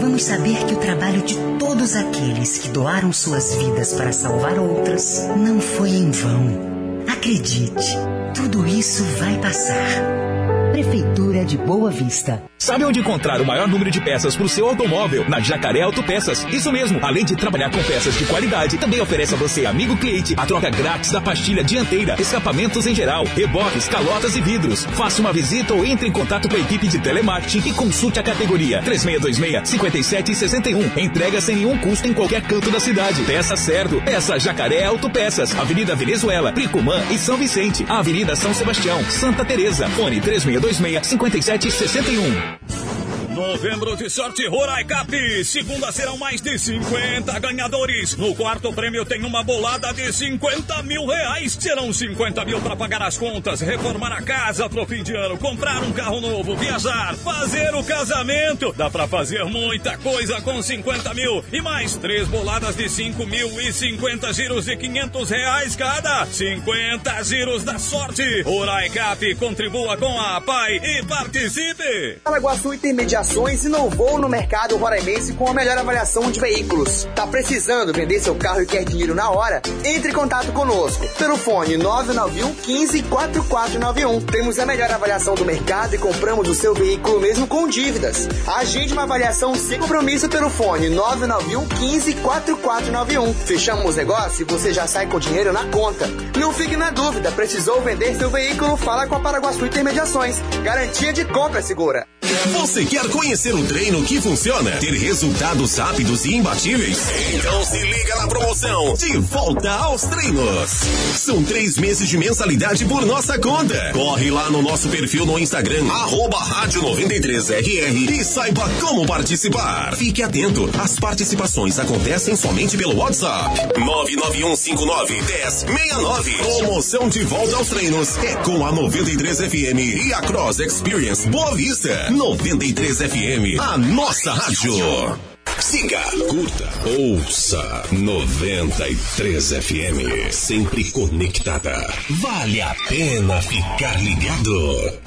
vamos 0.00 0.24
saber 0.24 0.64
que 0.66 0.74
o 0.74 0.78
trabalho 0.78 1.22
de 1.22 1.36
todos 1.58 1.96
aqueles 1.96 2.58
que 2.58 2.68
doaram 2.68 3.12
suas 3.12 3.54
vidas 3.54 3.94
para 3.94 4.12
salvar 4.12 4.58
outras 4.58 5.26
não 5.36 5.60
foi 5.60 5.90
em 5.90 6.10
vão. 6.10 7.04
Acredite, 7.08 7.96
tudo 8.34 8.66
isso 8.66 9.04
vai 9.18 9.38
passar. 9.38 10.30
Prefeitura 10.72 11.44
de 11.44 11.59
Boa 11.59 11.90
Vista. 11.90 12.42
Sabe 12.56 12.84
onde 12.84 13.01
encontrar 13.01 13.40
o 13.40 13.44
maior 13.44 13.66
número 13.66 13.90
de 13.90 14.01
peças 14.01 14.36
para 14.36 14.44
o 14.44 14.48
seu 14.48 14.68
automóvel? 14.68 15.28
Na 15.28 15.40
Jacaré 15.40 15.80
Autopeças. 15.80 16.47
Isso 16.52 16.70
mesmo. 16.70 17.01
Além 17.02 17.24
de 17.24 17.34
trabalhar 17.34 17.70
com 17.70 17.82
peças 17.82 18.14
de 18.14 18.24
qualidade, 18.26 18.76
também 18.76 19.01
oferece 19.01 19.34
a 19.34 19.38
você, 19.38 19.64
amigo 19.66 19.97
cliente, 19.97 20.34
a 20.36 20.44
troca 20.44 20.68
grátis 20.68 21.10
da 21.10 21.22
pastilha 21.22 21.64
dianteira, 21.64 22.14
escapamentos 22.20 22.86
em 22.86 22.94
geral, 22.94 23.24
reboques, 23.24 23.88
calotas 23.88 24.36
e 24.36 24.42
vidros. 24.42 24.84
Faça 24.84 25.20
uma 25.20 25.32
visita 25.32 25.72
ou 25.74 25.84
entre 25.86 26.06
em 26.06 26.12
contato 26.12 26.48
com 26.48 26.56
a 26.56 26.60
equipe 26.60 26.86
de 26.86 27.01
telemarketing 27.01 27.70
e 27.70 27.72
consulte 27.72 28.20
a 28.20 28.22
categoria 28.22 28.82
3626-5761. 28.82 30.98
Entrega 30.98 31.40
sem 31.40 31.56
nenhum 31.56 31.78
custo 31.78 32.06
em 32.06 32.12
qualquer 32.12 32.42
canto 32.42 32.70
da 32.70 32.78
cidade. 32.78 33.22
Peça 33.22 33.56
certo. 33.56 34.01
Peça 34.02 34.38
Jacaré 34.38 34.84
Autopeças. 34.84 35.59
Avenida 35.59 35.97
Venezuela, 35.97 36.52
Pricumã 36.52 37.01
e 37.10 37.16
São 37.18 37.38
Vicente. 37.38 37.86
Avenida 37.88 38.36
São 38.36 38.52
Sebastião, 38.52 39.02
Santa 39.05 39.47
Teresa. 39.47 39.88
Fone 39.88 40.20
3626-5761. 40.60 42.89
Novembro 43.31 43.97
de 43.97 44.11
sorte 44.11 44.44
Rorai 44.48 44.85
Cap. 44.85 45.44
Segunda 45.44 45.93
serão 45.93 46.16
mais 46.16 46.40
de 46.40 46.59
50 46.59 47.39
ganhadores. 47.39 48.16
No 48.16 48.35
quarto 48.35 48.73
prêmio 48.73 49.05
tem 49.05 49.24
uma 49.24 49.44
bolada 49.44 49.93
de 49.93 50.12
50 50.12 50.82
mil 50.82 51.07
reais. 51.07 51.57
Serão 51.59 51.93
50 51.93 52.44
mil 52.44 52.61
para 52.61 52.74
pagar 52.74 53.02
as 53.02 53.16
contas, 53.16 53.61
reformar 53.61 54.12
a 54.12 54.20
casa 54.20 54.69
pro 54.69 54.85
fim 54.85 55.05
de 55.05 55.15
ano, 55.15 55.39
comprar 55.39 55.81
um 55.82 55.93
carro 55.93 56.20
novo, 56.20 56.57
viajar, 56.57 57.15
fazer 57.16 57.73
o 57.74 57.85
casamento. 57.85 58.73
Dá 58.77 58.90
para 58.90 59.07
fazer 59.07 59.44
muita 59.44 59.97
coisa 59.98 60.40
com 60.40 60.61
50 60.61 61.15
mil. 61.15 61.44
E 61.52 61.61
mais 61.61 61.97
três 61.97 62.27
boladas 62.27 62.74
de 62.74 62.89
5 62.89 63.27
mil 63.27 63.61
e 63.61 63.73
50 63.73 64.32
giros 64.32 64.65
de 64.65 64.77
500 64.77 65.31
reais 65.31 65.77
cada. 65.77 66.27
50 66.27 67.23
giros 67.23 67.62
da 67.62 67.78
sorte. 67.78 68.43
Rorai 68.43 68.90
Cap. 68.90 69.35
Contribua 69.36 69.97
com 69.97 70.20
a 70.20 70.40
PAI 70.40 70.77
e 70.82 71.05
participe. 71.05 72.19
Paraguaçu 72.24 72.74
Intermediações 73.20 73.64
inovou 73.64 74.18
no 74.18 74.30
mercado 74.30 74.78
roraimense 74.78 75.34
com 75.34 75.47
a 75.47 75.52
melhor 75.52 75.76
avaliação 75.76 76.30
de 76.30 76.40
veículos. 76.40 77.06
Tá 77.14 77.26
precisando 77.26 77.92
vender 77.92 78.18
seu 78.18 78.34
carro 78.34 78.62
e 78.62 78.66
quer 78.66 78.82
dinheiro 78.82 79.14
na 79.14 79.28
hora? 79.30 79.60
Entre 79.84 80.10
em 80.10 80.14
contato 80.14 80.51
conosco 80.52 81.06
pelo 81.18 81.36
fone 81.36 81.76
991 81.76 82.55
15 82.55 83.02
4491. 83.02 84.20
Temos 84.22 84.59
a 84.59 84.64
melhor 84.64 84.90
avaliação 84.90 85.34
do 85.34 85.44
mercado 85.44 85.94
e 85.94 85.98
compramos 85.98 86.48
o 86.48 86.55
seu 86.55 86.72
veículo 86.72 87.20
mesmo 87.20 87.47
com 87.47 87.68
dívidas. 87.68 88.26
Agende 88.56 88.94
uma 88.94 89.02
avaliação 89.02 89.55
sem 89.55 89.78
compromisso 89.78 90.26
pelo 90.28 90.48
fone 90.48 90.88
991 90.88 91.68
15 91.68 92.14
4491. 92.14 93.34
Fechamos 93.34 93.94
o 93.94 93.98
negócio 93.98 94.42
e 94.42 94.51
você 94.51 94.72
já 94.72 94.86
sai 94.86 95.06
com 95.06 95.20
dinheiro 95.20 95.52
na 95.52 95.64
conta. 95.66 96.09
Não 96.38 96.55
fique 96.55 96.76
na 96.76 96.90
dúvida, 96.90 97.30
precisou 97.32 97.82
vender 97.82 98.16
seu 98.16 98.30
veículo? 98.30 98.78
Fala 98.78 99.06
com 99.06 99.16
a 99.16 99.20
Paraguaçu 99.20 99.66
Intermediações. 99.66 100.36
Garantia 100.64 101.12
de 101.12 101.26
compra 101.26 101.60
segura. 101.60 102.06
Você 102.52 102.84
quer 102.84 103.06
conhecer 103.10 103.54
um 103.54 103.66
treino 103.66 104.02
que 104.04 104.20
funciona? 104.20 104.72
Ter 104.72 104.92
resultados 104.94 105.76
rápidos 105.76 106.24
e 106.24 106.34
imbatíveis? 106.34 107.08
Então 107.34 107.64
se 107.64 107.82
liga 107.82 108.16
na 108.16 108.28
promoção 108.28 108.94
De 108.94 109.18
Volta 109.18 109.70
aos 109.70 110.02
Treinos. 110.02 110.70
São 111.16 111.42
três 111.42 111.76
meses 111.76 112.08
de 112.08 112.16
mensalidade 112.16 112.84
por 112.84 113.04
nossa 113.04 113.36
conta. 113.38 113.90
Corre 113.92 114.30
lá 114.30 114.48
no 114.50 114.62
nosso 114.62 114.88
perfil 114.88 115.26
no 115.26 115.38
Instagram, 115.38 115.90
arroba 115.90 116.38
rádio 116.38 116.82
93RR 116.82 118.10
e 118.10 118.24
saiba 118.24 118.68
como 118.80 119.06
participar. 119.06 119.94
Fique 119.96 120.22
atento, 120.22 120.70
as 120.78 120.98
participações 120.98 121.78
acontecem 121.78 122.36
somente 122.36 122.76
pelo 122.76 122.96
WhatsApp. 122.96 123.60
991591069. 123.78 126.58
Promoção 126.58 127.08
De 127.08 127.24
Volta 127.24 127.56
aos 127.56 127.68
Treinos 127.68 128.16
é 128.18 128.36
com 128.36 128.64
a 128.64 128.70
93 128.72 129.38
FM 129.38 130.06
e 130.06 130.14
a 130.14 130.20
Cross 130.20 130.60
Experience 130.60 131.26
Boa 131.28 131.54
Vista. 131.56 132.08
93 132.10 132.99
FM, 133.01 133.59
a 133.59 133.78
nossa 133.78 134.35
rádio. 134.35 135.18
Siga, 135.59 136.02
curta, 136.28 136.68
ouça 136.98 137.85
93 137.93 139.52
FM, 139.52 140.31
sempre 140.31 140.90
conectada. 140.90 141.94
Vale 142.10 142.60
a 142.60 142.74
pena 142.89 143.40
ficar 143.40 143.98
ligado. 144.02 144.98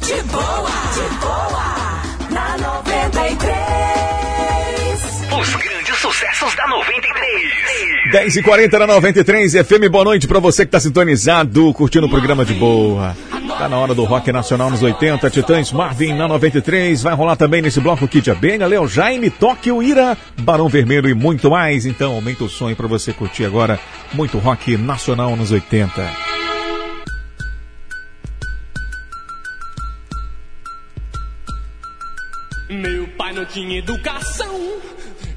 De 0.00 0.22
boa, 0.22 0.70
de 0.94 1.16
boa, 1.20 1.67
sucessos 6.18 6.52
da 6.56 6.66
93. 6.66 8.10
10 8.10 8.36
e 8.36 8.42
40 8.42 8.78
na 8.80 8.86
93 8.88 9.52
FM, 9.52 9.88
boa 9.88 10.04
noite 10.04 10.26
pra 10.26 10.40
você 10.40 10.66
que 10.66 10.72
tá 10.72 10.80
sintonizado, 10.80 11.72
curtindo 11.72 12.06
o 12.06 12.10
programa 12.10 12.44
de 12.44 12.54
boa. 12.54 13.16
Tá 13.56 13.68
na 13.68 13.78
hora 13.78 13.94
do 13.94 14.02
rock 14.02 14.32
nacional 14.32 14.68
nos 14.68 14.82
80, 14.82 15.30
Titãs 15.30 15.72
Marvin 15.72 16.14
na 16.14 16.26
93. 16.26 17.02
Vai 17.02 17.14
rolar 17.14 17.36
também 17.36 17.62
nesse 17.62 17.80
bloco 17.80 18.08
Kid 18.08 18.28
Abelha, 18.32 18.66
Léo 18.66 18.88
Jaime, 18.88 19.30
Tóquio, 19.30 19.80
Ira, 19.80 20.18
Barão 20.40 20.68
Vermelho 20.68 21.08
e 21.08 21.14
muito 21.14 21.50
mais. 21.50 21.86
Então 21.86 22.12
aumenta 22.12 22.44
o 22.44 22.66
aí 22.66 22.74
pra 22.74 22.88
você 22.88 23.12
curtir 23.12 23.44
agora 23.44 23.78
muito 24.12 24.38
rock 24.38 24.76
nacional 24.76 25.36
nos 25.36 25.52
80. 25.52 26.10
Meu 32.70 33.06
pai 33.16 33.32
não 33.32 33.46
tinha 33.46 33.78
educação, 33.78 34.78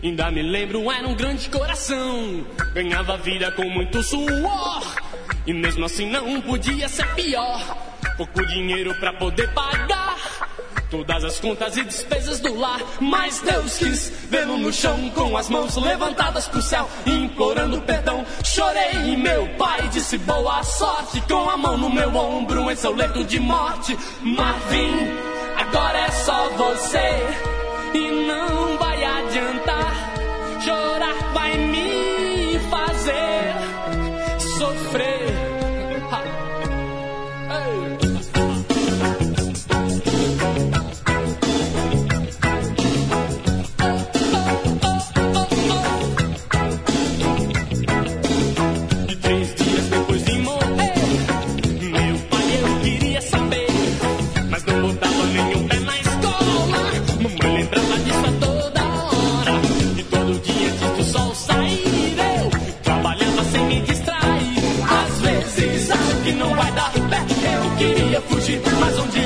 ainda 0.07 0.31
me 0.31 0.41
lembro, 0.41 0.91
era 0.91 1.07
um 1.07 1.15
grande 1.15 1.49
coração. 1.49 2.45
Ganhava 2.73 3.17
vida 3.17 3.51
com 3.51 3.69
muito 3.69 4.01
suor, 4.03 4.95
e 5.45 5.53
mesmo 5.53 5.85
assim 5.85 6.09
não 6.09 6.41
podia 6.41 6.87
ser 6.87 7.07
pior. 7.15 7.77
Pouco 8.17 8.45
dinheiro 8.47 8.93
pra 8.95 9.13
poder 9.13 9.51
pagar 9.53 10.17
todas 10.91 11.23
as 11.23 11.39
contas 11.39 11.77
e 11.77 11.83
despesas 11.83 12.39
do 12.41 12.53
lar. 12.53 12.81
Mas 12.99 13.39
Deus 13.39 13.77
quis 13.77 14.11
vê-lo 14.29 14.57
no 14.57 14.71
chão, 14.71 15.09
com 15.11 15.35
as 15.37 15.49
mãos 15.49 15.75
levantadas 15.77 16.47
pro 16.47 16.61
céu, 16.61 16.87
implorando 17.05 17.81
perdão. 17.81 18.25
Chorei 18.43 19.13
e 19.13 19.17
meu 19.17 19.47
pai 19.57 19.87
disse 19.87 20.17
boa 20.19 20.61
sorte, 20.63 21.21
com 21.21 21.49
a 21.49 21.57
mão 21.57 21.77
no 21.77 21.89
meu 21.89 22.13
ombro 22.15 22.69
em 22.69 22.75
seu 22.75 22.93
leito 22.93 23.23
de 23.23 23.39
morte. 23.39 23.97
Marvin, 24.21 25.07
agora 25.57 25.99
é 25.99 26.11
só 26.11 26.49
você, 26.49 27.97
e 27.97 28.11
não 28.27 28.77
vai 28.77 29.03
adiantar. 29.03 29.70
Chorar 30.71 31.33
vai 31.33 31.57
me 31.57 32.57
fazer 32.69 33.53
sofrer. 34.57 35.20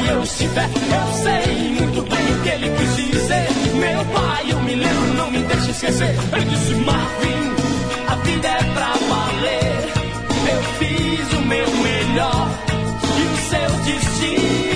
Eu 0.09 0.23
estiver, 0.23 0.69
eu 0.69 1.13
sei 1.23 1.69
muito 1.69 2.01
bem 2.03 2.33
o 2.33 2.41
que 2.41 2.49
ele 2.49 2.69
quis 2.77 2.95
dizer. 2.95 3.47
Meu 3.73 4.05
pai, 4.05 4.51
eu 4.51 4.59
me 4.61 4.75
lembro, 4.75 5.13
não 5.15 5.31
me 5.31 5.39
deixe 5.39 5.71
esquecer. 5.71 6.15
Ele 6.33 6.45
disse, 6.45 6.75
Marvin, 6.75 7.55
a 8.07 8.15
vida 8.15 8.47
é 8.47 8.63
pra 8.73 8.93
valer. 9.09 9.93
Eu 10.51 10.63
fiz 10.79 11.33
o 11.33 11.41
meu 11.41 11.71
melhor 11.71 12.49
e 13.17 13.23
o 13.23 13.37
seu 13.49 13.69
destino 13.83 14.74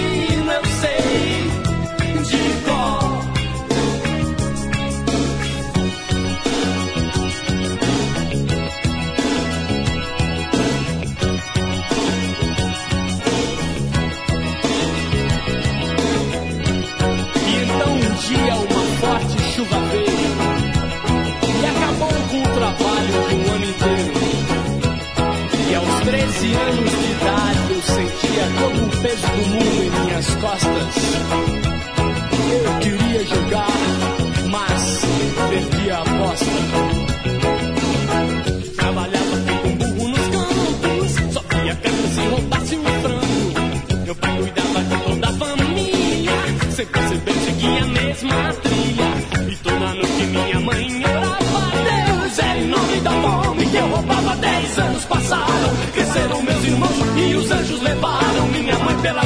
13 26.39 26.55
anos 26.55 26.89
de 26.89 27.11
idade 27.11 27.73
eu 27.73 27.81
sentia 27.81 28.47
todo 28.59 28.85
o 28.85 29.01
peso 29.01 29.27
do 29.27 29.49
mundo 29.49 29.83
em 29.83 29.89
minhas 29.89 30.35
costas. 30.35 31.58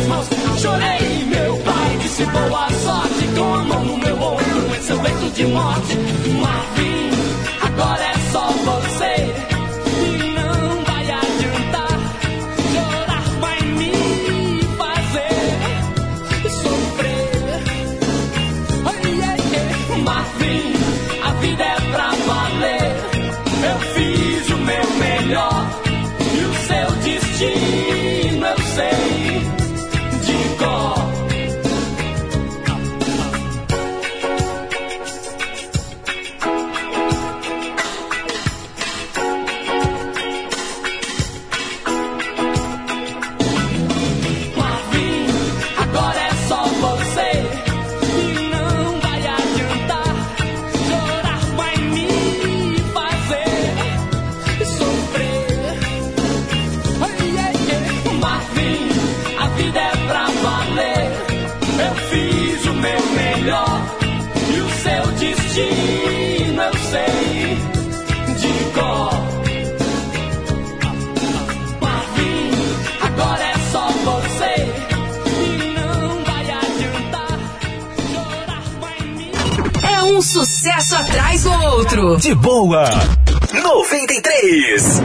mãos. 0.07 0.27
Chorei, 0.59 1.25
meu 1.25 1.57
pai 1.57 1.97
disse 2.01 2.25
boa 2.25 2.69
sorte 2.71 3.27
com 3.35 3.53
a 3.53 3.63
mão 3.63 3.85
no 3.85 3.97
meu 3.97 4.15
ombro. 4.15 4.75
Esse 4.75 4.91
é 4.91 4.95
o 4.95 5.01
leito 5.01 5.29
de 5.33 5.45
morte, 5.45 5.97
uma 6.29 6.59
vida. 6.75 6.92
De 82.23 82.33
boa. 82.35 82.85
93. 83.51 85.02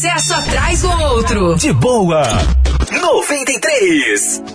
Sucesso 0.00 0.32
atrás 0.32 0.80
do 0.80 0.90
outro. 0.90 1.54
De 1.56 1.74
boa. 1.74 2.22
93. 2.90 4.49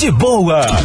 de 0.00 0.10
boa. 0.10 0.79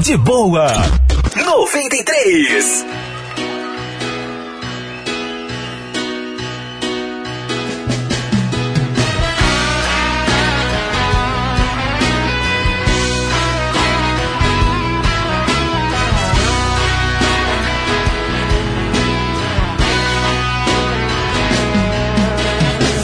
De 0.00 0.16
Boa 0.18 0.66
93. 1.34 2.84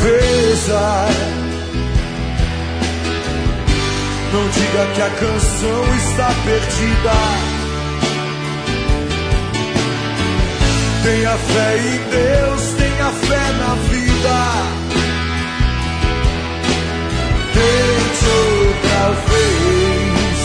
Veja, 0.00 1.08
não 4.32 4.48
diga 4.50 4.86
que 4.94 5.02
a 5.02 5.10
canção 5.10 5.81
está 6.12 6.28
perdida. 6.44 7.18
Tenha 11.02 11.36
fé 11.36 11.78
em 11.78 11.98
Deus, 12.10 12.62
tenha 12.76 13.10
fé 13.26 13.44
na 13.60 13.74
vida. 13.90 14.38
Tente 17.54 18.26
outra 18.28 19.02
vez. 19.26 20.40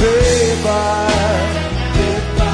Beba, 0.00 0.84
beba, 1.96 2.52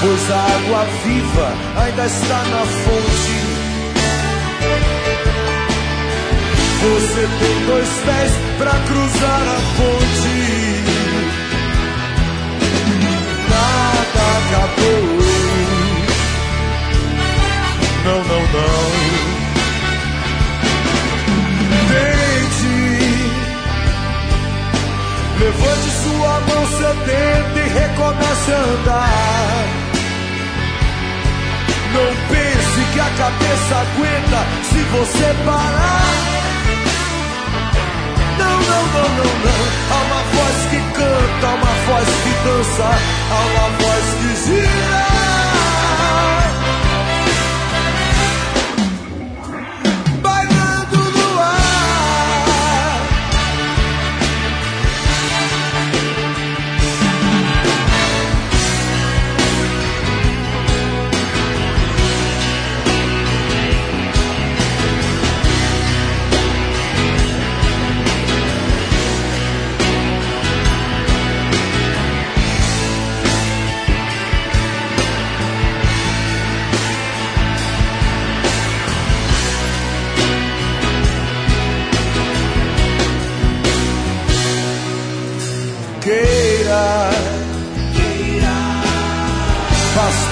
pois 0.00 0.30
a 0.30 0.32
água 0.54 0.82
viva 1.04 1.48
ainda 1.82 2.06
está 2.06 2.38
na 2.44 2.62
fonte. 2.64 3.45
Você 6.82 7.28
tem 7.40 7.66
dois 7.66 7.88
pés 8.04 8.32
pra 8.58 8.70
cruzar 8.70 9.42
a 9.48 9.60
ponte. 9.76 10.36
Nada 13.50 14.22
acabou. 14.38 15.02
Não, 18.04 18.18
não, 18.24 18.42
não. 18.52 18.86
Tente. 21.88 22.76
Levante 25.40 25.90
sua 26.02 26.40
mão 26.40 26.62
sedenta 26.78 27.58
e 27.58 27.68
recomece 27.68 28.52
a 28.52 28.58
andar. 28.58 29.86
Não 31.94 32.10
pense 32.28 32.80
que 32.92 33.00
a 33.00 33.10
cabeça 33.16 33.74
aguenta 33.76 34.40
se 34.62 34.80
você 34.92 35.28
parar. 35.44 36.35
Não, 38.68 38.82
não, 38.94 39.08
não, 39.16 39.30
não. 39.44 39.60
Há 39.90 40.02
uma 40.06 40.22
voz 40.34 40.56
que 40.70 40.78
canta, 40.92 41.46
há 41.46 41.54
uma 41.54 41.74
voz 41.86 42.08
que 42.22 42.32
dança, 42.44 42.88
há 43.30 43.40
uma 43.40 43.68
voz 43.78 44.04
que 44.20 44.30
gira. 44.46 45.55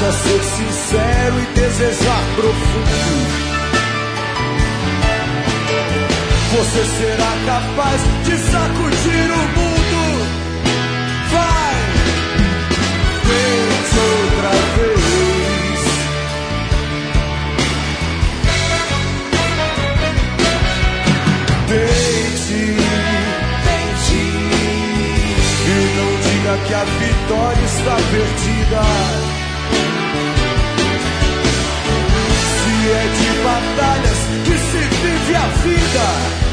Basta 0.04 0.12
ser 0.12 0.42
sincero 0.42 1.40
e 1.40 1.46
desejar 1.54 2.22
profundo. 2.36 3.44
Você 6.52 6.84
será 6.84 7.32
capaz 7.46 8.00
de 8.24 8.36
sacudir 8.36 9.30
o 9.30 9.42
mundo. 9.58 10.02
Vai, 11.32 11.76
tente 13.24 13.98
outra 13.98 14.50
vez. 14.76 15.04
Tente, 21.68 22.62
tente. 23.64 24.22
E 25.66 25.76
não 25.96 26.10
diga 26.20 26.54
que 26.66 26.74
a 26.74 26.84
vitória 26.84 27.64
está 27.64 27.96
perdida. 28.10 29.23
Vive 35.24 35.36
a 35.36 35.48
vida. 35.62 36.43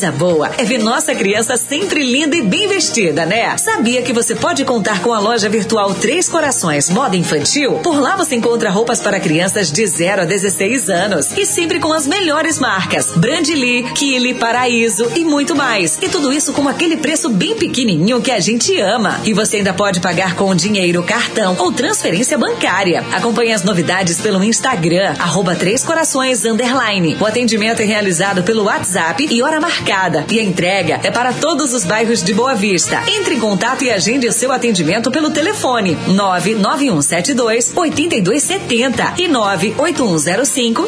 Coisa 0.00 0.16
boa 0.16 0.50
é 0.56 0.64
ver 0.64 0.78
nossa 0.78 1.14
criança 1.14 1.58
sempre 1.58 2.02
linda 2.02 2.34
e 2.34 2.40
bem 2.40 2.66
vestida, 2.66 3.26
né? 3.26 3.54
Sabia 3.58 4.00
que 4.00 4.14
você 4.14 4.34
pode 4.34 4.64
contar 4.64 5.02
com 5.02 5.12
a 5.12 5.18
loja 5.18 5.46
virtual 5.46 5.92
Três 5.92 6.26
Corações 6.26 6.88
Moda 6.88 7.18
Infantil? 7.18 7.80
Por 7.82 8.00
lá 8.00 8.16
você 8.16 8.34
encontra 8.34 8.70
roupas 8.70 8.98
para 8.98 9.20
crianças 9.20 9.70
de 9.70 9.86
0 9.86 10.22
a 10.22 10.24
16 10.24 10.88
anos 10.88 11.26
e 11.36 11.44
sempre 11.44 11.78
com 11.78 11.92
as 11.92 12.06
melhores 12.06 12.58
marcas: 12.58 13.08
Brandly, 13.14 13.92
Kili, 13.92 14.32
Paraíso 14.32 15.06
e 15.14 15.22
muito 15.22 15.54
mais. 15.54 15.98
E 16.00 16.08
tudo 16.08 16.32
isso 16.32 16.54
com 16.54 16.66
aquele 16.66 16.96
preço 16.96 17.28
bem 17.28 17.54
pequenininho 17.54 18.22
que 18.22 18.30
a 18.30 18.40
gente 18.40 18.80
ama. 18.80 19.20
E 19.24 19.34
você 19.34 19.58
ainda 19.58 19.74
pode 19.74 20.00
pagar 20.00 20.34
com 20.34 20.54
dinheiro, 20.54 21.02
cartão 21.02 21.56
ou 21.58 21.72
transferência 21.72 22.38
bancária. 22.38 23.04
Acompanhe 23.12 23.52
as 23.52 23.64
novidades 23.64 24.18
pelo 24.18 24.42
Instagram, 24.42 25.14
arroba 25.18 25.54
Três 25.54 25.84
Corações 25.84 26.46
Underline. 26.46 27.18
O 27.20 27.26
atendimento 27.26 27.82
é 27.82 27.84
realizado 27.84 28.42
pelo 28.42 28.64
WhatsApp 28.64 29.28
e 29.30 29.42
hora 29.42 29.60
marcada. 29.60 29.89
E 30.30 30.38
a 30.38 30.42
entrega 30.42 31.00
é 31.02 31.10
para 31.10 31.32
todos 31.32 31.74
os 31.74 31.82
bairros 31.84 32.22
de 32.22 32.32
Boa 32.32 32.54
Vista. 32.54 33.02
Entre 33.08 33.34
em 33.34 33.40
contato 33.40 33.82
e 33.82 33.90
agende 33.90 34.28
o 34.28 34.32
seu 34.32 34.52
atendimento 34.52 35.10
pelo 35.10 35.30
telefone 35.30 35.98
99172 36.06 37.72
8270 37.74 39.14
e 39.18 39.26
98105 39.26 40.86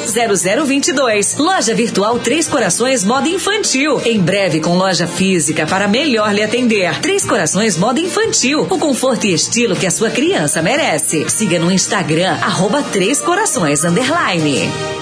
0022. 0.67 1.37
Loja 1.37 1.75
Virtual 1.75 2.19
Três 2.21 2.47
Corações 2.47 3.03
Moda 3.03 3.29
Infantil. 3.29 4.01
Em 4.05 4.21
breve 4.21 4.61
com 4.61 4.77
loja 4.77 5.09
física 5.09 5.67
para 5.67 5.89
melhor 5.89 6.33
lhe 6.33 6.43
atender. 6.43 7.01
Três 7.01 7.25
Corações 7.25 7.77
Moda 7.77 7.99
Infantil. 7.99 8.69
O 8.71 8.79
conforto 8.79 9.27
e 9.27 9.35
estilo 9.35 9.75
que 9.75 9.87
a 9.87 9.91
sua 9.91 10.11
criança 10.11 10.63
merece. 10.63 11.29
Siga 11.29 11.59
no 11.59 11.73
Instagram, 11.73 12.39
arroba 12.41 12.83
Três 12.83 13.21
Corações 13.21 13.85
Underline. 13.85 15.02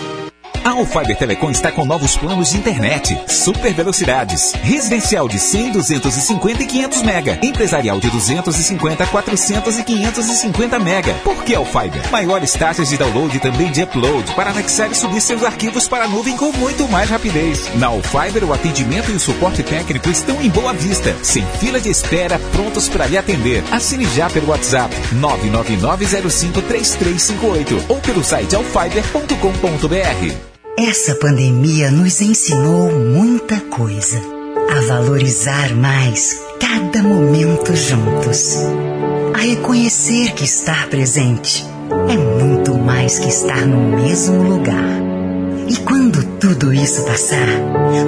A 0.62 0.70
Alfiber 0.70 1.16
Telecom 1.16 1.50
está 1.50 1.72
com 1.72 1.86
novos 1.86 2.18
planos 2.18 2.50
de 2.50 2.58
internet, 2.58 3.18
super 3.26 3.72
velocidades, 3.72 4.52
residencial 4.62 5.26
de 5.26 5.38
100, 5.38 5.72
250 5.72 6.62
e 6.62 6.66
500 6.66 7.02
mega, 7.02 7.38
empresarial 7.42 7.98
de 7.98 8.10
250, 8.10 9.06
400 9.06 9.78
e 9.78 9.84
550 9.84 10.78
mega. 10.78 11.14
Por 11.24 11.42
que 11.44 11.54
Alfiber? 11.54 12.06
Maiores 12.10 12.52
taxas 12.52 12.90
de 12.90 12.98
download 12.98 13.34
e 13.34 13.40
também 13.40 13.72
de 13.72 13.82
upload 13.82 14.34
para 14.34 14.50
anexar 14.50 14.92
e 14.92 14.94
subir 14.94 15.22
seus 15.22 15.42
arquivos 15.44 15.88
para 15.88 16.04
a 16.04 16.08
nuvem 16.08 16.36
com 16.36 16.52
muito 16.52 16.86
mais 16.88 17.08
rapidez. 17.08 17.74
Na 17.76 17.86
Alfiber, 17.86 18.44
o 18.44 18.52
atendimento 18.52 19.10
e 19.10 19.14
o 19.14 19.20
suporte 19.20 19.62
técnico 19.62 20.10
estão 20.10 20.42
em 20.42 20.50
boa 20.50 20.74
vista, 20.74 21.16
sem 21.22 21.42
fila 21.58 21.80
de 21.80 21.88
espera, 21.88 22.38
prontos 22.52 22.86
para 22.86 23.06
lhe 23.06 23.16
atender. 23.16 23.64
Assine 23.72 24.04
já 24.04 24.28
pelo 24.28 24.50
WhatsApp 24.50 24.94
999053358 25.14 27.82
ou 27.88 27.98
pelo 28.00 28.22
site 28.22 28.54
alfiber.com.br. 28.54 30.49
Essa 30.78 31.14
pandemia 31.14 31.90
nos 31.90 32.20
ensinou 32.20 32.90
muita 32.90 33.60
coisa. 33.60 34.20
A 34.70 34.80
valorizar 34.86 35.74
mais 35.74 36.40
cada 36.58 37.02
momento 37.02 37.74
juntos. 37.74 38.56
A 39.34 39.38
reconhecer 39.38 40.32
que 40.32 40.44
estar 40.44 40.88
presente 40.88 41.66
é 42.08 42.16
muito 42.16 42.74
mais 42.74 43.18
que 43.18 43.28
estar 43.28 43.66
no 43.66 43.98
mesmo 43.98 44.42
lugar. 44.42 45.00
E 45.68 45.76
quando 45.76 46.24
tudo 46.38 46.72
isso 46.72 47.02
passar, 47.04 47.46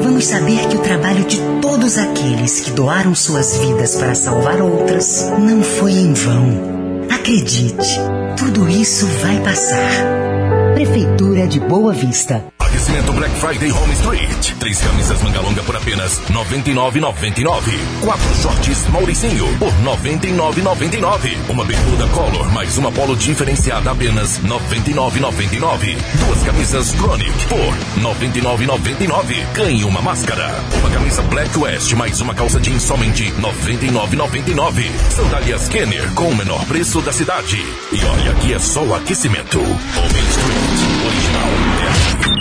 vamos 0.03 0.25
saber 0.25 0.67
que 0.69 0.77
o 0.77 0.81
trabalho 0.81 1.25
de 1.25 1.41
todos 1.61 1.99
aqueles 1.99 2.61
que 2.61 2.71
doaram 2.71 3.15
suas 3.15 3.57
vidas 3.57 3.97
para 3.97 4.15
salvar 4.15 4.61
outras 4.61 5.31
não 5.39 5.63
foi 5.63 5.93
em 5.93 6.13
vão. 6.13 7.07
Acredite, 7.11 8.01
tudo 8.39 8.69
isso 8.69 9.07
vai 9.23 9.39
passar. 9.41 10.32
Prefeitura 10.75 11.47
de 11.47 11.61
Boa 11.61 11.93
Vista. 11.93 12.43
Aquecimento 12.73 13.13
Black 13.13 13.35
Friday 13.37 13.71
Home 13.71 13.93
Street. 13.93 14.53
Três 14.59 14.81
camisas 14.81 15.23
manga 15.23 15.43
longa 15.43 15.63
por 15.63 15.77
apenas 15.77 16.19
R$ 16.21 16.35
99,99. 16.35 17.55
Quatro 18.01 18.35
shorts 18.41 18.87
Mauricinho 18.89 19.47
por 19.59 19.69
R$ 19.69 19.85
99,99. 19.85 21.51
Uma 21.51 21.65
bermuda 21.67 22.07
Color 22.09 22.51
mais 22.53 22.79
uma 22.79 22.91
polo 22.91 23.15
diferenciada 23.15 23.91
apenas 23.91 24.39
R$ 24.39 24.49
99,99. 24.49 25.99
Duas 26.25 26.43
camisas 26.45 26.95
Chronic 26.95 27.47
por 27.47 27.59
R$ 27.59 28.01
99,99. 28.01 29.47
Ganhe 29.53 29.85
uma 29.85 30.01
máscara. 30.01 30.51
Uma 30.79 30.91
camisa 30.91 31.21
Black 31.23 31.59
West 31.59 31.93
mais 31.93 32.23
uma 32.23 32.35
calça 32.35 32.59
jeans 32.59 32.83
somente 32.83 33.25
R$ 33.25 33.43
99,99. 33.43 34.91
Sandálias 35.11 35.69
Kenner 35.69 36.11
com 36.15 36.31
o 36.31 36.35
menor 36.35 36.65
preço 36.65 37.03
da 37.03 37.13
cidade. 37.13 37.59
E 37.93 38.03
olha 38.03 38.33
que 38.37 38.55
é 38.55 38.59
só 38.59 38.83
o 38.83 38.95
aquecimento. 38.95 39.59
Home 39.59 40.21
Street. 40.31 41.03
Original. 41.05 41.51
É 41.83 42.23
aqui. 42.23 42.32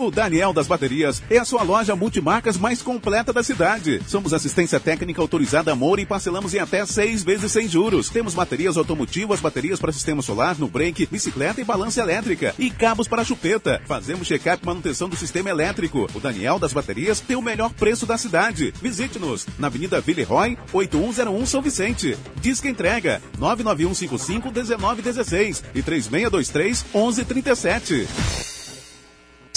O 0.00 0.10
Daniel 0.10 0.54
das 0.54 0.66
Baterias 0.66 1.22
é 1.28 1.36
a 1.36 1.44
sua 1.44 1.62
loja 1.62 1.94
multimarcas 1.94 2.56
mais 2.56 2.80
completa 2.80 3.34
da 3.34 3.42
cidade. 3.42 4.00
Somos 4.06 4.32
assistência 4.32 4.80
técnica 4.80 5.20
autorizada 5.20 5.72
Amor 5.72 5.98
e 5.98 6.06
parcelamos 6.06 6.54
em 6.54 6.58
até 6.58 6.86
seis 6.86 7.22
vezes 7.22 7.52
sem 7.52 7.68
juros. 7.68 8.08
Temos 8.08 8.32
baterias 8.32 8.78
automotivas, 8.78 9.40
baterias 9.40 9.78
para 9.78 9.92
sistema 9.92 10.22
solar, 10.22 10.58
no 10.58 10.68
break, 10.68 11.04
bicicleta 11.04 11.60
e 11.60 11.64
balança 11.64 12.00
elétrica. 12.00 12.54
E 12.58 12.70
cabos 12.70 13.06
para 13.06 13.22
chupeta. 13.22 13.82
Fazemos 13.84 14.26
check-up 14.26 14.62
e 14.62 14.66
manutenção 14.66 15.06
do 15.06 15.16
sistema 15.16 15.50
elétrico. 15.50 16.08
O 16.14 16.18
Daniel 16.18 16.58
das 16.58 16.72
Baterias 16.72 17.20
tem 17.20 17.36
o 17.36 17.42
melhor 17.42 17.70
preço 17.74 18.06
da 18.06 18.16
cidade. 18.16 18.72
Visite-nos 18.80 19.46
na 19.58 19.66
Avenida 19.66 20.00
Villeroy, 20.00 20.56
8101 20.72 21.44
São 21.44 21.60
Vicente. 21.60 22.16
Disque 22.40 22.68
entrega 22.68 23.20
99155 23.38 24.50
1916 24.50 25.62
e 25.74 25.82
3623 25.82 26.86
1137. 26.94 28.59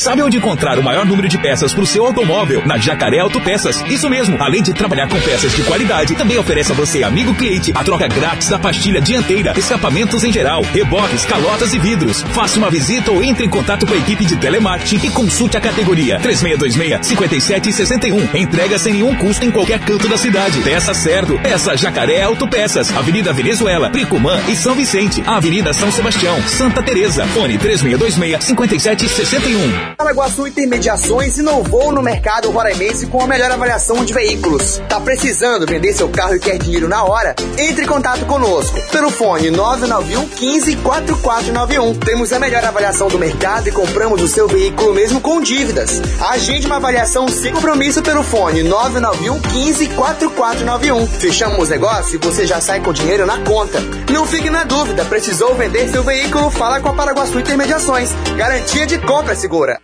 Sabe 0.03 0.21
onde 0.21 0.35
encontrar 0.35 0.77
o 0.77 0.83
maior 0.83 1.05
número 1.05 1.29
de 1.29 1.37
peças 1.37 1.71
para 1.71 1.81
o 1.81 1.87
seu 1.87 2.05
automóvel? 2.05 2.61
Na 2.65 2.77
Jacaré 2.77 3.19
Autopeças. 3.19 3.81
Isso 3.87 4.09
mesmo. 4.09 4.35
Além 4.37 4.61
de 4.61 4.73
trabalhar 4.73 5.07
com 5.07 5.17
peças 5.21 5.55
de 5.55 5.63
qualidade, 5.63 6.13
também 6.13 6.37
oferece 6.37 6.73
a 6.73 6.75
você, 6.75 7.03
amigo 7.03 7.33
cliente, 7.33 7.71
a 7.73 7.85
troca 7.85 8.05
grátis 8.09 8.49
da 8.49 8.59
pastilha 8.59 8.99
dianteira, 8.99 9.53
escapamentos 9.57 10.25
em 10.25 10.33
geral, 10.33 10.61
reboques, 10.73 11.25
calotas 11.25 11.73
e 11.73 11.79
vidros. 11.79 12.21
Faça 12.33 12.57
uma 12.57 12.69
visita 12.69 13.11
ou 13.11 13.23
entre 13.23 13.45
em 13.45 13.49
contato 13.49 13.87
com 13.87 13.93
a 13.93 13.97
equipe 13.97 14.25
de 14.25 14.35
telemarketing 14.35 15.07
e 15.07 15.09
consulte 15.09 15.55
a 15.55 15.61
categoria 15.61 16.19
3626-5761. 16.19 18.35
Entrega 18.35 18.77
sem 18.77 18.95
nenhum 18.95 19.15
custo 19.15 19.45
em 19.45 19.51
qualquer 19.51 19.79
canto 19.79 20.09
da 20.09 20.17
cidade. 20.17 20.59
Peça 20.63 20.93
certo. 20.93 21.39
Peça 21.39 21.77
Jacaré 21.77 22.23
Autopeças. 22.23 22.93
Avenida 22.93 23.31
Venezuela, 23.31 23.89
Pricumã 23.89 24.37
e 24.49 24.55
São 24.57 24.75
Vicente. 24.75 25.23
Avenida 25.25 25.71
São 25.71 25.89
Sebastião, 25.93 26.41
Santa 26.45 26.83
Teresa. 26.83 27.25
Fone 27.27 27.57
3626-5761. 27.57 29.92
Paraguaçu 29.95 30.47
Intermediações 30.47 31.37
inovou 31.37 31.91
no 31.91 32.01
mercado 32.01 32.49
roraimense 32.49 33.05
com 33.07 33.21
a 33.21 33.27
melhor 33.27 33.51
avaliação 33.51 34.03
de 34.03 34.13
veículos. 34.13 34.81
Tá 34.89 34.99
precisando 34.99 35.65
vender 35.65 35.93
seu 35.93 36.09
carro 36.09 36.35
e 36.35 36.39
quer 36.39 36.57
dinheiro 36.57 36.87
na 36.87 37.03
hora? 37.03 37.35
Entre 37.57 37.83
em 37.83 37.87
contato 37.87 38.25
conosco 38.25 38.79
pelo 38.91 39.09
fone 39.09 39.49
991 39.51 40.27
15 40.29 40.75
4491. 40.77 41.99
Temos 41.99 42.33
a 42.33 42.39
melhor 42.39 42.63
avaliação 42.63 43.07
do 43.07 43.19
mercado 43.19 43.69
e 43.69 43.71
compramos 43.71 44.21
o 44.21 44.27
seu 44.27 44.47
veículo 44.47 44.93
mesmo 44.93 45.21
com 45.21 45.41
dívidas. 45.41 46.01
Agende 46.29 46.65
uma 46.65 46.77
avaliação 46.77 47.27
sem 47.27 47.53
compromisso 47.53 48.01
pelo 48.01 48.23
fone 48.23 48.63
991 48.63 49.39
15 49.41 49.87
4491. 49.89 51.07
Fechamos 51.07 51.67
o 51.67 51.71
negócio 51.71 52.15
e 52.15 52.25
você 52.25 52.45
já 52.45 52.59
sai 52.59 52.79
com 52.81 52.93
dinheiro 52.93 53.25
na 53.25 53.39
conta. 53.39 53.79
Não 54.11 54.25
fique 54.25 54.49
na 54.49 54.63
dúvida, 54.63 55.05
precisou 55.05 55.55
vender 55.55 55.89
seu 55.89 56.03
veículo? 56.03 56.49
Fala 56.49 56.79
com 56.79 56.89
a 56.89 56.93
Paraguaçu 56.93 57.39
Intermediações. 57.39 58.11
Garantia 58.37 58.85
de 58.85 58.97
compra 58.99 59.35
segura. 59.35 59.82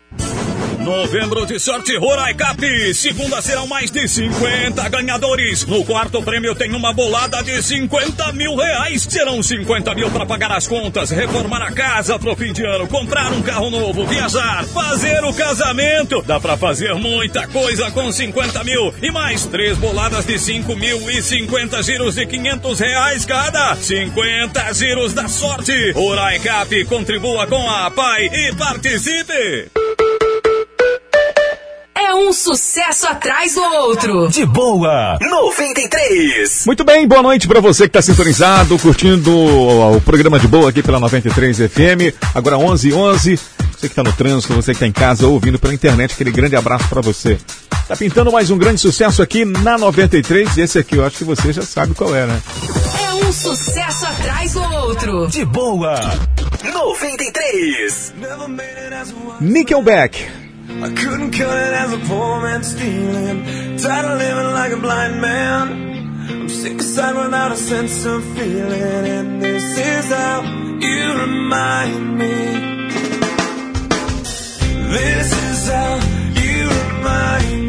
Novembro 0.90 1.46
de 1.46 1.60
sorte 1.60 1.96
Rorai 1.98 2.34
Cap. 2.34 2.60
Segunda 2.96 3.40
serão 3.44 3.68
mais 3.68 3.92
de 3.92 4.08
50 4.08 4.90
ganhadores. 4.90 5.64
No 5.64 5.86
quarto 5.86 6.20
prêmio 6.24 6.56
tem 6.56 6.74
uma 6.74 6.92
bolada 6.92 7.44
de 7.44 7.62
50 7.62 8.32
mil 8.32 8.56
reais. 8.56 9.04
Serão 9.04 9.44
50 9.44 9.94
mil 9.94 10.10
para 10.10 10.26
pagar 10.26 10.52
as 10.52 10.68
contas, 10.68 11.12
reformar 11.12 11.62
a 11.62 11.72
casa 11.72 12.18
pro 12.18 12.36
fim 12.36 12.52
de 12.52 12.66
ano, 12.66 12.88
comprar 12.88 13.32
um 13.32 13.42
carro 13.44 13.70
novo, 13.70 14.04
viajar, 14.08 14.66
fazer 14.66 15.24
o 15.24 15.32
casamento. 15.32 16.24
Dá 16.24 16.40
para 16.40 16.58
fazer 16.58 16.96
muita 16.96 17.48
coisa 17.48 17.92
com 17.92 18.12
50 18.12 18.64
mil. 18.64 18.92
E 19.00 19.12
mais 19.12 19.46
três 19.46 19.78
boladas 19.78 20.26
de 20.26 20.40
5 20.40 20.76
mil 20.76 21.12
e 21.12 21.22
50 21.22 21.84
giros 21.84 22.16
de 22.16 22.26
500 22.26 22.80
reais 22.80 23.26
cada. 23.28 23.76
50 23.76 24.74
giros 24.74 25.14
da 25.14 25.28
sorte. 25.28 25.92
Rorai 25.92 26.40
Cap. 26.40 26.84
Contribua 26.86 27.46
com 27.46 27.70
a 27.70 27.92
PAI 27.92 28.26
e 28.26 28.56
participe. 28.56 29.70
É 32.10 32.16
um 32.16 32.34
sucesso 32.34 33.06
atrás 33.06 33.54
do 33.54 33.62
outro. 33.62 34.28
De 34.30 34.44
boa. 34.44 35.16
93. 35.22 36.66
Muito 36.66 36.84
bem, 36.84 37.08
boa 37.08 37.22
noite 37.22 37.48
para 37.48 37.62
você 37.62 37.84
que 37.84 37.90
está 37.90 38.02
sintonizado, 38.02 38.80
curtindo 38.80 39.32
o, 39.32 40.02
programa 40.02 40.40
de 40.40 40.48
boa 40.48 40.72
aqui 40.72 40.82
pela 40.82 41.00
93 41.00 41.58
FM. 41.58 42.18
Agora 42.34 42.58
11 42.58 42.94
11. 42.94 43.36
Você 43.36 43.80
que 43.82 43.86
está 43.86 44.02
no 44.02 44.12
trânsito, 44.12 44.56
você 44.56 44.72
que 44.72 44.78
está 44.78 44.88
em 44.88 44.92
casa 44.92 45.28
ouvindo 45.28 45.60
pela 45.60 45.72
internet, 45.72 46.14
aquele 46.14 46.32
grande 46.32 46.56
abraço 46.56 46.90
para 46.90 47.00
você. 47.00 47.38
Tá 47.88 47.96
pintando 47.96 48.32
mais 48.32 48.50
um 48.50 48.58
grande 48.58 48.82
sucesso 48.82 49.22
aqui 49.22 49.46
na 49.46 49.78
93 49.78 50.58
e 50.58 50.62
esse 50.62 50.80
aqui 50.80 50.96
eu 50.96 51.06
acho 51.06 51.18
que 51.18 51.24
você 51.24 51.54
já 51.54 51.62
sabe 51.62 51.94
qual 51.94 52.16
é, 52.16 52.26
né? 52.26 52.42
É 53.04 53.14
um 53.24 53.32
sucesso 53.32 54.08
atrás 54.08 54.54
do 54.54 54.64
outro. 54.64 55.28
De 55.28 55.46
boa. 55.46 55.94
93. 56.74 58.14
Nickelback. 59.40 60.49
I 60.70 60.94
couldn't 60.94 61.32
cut 61.32 61.58
it 61.58 61.74
as 61.74 61.94
a 61.94 61.98
poor 62.08 62.42
man 62.42 62.64
stealing. 62.64 63.78
Tired 63.78 64.06
of 64.06 64.18
living 64.18 64.52
like 64.54 64.72
a 64.72 64.78
blind 64.78 65.20
man. 65.20 65.66
I'm 66.30 66.50
sick 66.50 66.80
aside 66.80 67.16
without 67.16 67.52
a 67.52 67.58
sense 67.58 68.06
of 68.06 68.24
feeling. 68.36 69.06
And 69.18 69.42
this 69.42 69.78
is 69.78 70.06
how 70.10 70.42
you 70.80 71.22
remind 71.22 72.18
me. 72.18 72.36
This 74.96 75.30
is 75.50 75.70
how 75.70 75.96
you 76.42 76.70
remind 76.70 77.64
me 77.64 77.69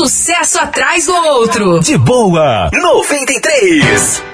Sucesso 0.00 0.58
atrás 0.58 1.04
do 1.04 1.14
outro. 1.14 1.78
De 1.80 1.98
boa, 1.98 2.70
93. 2.72 4.29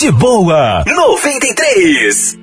De 0.00 0.10
boa, 0.12 0.82
93. 0.86 2.39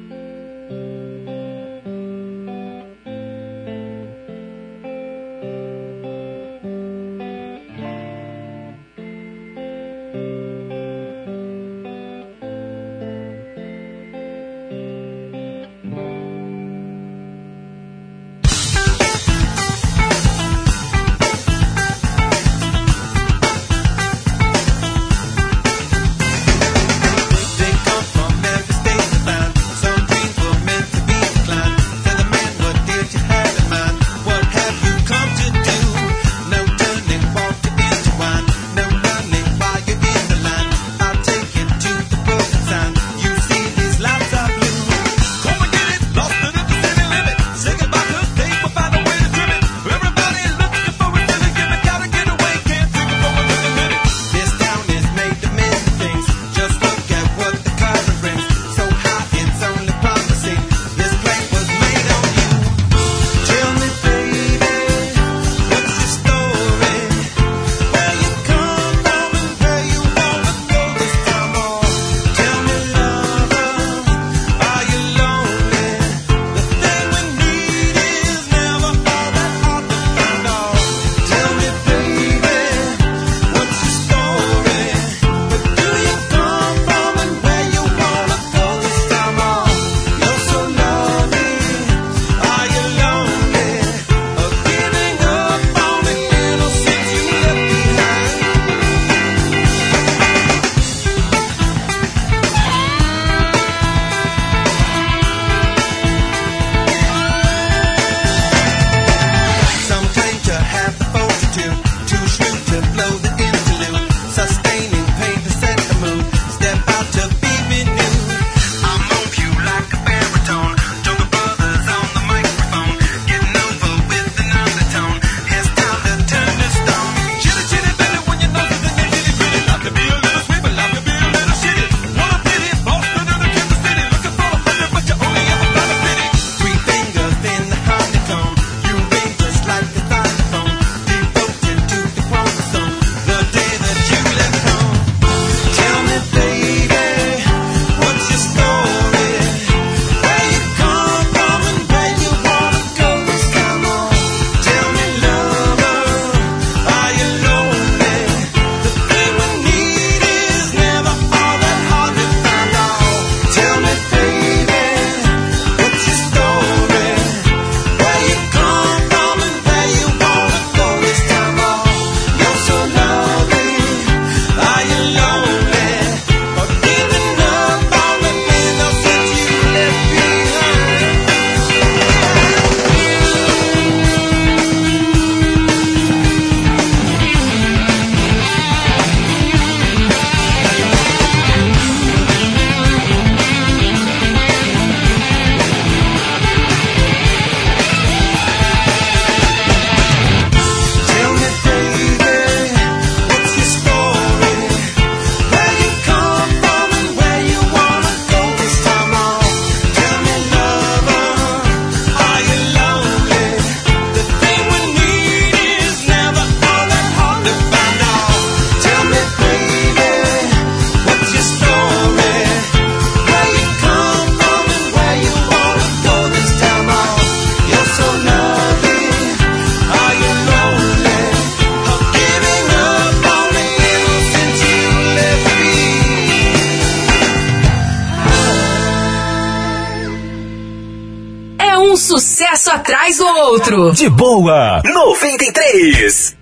Outro. 243.58 243.92
De 243.92 244.08
boa, 244.10 244.82
93. 244.86 246.38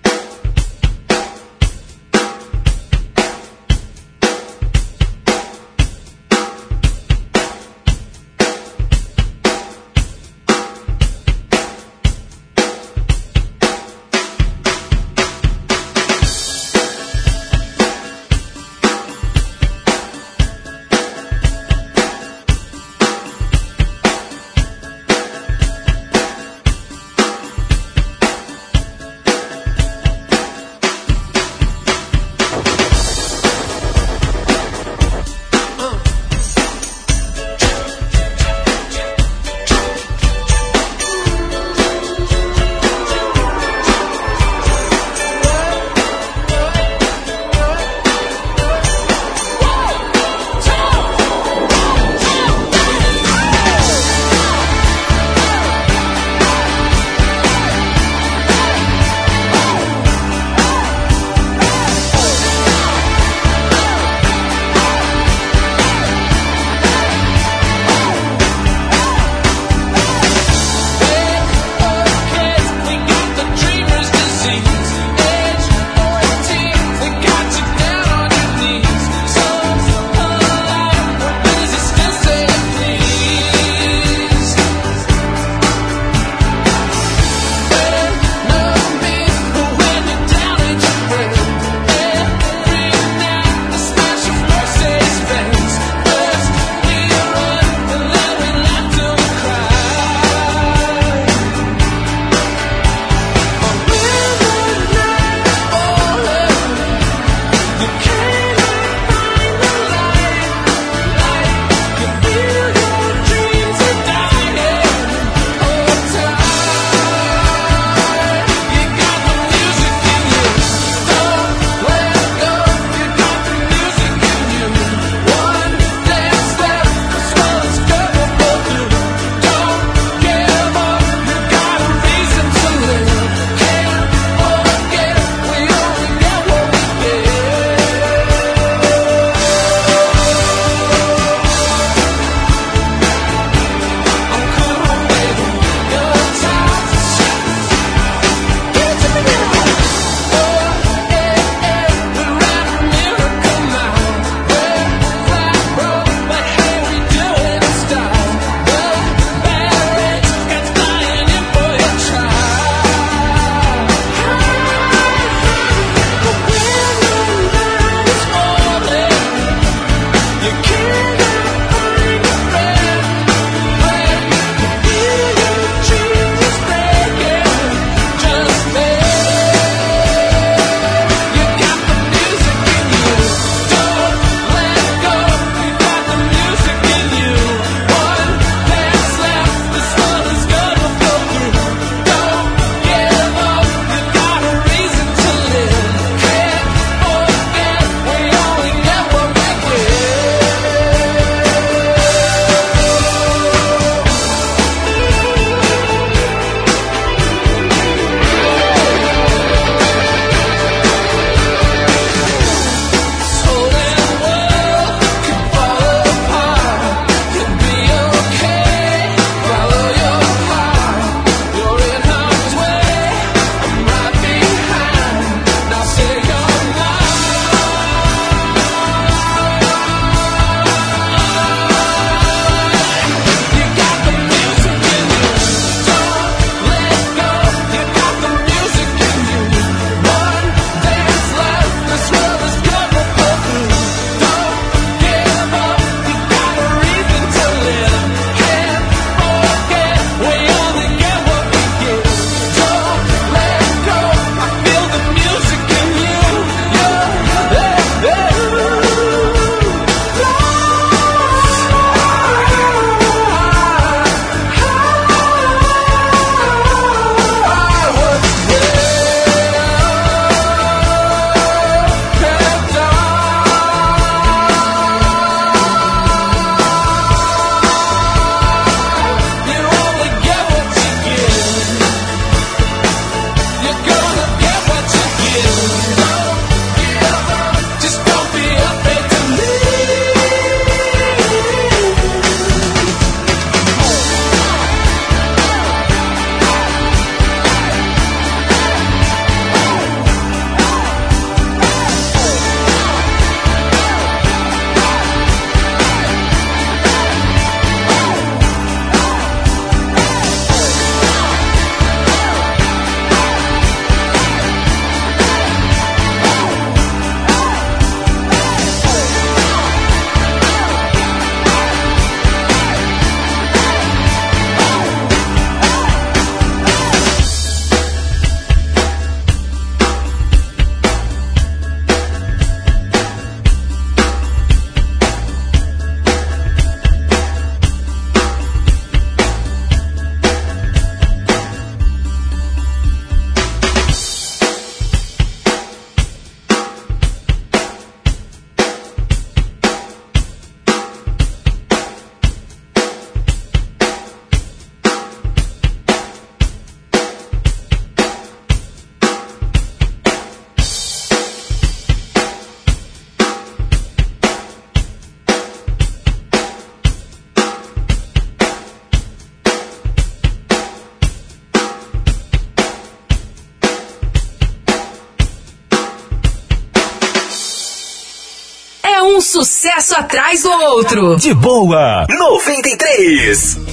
Atrás 379.96 380.42
do 380.42 380.50
outro. 380.50 381.16
De 381.16 381.32
boa. 381.32 382.06
93. 382.08 383.65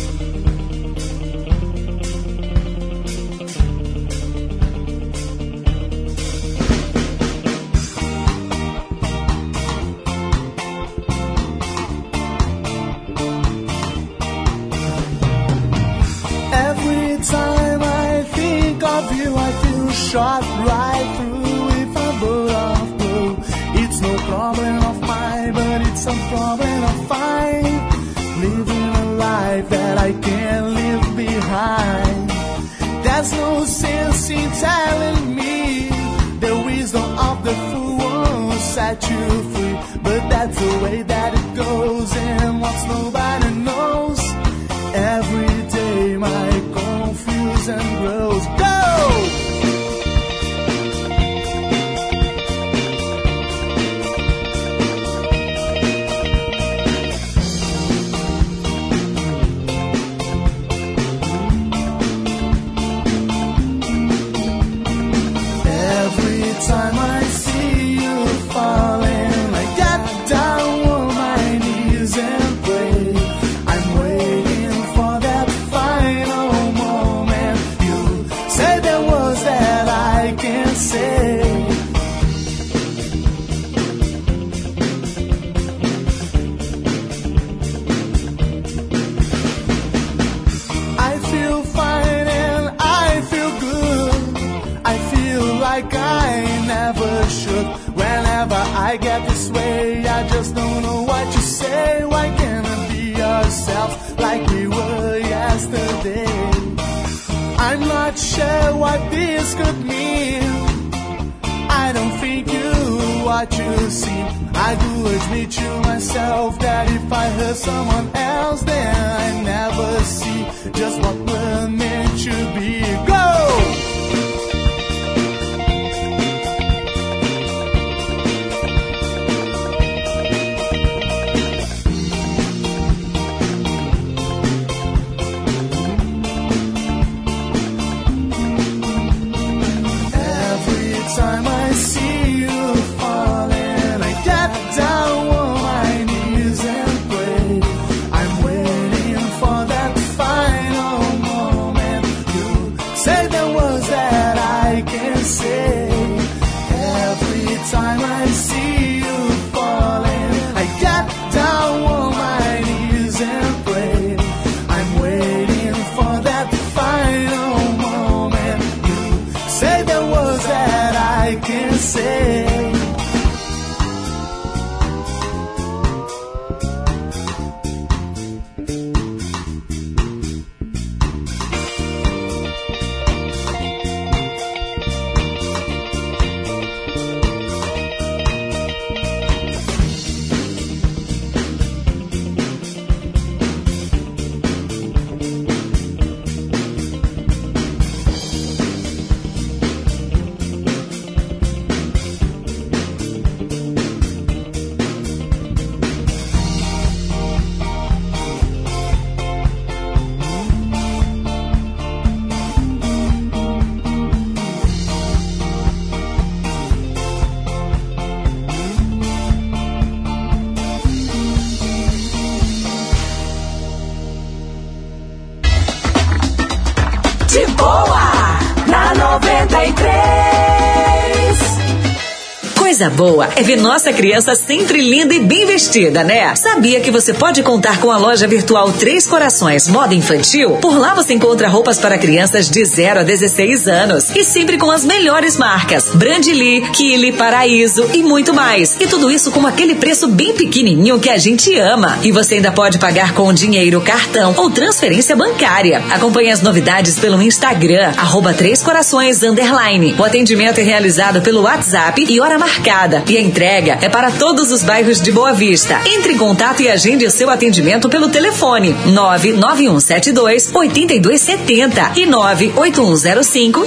Coisa 232.73 232.89
boa 232.89 233.29
é 233.35 233.43
ver 233.43 233.57
nossa 233.57 233.93
criança 233.93 234.33
sempre 234.33 234.81
linda 234.81 235.13
e 235.13 235.19
bem 235.19 235.45
vestida, 235.45 236.03
né? 236.03 236.35
Sabia 236.35 236.79
que 236.79 236.89
você 236.89 237.13
pode 237.13 237.43
contar 237.43 237.79
com 237.79 237.91
a 237.91 237.97
loja 237.97 238.27
virtual 238.27 238.71
Três 238.71 239.05
Corações 239.05 239.67
Moda 239.67 239.93
Infantil? 239.93 240.57
Por 240.57 240.79
lá 240.79 240.95
você 240.95 241.13
encontra 241.13 241.47
roupas 241.47 241.77
para 241.77 241.99
crianças 241.99 242.49
de 242.49 242.65
0 242.65 243.01
a 243.01 243.03
16 243.03 243.67
anos 243.67 244.09
e 244.15 244.23
sempre 244.23 244.57
com 244.57 244.71
as 244.71 244.83
melhores 244.83 245.37
marcas: 245.37 245.91
Brandly, 245.93 246.61
Kili, 246.71 247.11
Paraíso 247.11 247.87
e 247.93 248.01
muito 248.01 248.33
mais. 248.33 248.75
E 248.79 248.87
tudo 248.87 249.11
isso 249.11 249.29
com 249.29 249.45
aquele 249.45 249.75
preço 249.75 250.07
bem 250.07 250.33
pequenininho 250.33 250.99
que 250.99 251.11
a 251.11 251.17
gente 251.19 251.55
ama. 251.59 251.99
E 252.01 252.11
você 252.11 252.35
ainda 252.35 252.51
pode 252.51 252.79
pagar 252.79 253.13
com 253.13 253.31
dinheiro, 253.31 253.81
cartão 253.81 254.33
ou 254.35 254.49
transferência 254.49 255.15
bancária. 255.15 255.83
Acompanhe 255.91 256.31
as 256.31 256.41
novidades 256.41 256.97
pelo 256.97 257.21
Instagram, 257.21 257.93
arroba 257.97 258.33
Três 258.33 258.63
Corações 258.63 259.21
Underline. 259.21 259.93
O 259.99 260.03
atendimento 260.03 260.59
é 260.59 260.63
realizado 260.63 261.21
pelo 261.21 261.43
WhatsApp 261.43 262.03
e 262.09 262.19
hora 262.19 262.39
marcada. 262.39 262.62
E 263.07 263.17
a 263.17 263.21
entrega 263.21 263.77
é 263.81 263.89
para 263.89 264.09
todos 264.11 264.51
os 264.51 264.63
bairros 264.63 265.01
de 265.01 265.11
Boa 265.11 265.33
Vista. 265.33 265.81
Entre 265.85 266.13
em 266.13 266.17
contato 266.17 266.61
e 266.61 266.69
agende 266.69 267.05
o 267.05 267.11
seu 267.11 267.29
atendimento 267.29 267.89
pelo 267.89 268.09
telefone 268.09 268.73
99172 268.85 270.49
8270 270.53 271.91
e 271.97 272.05
98105 272.05 273.65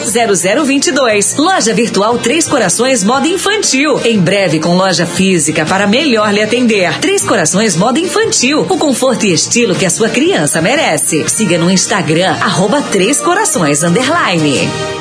0022. 0.65 1.37
Loja 1.37 1.75
virtual 1.75 2.19
Três 2.19 2.49
Corações 2.49 3.05
Moda 3.05 3.29
Infantil. 3.29 4.01
Em 4.05 4.19
breve 4.19 4.61
com 4.61 4.75
loja 4.75 5.05
física 5.05 5.67
para 5.67 5.87
melhor 5.87 6.33
lhe 6.33 6.43
atender. 6.43 6.99
Três 7.01 7.23
Corações 7.23 7.77
Moda 7.77 8.01
Infantil. 8.01 8.67
O 8.69 8.79
conforto 8.79 9.27
e 9.27 9.33
estilo 9.33 9.75
que 9.75 9.85
a 9.85 9.91
sua 9.91 10.09
criança 10.09 10.63
merece. 10.63 11.29
Siga 11.29 11.59
no 11.59 11.71
Instagram, 11.71 12.37
arroba 12.41 12.81
Três 12.81 13.21
Corações 13.21 13.83
Underline. 13.83 14.96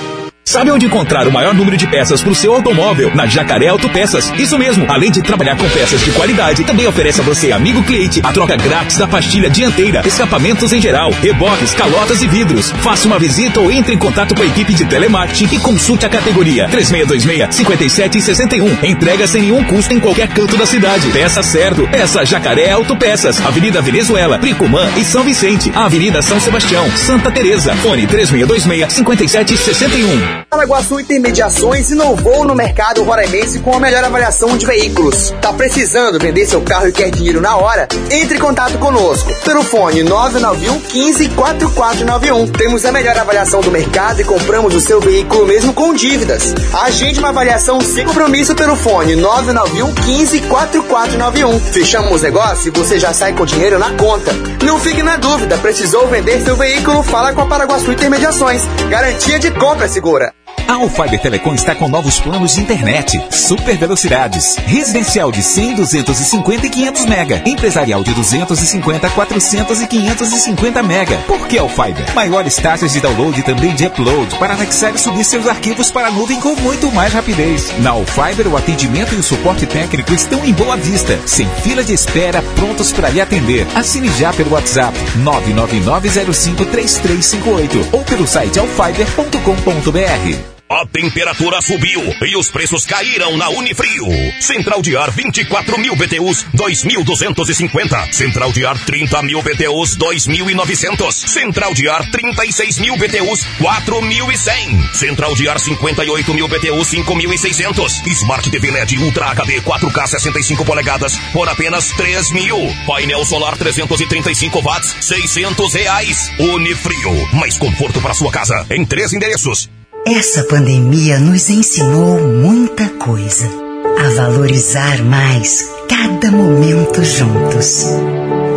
Sabe 0.47 0.69
onde 0.71 0.85
encontrar 0.85 1.27
o 1.27 1.31
maior 1.31 1.55
número 1.55 1.75
de 1.75 1.87
peças 1.87 2.21
para 2.21 2.31
o 2.31 2.35
seu 2.35 2.53
automóvel? 2.53 3.11
Na 3.13 3.25
Jacaré 3.25 3.67
Autopeças. 3.67 4.31
Isso 4.37 4.57
mesmo. 4.57 4.85
Além 4.87 5.11
de 5.11 5.21
trabalhar 5.21 5.57
com 5.57 5.67
peças 5.69 5.99
de 5.99 6.11
qualidade, 6.11 6.63
também 6.63 6.87
oferece 6.87 7.19
a 7.19 7.23
você, 7.23 7.51
amigo 7.51 7.83
cliente, 7.83 8.21
a 8.23 8.31
troca 8.31 8.55
grátis 8.55 8.97
da 8.97 9.05
pastilha 9.07 9.49
dianteira, 9.49 10.01
escapamentos 10.05 10.71
em 10.71 10.79
geral, 10.79 11.11
reboques, 11.11 11.73
calotas 11.73 12.21
e 12.21 12.27
vidros. 12.27 12.71
Faça 12.71 13.07
uma 13.07 13.17
visita 13.19 13.59
ou 13.59 13.69
entre 13.71 13.95
em 13.95 13.97
contato 13.97 14.35
com 14.35 14.43
a 14.43 14.45
equipe 14.45 14.73
de 14.73 14.85
telemarketing 14.85 15.55
e 15.55 15.59
consulte 15.59 16.05
a 16.05 16.09
categoria 16.09 16.69
3626-5761. 16.69 18.83
Entrega 18.83 19.25
sem 19.27 19.41
nenhum 19.41 19.63
custo 19.63 19.93
em 19.93 19.99
qualquer 19.99 20.27
canto 20.29 20.55
da 20.55 20.67
cidade. 20.67 21.09
Peça 21.09 21.41
certo. 21.41 21.87
Peça 21.87 22.23
Jacaré 22.23 22.69
Autopeças. 22.71 23.43
Avenida 23.45 23.81
Venezuela, 23.81 24.37
Pricumã 24.37 24.87
e 24.95 25.03
São 25.03 25.23
Vicente. 25.23 25.71
Avenida 25.75 26.21
São 26.21 26.39
Sebastião, 26.39 26.87
Santa 26.95 27.31
Teresa. 27.31 27.75
Fone 27.77 28.05
3626-5761. 28.07 30.34
Paraguaçu 30.49 30.99
Intermediações 30.99 31.91
inovou 31.91 32.45
no 32.45 32.55
mercado 32.55 33.03
roraimense 33.03 33.59
com 33.59 33.75
a 33.75 33.79
melhor 33.79 34.03
avaliação 34.03 34.57
de 34.57 34.65
veículos. 34.65 35.33
Tá 35.41 35.53
precisando 35.53 36.19
vender 36.19 36.45
seu 36.45 36.61
carro 36.61 36.87
e 36.87 36.91
quer 36.91 37.11
dinheiro 37.11 37.41
na 37.41 37.55
hora? 37.55 37.87
Entre 38.09 38.37
em 38.37 38.39
contato 38.39 38.77
conosco 38.77 39.33
pelo 39.43 39.63
fone 39.63 40.03
991 40.03 40.79
15 40.79 41.29
4491. 41.29 42.47
Temos 42.47 42.85
a 42.85 42.91
melhor 42.91 43.17
avaliação 43.17 43.61
do 43.61 43.71
mercado 43.71 44.21
e 44.21 44.23
compramos 44.23 44.73
o 44.73 44.79
seu 44.79 44.99
veículo 44.99 45.45
mesmo 45.45 45.73
com 45.73 45.93
dívidas. 45.93 46.53
Agende 46.83 47.19
uma 47.19 47.29
avaliação 47.29 47.79
sem 47.81 48.05
compromisso 48.05 48.55
pelo 48.55 48.75
fone 48.75 49.15
991 49.15 49.93
15 49.93 50.41
4491. 50.41 51.59
Fechamos 51.59 52.21
o 52.21 52.23
negócio 52.23 52.69
e 52.69 52.71
você 52.71 52.97
já 52.97 53.13
sai 53.13 53.33
com 53.33 53.45
dinheiro 53.45 53.77
na 53.77 53.91
conta. 53.91 54.31
Não 54.63 54.79
fique 54.79 55.03
na 55.03 55.17
dúvida, 55.17 55.57
precisou 55.57 56.07
vender 56.07 56.41
seu 56.43 56.55
veículo? 56.55 57.03
Fala 57.03 57.33
com 57.33 57.41
a 57.41 57.45
Paraguaçu 57.45 57.91
Intermediações. 57.91 58.63
Garantia 58.89 59.39
de 59.39 59.51
compra 59.51 59.87
segura. 59.87 60.24
A 60.67 60.73
Alfiber 60.73 61.21
Telecom 61.21 61.53
está 61.53 61.75
com 61.75 61.87
novos 61.87 62.19
planos 62.19 62.55
de 62.55 62.61
internet, 62.61 63.23
super 63.29 63.77
velocidades, 63.77 64.55
residencial 64.65 65.31
de 65.31 65.43
100, 65.43 65.75
250 65.75 66.65
e 66.65 66.69
500 66.69 67.05
mega, 67.05 67.43
empresarial 67.45 68.03
de 68.03 68.11
250, 68.13 69.09
400 69.11 69.81
e 69.81 69.87
550 69.87 70.81
mega. 70.81 71.17
Por 71.27 71.47
que 71.47 71.59
Alfiber? 71.59 72.11
Maiores 72.15 72.55
taxas 72.55 72.93
de 72.93 72.99
download 72.99 73.39
e 73.39 73.43
também 73.43 73.75
de 73.75 73.85
upload 73.85 74.35
para 74.37 74.55
anexar 74.55 74.95
e 74.95 74.97
subir 74.97 75.23
seus 75.23 75.47
arquivos 75.47 75.91
para 75.91 76.07
a 76.07 76.11
nuvem 76.11 76.39
com 76.39 76.55
muito 76.55 76.91
mais 76.91 77.13
rapidez. 77.13 77.71
Na 77.79 77.91
Alfiber, 77.91 78.47
o 78.47 78.57
atendimento 78.57 79.13
e 79.13 79.17
o 79.17 79.23
suporte 79.23 79.67
técnico 79.67 80.11
estão 80.13 80.43
em 80.43 80.53
boa 80.53 80.75
vista, 80.77 81.19
sem 81.27 81.47
fila 81.61 81.83
de 81.83 81.93
espera, 81.93 82.41
prontos 82.55 82.91
para 82.91 83.09
lhe 83.09 83.21
atender. 83.21 83.67
Assine 83.75 84.09
já 84.17 84.33
pelo 84.33 84.53
WhatsApp 84.53 84.97
999053358 85.19 87.89
ou 87.91 88.03
pelo 88.03 88.25
site 88.25 88.57
alfiber.com.br. 88.59 90.44
A 90.67 90.83
temperatura 90.87 91.61
subiu 91.61 92.01
e 92.25 92.35
os 92.35 92.49
preços 92.49 92.87
caíram 92.87 93.37
na 93.37 93.49
Unifrio. 93.49 94.07
Central 94.41 94.81
de 94.81 94.97
ar 94.97 95.11
24 95.11 95.77
mil 95.77 95.95
BTUs 95.95 96.43
2.250. 96.55 98.11
Central 98.11 98.51
de 98.51 98.65
ar 98.65 98.75
30 98.83 99.21
mil 99.21 99.43
BTUs 99.43 99.95
2.900. 99.95 101.11
Central 101.11 101.71
de 101.71 101.87
ar 101.87 102.09
36 102.09 102.79
mil 102.79 102.97
BTUs 102.97 103.45
4.100. 103.59 104.95
Central 104.95 105.35
de 105.35 105.47
ar 105.47 105.59
58 105.59 106.33
mil 106.33 106.47
BTUs 106.47 106.89
5.600. 106.89 108.07
Smart 108.07 108.49
TV 108.49 108.71
LED 108.71 108.97
Ultra 108.97 109.27
HD 109.27 109.61
4K 109.61 110.07
65 110.07 110.65
polegadas 110.65 111.15
por 111.31 111.47
apenas 111.47 111.91
3 111.91 112.31
mil. 112.31 112.57
Painel 112.87 113.23
solar 113.23 113.55
335 113.55 114.61
watts 114.63 114.95
600 114.99 115.73
reais. 115.75 116.31
Unifrio. 116.39 117.35
Mais 117.35 117.55
conforto 117.55 118.01
para 118.01 118.15
sua 118.15 118.31
casa 118.31 118.65
em 118.71 118.83
três 118.83 119.13
endereços. 119.13 119.69
Essa 120.07 120.43
pandemia 120.43 121.17
nos 121.19 121.49
ensinou 121.49 122.19
muita 122.19 122.87
coisa. 122.89 123.49
A 123.97 124.13
valorizar 124.13 125.03
mais 125.03 125.67
cada 125.89 126.29
momento 126.29 127.03
juntos. 127.03 127.87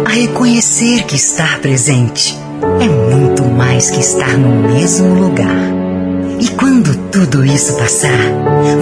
A 0.05 0.11
reconhecer 0.11 1.05
que 1.05 1.17
estar 1.17 1.59
presente 1.61 2.39
é 2.83 3.15
muito 3.15 3.45
mais 3.45 3.91
que 3.91 3.99
estar 3.99 4.37
no 4.37 4.69
mesmo 4.69 5.15
lugar. 5.15 5.57
E 6.39 6.49
quando 6.49 6.95
tudo 7.11 7.43
isso 7.43 7.79
passar, 7.79 8.21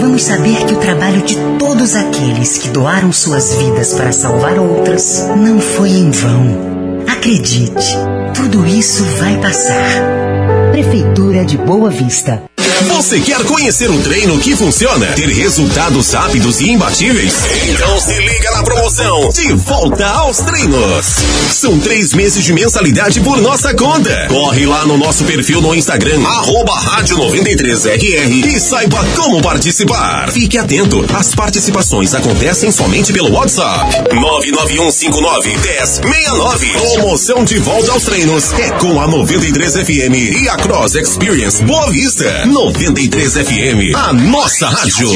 vamos 0.01 0.23
saber 0.23 0.67
que 0.67 0.75
o 0.75 0.81
trabalho 0.81 1.23
de 1.23 1.37
todos 1.61 1.95
aqueles 1.95 2.59
que 2.59 2.71
doaram 2.71 3.13
suas 3.13 3.55
vidas 3.55 3.95
para 3.95 4.11
salvar 4.11 4.59
outras 4.59 5.25
não 5.37 5.61
foi 5.61 5.91
em 5.91 6.11
vão. 6.11 7.05
Acredite, 7.07 7.97
tudo 8.35 8.67
isso 8.67 9.05
vai 9.21 9.37
passar. 9.41 10.36
Prefeitura 10.77 11.43
de 11.43 11.57
Boa 11.57 11.89
Vista. 11.89 12.43
Você 12.89 13.19
quer 13.21 13.43
conhecer 13.45 13.91
um 13.91 14.03
treino 14.03 14.39
que 14.39 14.55
funciona? 14.55 15.07
Ter 15.15 15.29
resultados 15.29 16.13
rápidos 16.13 16.61
e 16.61 16.69
imbatíveis? 16.71 17.33
Então 17.69 17.99
se 17.99 18.19
liga 18.19 18.51
na 18.51 18.63
promoção 18.63 19.31
De 19.31 19.55
Volta 19.55 20.07
aos 20.07 20.37
Treinos. 20.39 21.07
São 21.53 21.81
três 21.81 22.13
meses 22.13 22.45
de 22.45 22.53
mensalidade 22.53 23.21
por 23.21 23.41
nossa 23.41 23.75
conta. 23.75 24.27
Corre 24.29 24.67
lá 24.67 24.85
no 24.85 24.99
nosso 24.99 25.25
perfil 25.25 25.63
no 25.63 25.75
Instagram, 25.75 26.23
arroba 26.23 26.75
rádio 26.75 27.17
93RR 27.17 28.47
e 28.47 28.61
saiba 28.61 29.03
como 29.17 29.41
participar. 29.41 30.31
Fique 30.31 30.59
atento, 30.59 31.03
as 31.15 31.35
participações 31.35 32.15
acontecem 32.15 32.71
somente 32.71 33.11
pelo 33.11 33.33
WhatsApp. 33.33 34.05
991591069. 34.11 36.93
Promoção 36.95 37.43
De 37.43 37.59
Volta 37.59 37.93
aos 37.93 38.05
Treinos 38.05 38.53
é 38.53 38.71
com 38.73 39.01
a 39.01 39.07
93 39.07 39.73
FM 39.73 40.43
e 40.43 40.49
a 40.51 40.57
Cross 40.67 40.97
Experience 40.97 41.63
Boa 41.63 41.89
Vista. 41.93 42.45
93 42.45 43.35
FM, 43.35 43.95
a 43.95 44.13
nossa 44.13 44.67
rádio. 44.67 45.09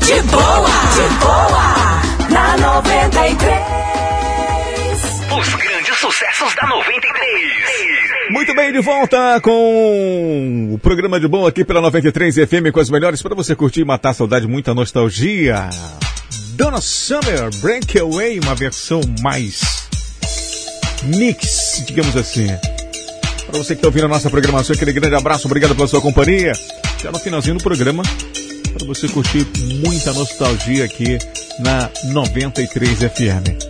De 0.00 0.22
boa, 0.22 0.70
de 0.94 1.08
boa, 1.20 2.00
na 2.30 2.56
93. 2.56 3.60
Os 5.38 5.54
grandes 5.56 5.98
sucessos 5.98 6.54
da 6.54 6.66
93. 6.68 8.30
Muito 8.30 8.54
bem, 8.54 8.72
de 8.72 8.80
volta 8.80 9.38
com 9.42 10.70
o 10.72 10.78
programa 10.78 11.20
de 11.20 11.28
bom 11.28 11.46
aqui 11.46 11.66
pela 11.66 11.82
93 11.82 12.34
FM 12.34 12.72
com 12.72 12.80
as 12.80 12.88
melhores 12.88 13.20
para 13.20 13.34
você 13.34 13.54
curtir 13.54 13.82
e 13.82 13.84
matar 13.84 14.08
a 14.10 14.14
saudade, 14.14 14.46
muita 14.46 14.72
nostalgia. 14.72 15.68
Donna 16.54 16.80
Summer, 16.80 17.50
Breakaway, 17.60 18.40
uma 18.40 18.54
versão 18.54 19.02
mais 19.20 19.87
mix, 21.04 21.82
digamos 21.86 22.16
assim. 22.16 22.46
Para 23.46 23.58
você 23.58 23.74
que 23.74 23.78
está 23.78 23.88
ouvindo 23.88 24.04
a 24.04 24.08
nossa 24.08 24.28
programação, 24.28 24.74
aquele 24.74 24.92
grande 24.92 25.14
abraço, 25.14 25.46
obrigado 25.46 25.74
pela 25.74 25.88
sua 25.88 26.00
companhia. 26.00 26.52
Já 27.02 27.10
no 27.10 27.18
finalzinho 27.18 27.56
do 27.56 27.62
programa, 27.62 28.02
para 28.76 28.86
você 28.86 29.08
curtir 29.08 29.46
muita 29.84 30.12
nostalgia 30.12 30.84
aqui 30.84 31.18
na 31.60 31.90
93 32.12 32.98
FM. 32.98 33.67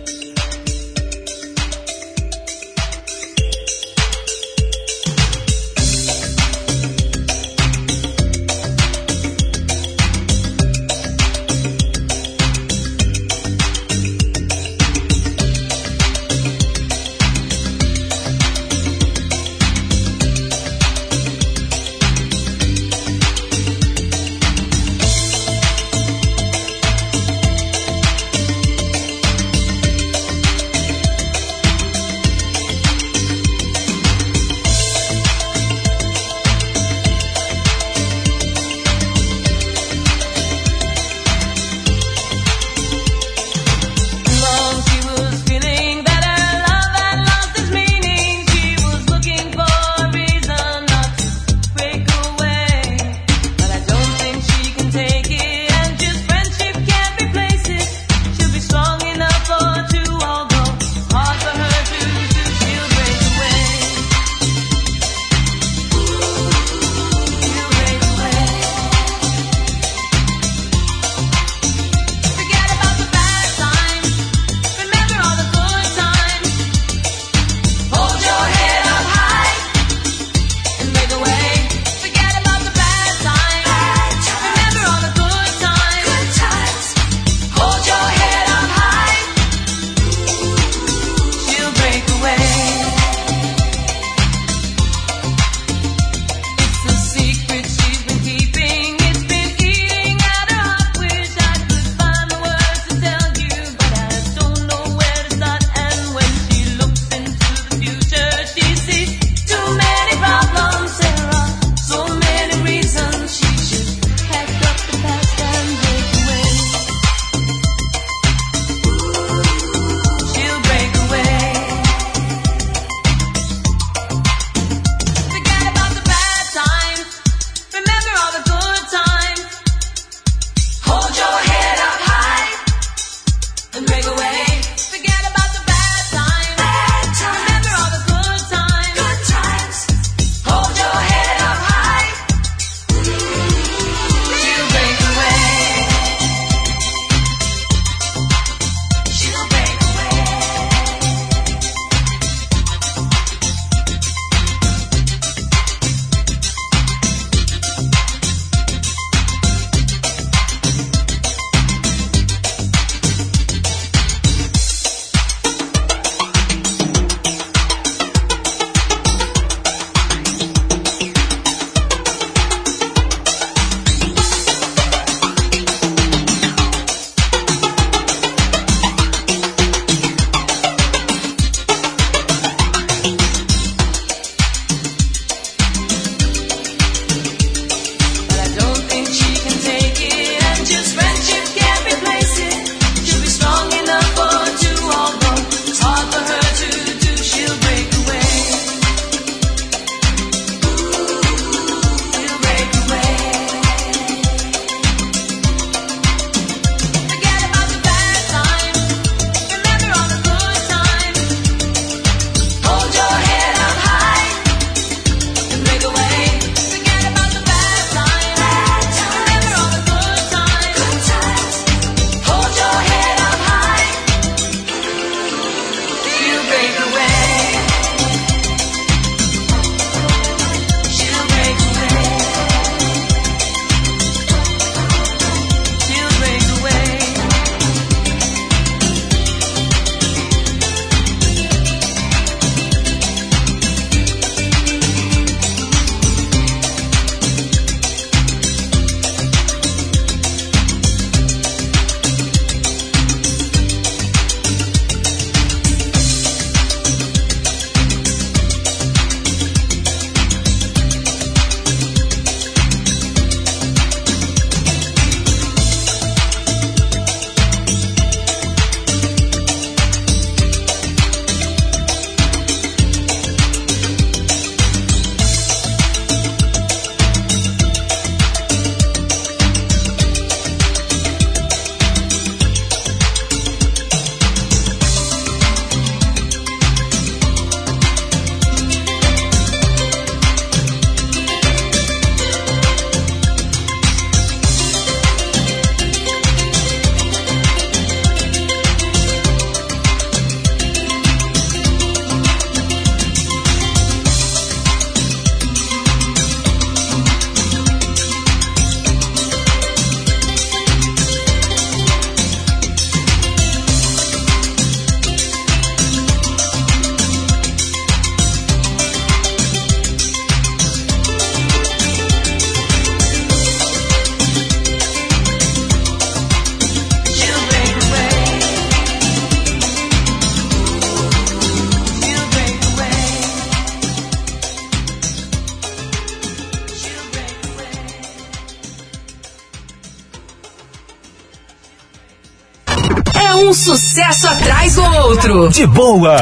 De 345.53 345.65
boa. 345.65 346.19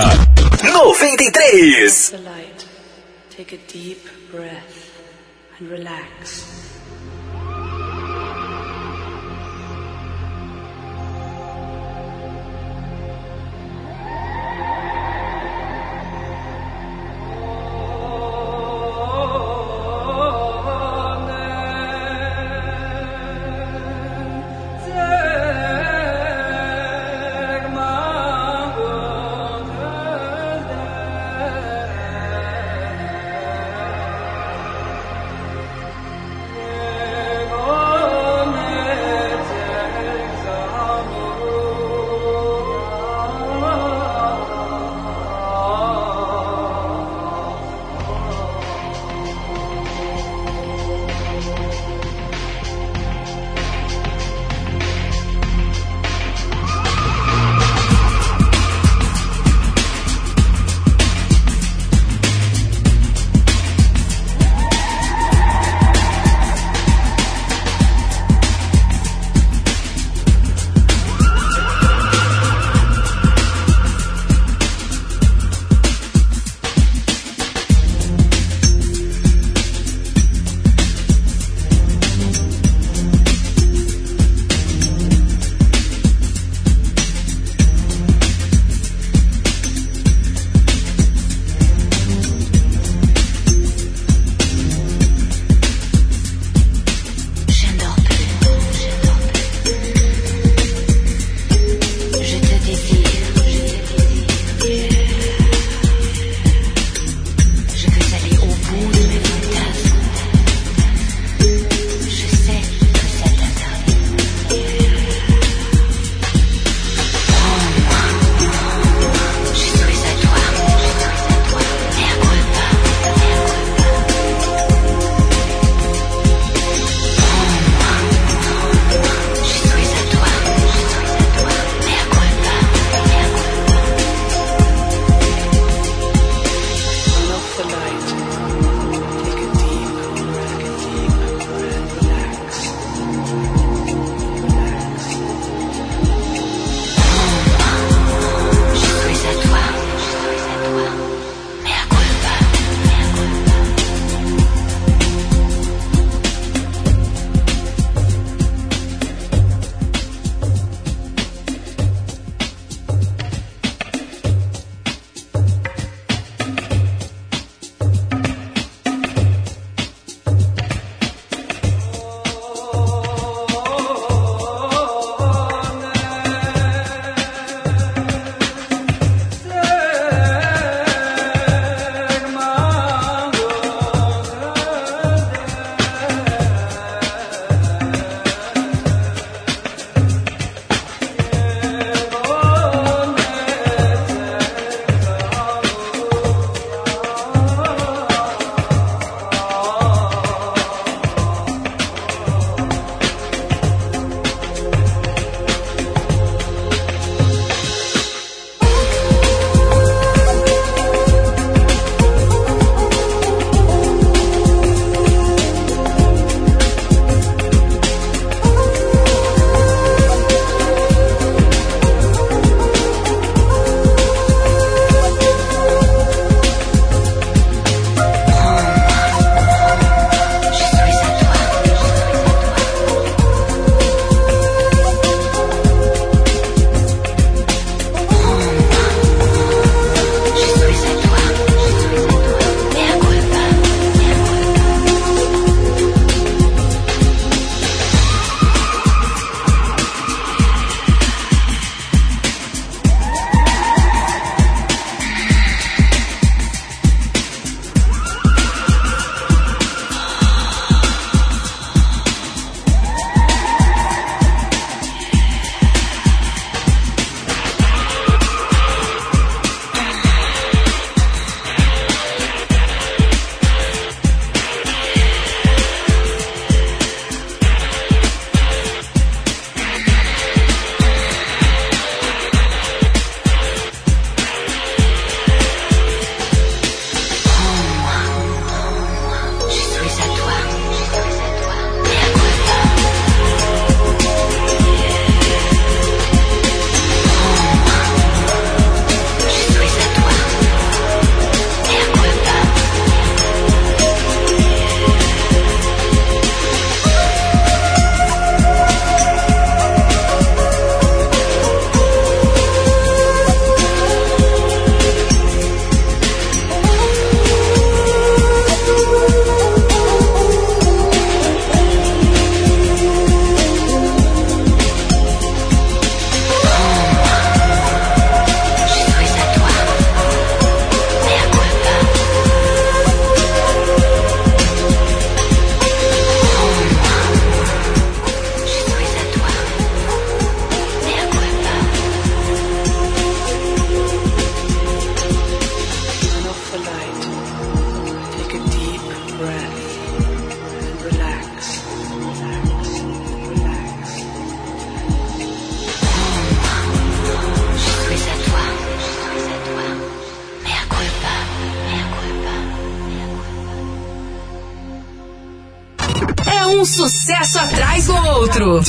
93. 0.64 1.88
the 2.12 2.18
light. 2.24 2.66
Take 3.30 3.52
a 3.52 3.58
deep 3.68 4.00
breath 4.32 4.47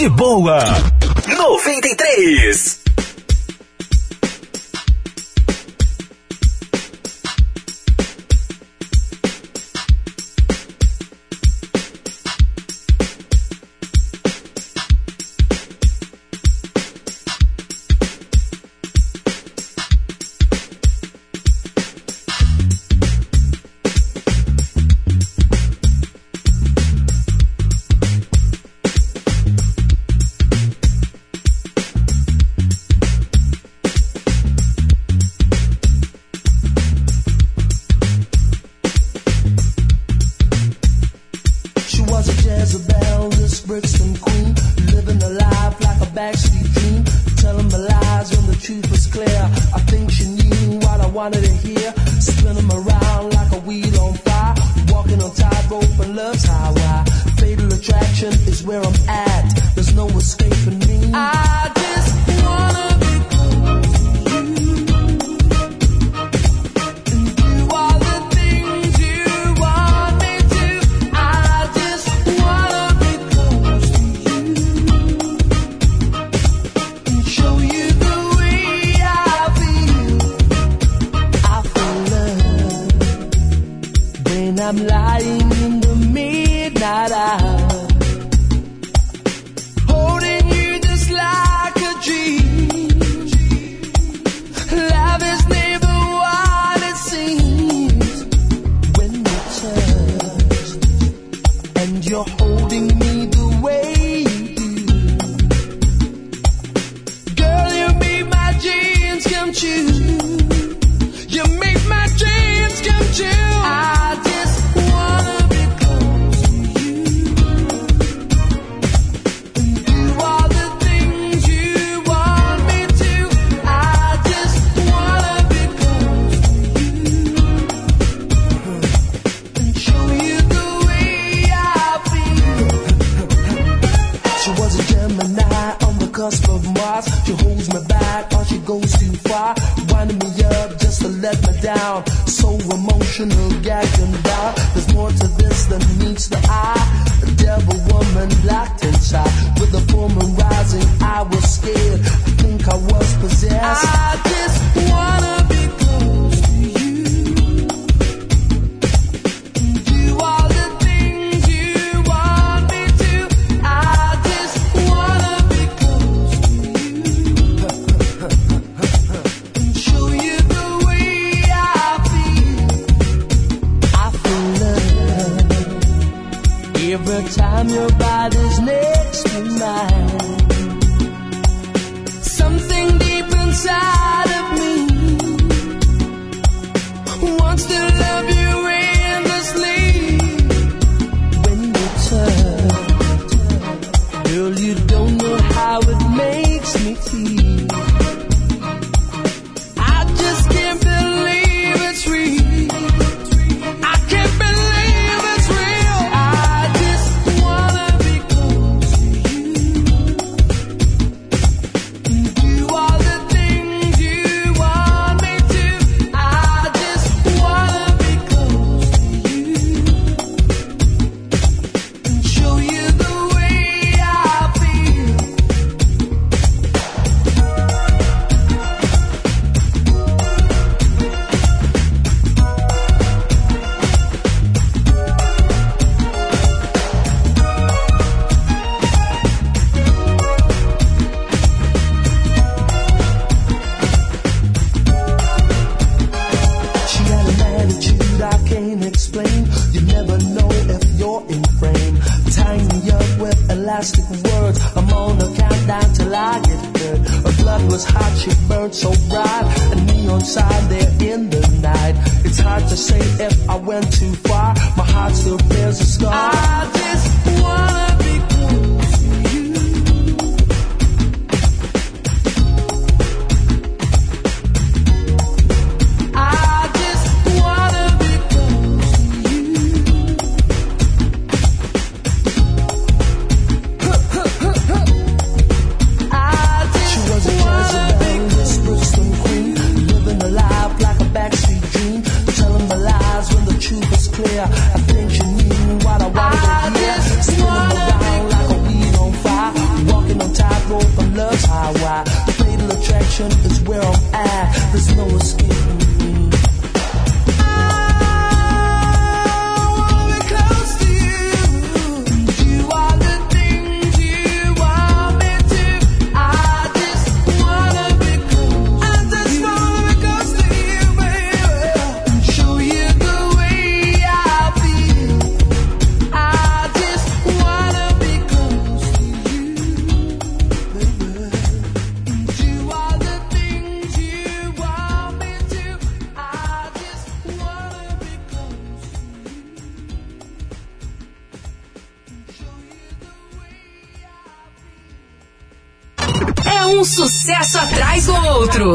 boa. 0.09 0.88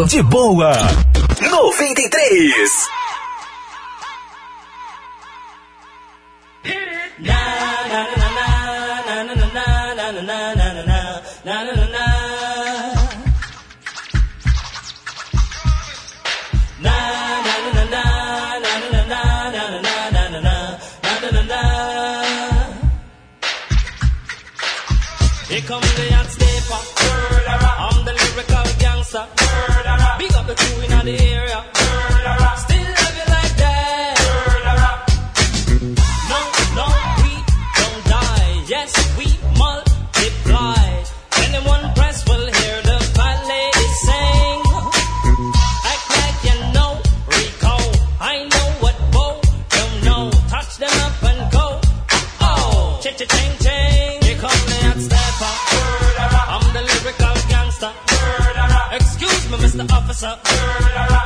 De 0.07 0.21
boa. 0.21 0.73
93. 1.39 2.62
The 30.55 30.63
crew 30.63 30.83
in 30.83 31.05
the 31.05 31.19
area. 31.33 31.62
up. 60.23 61.22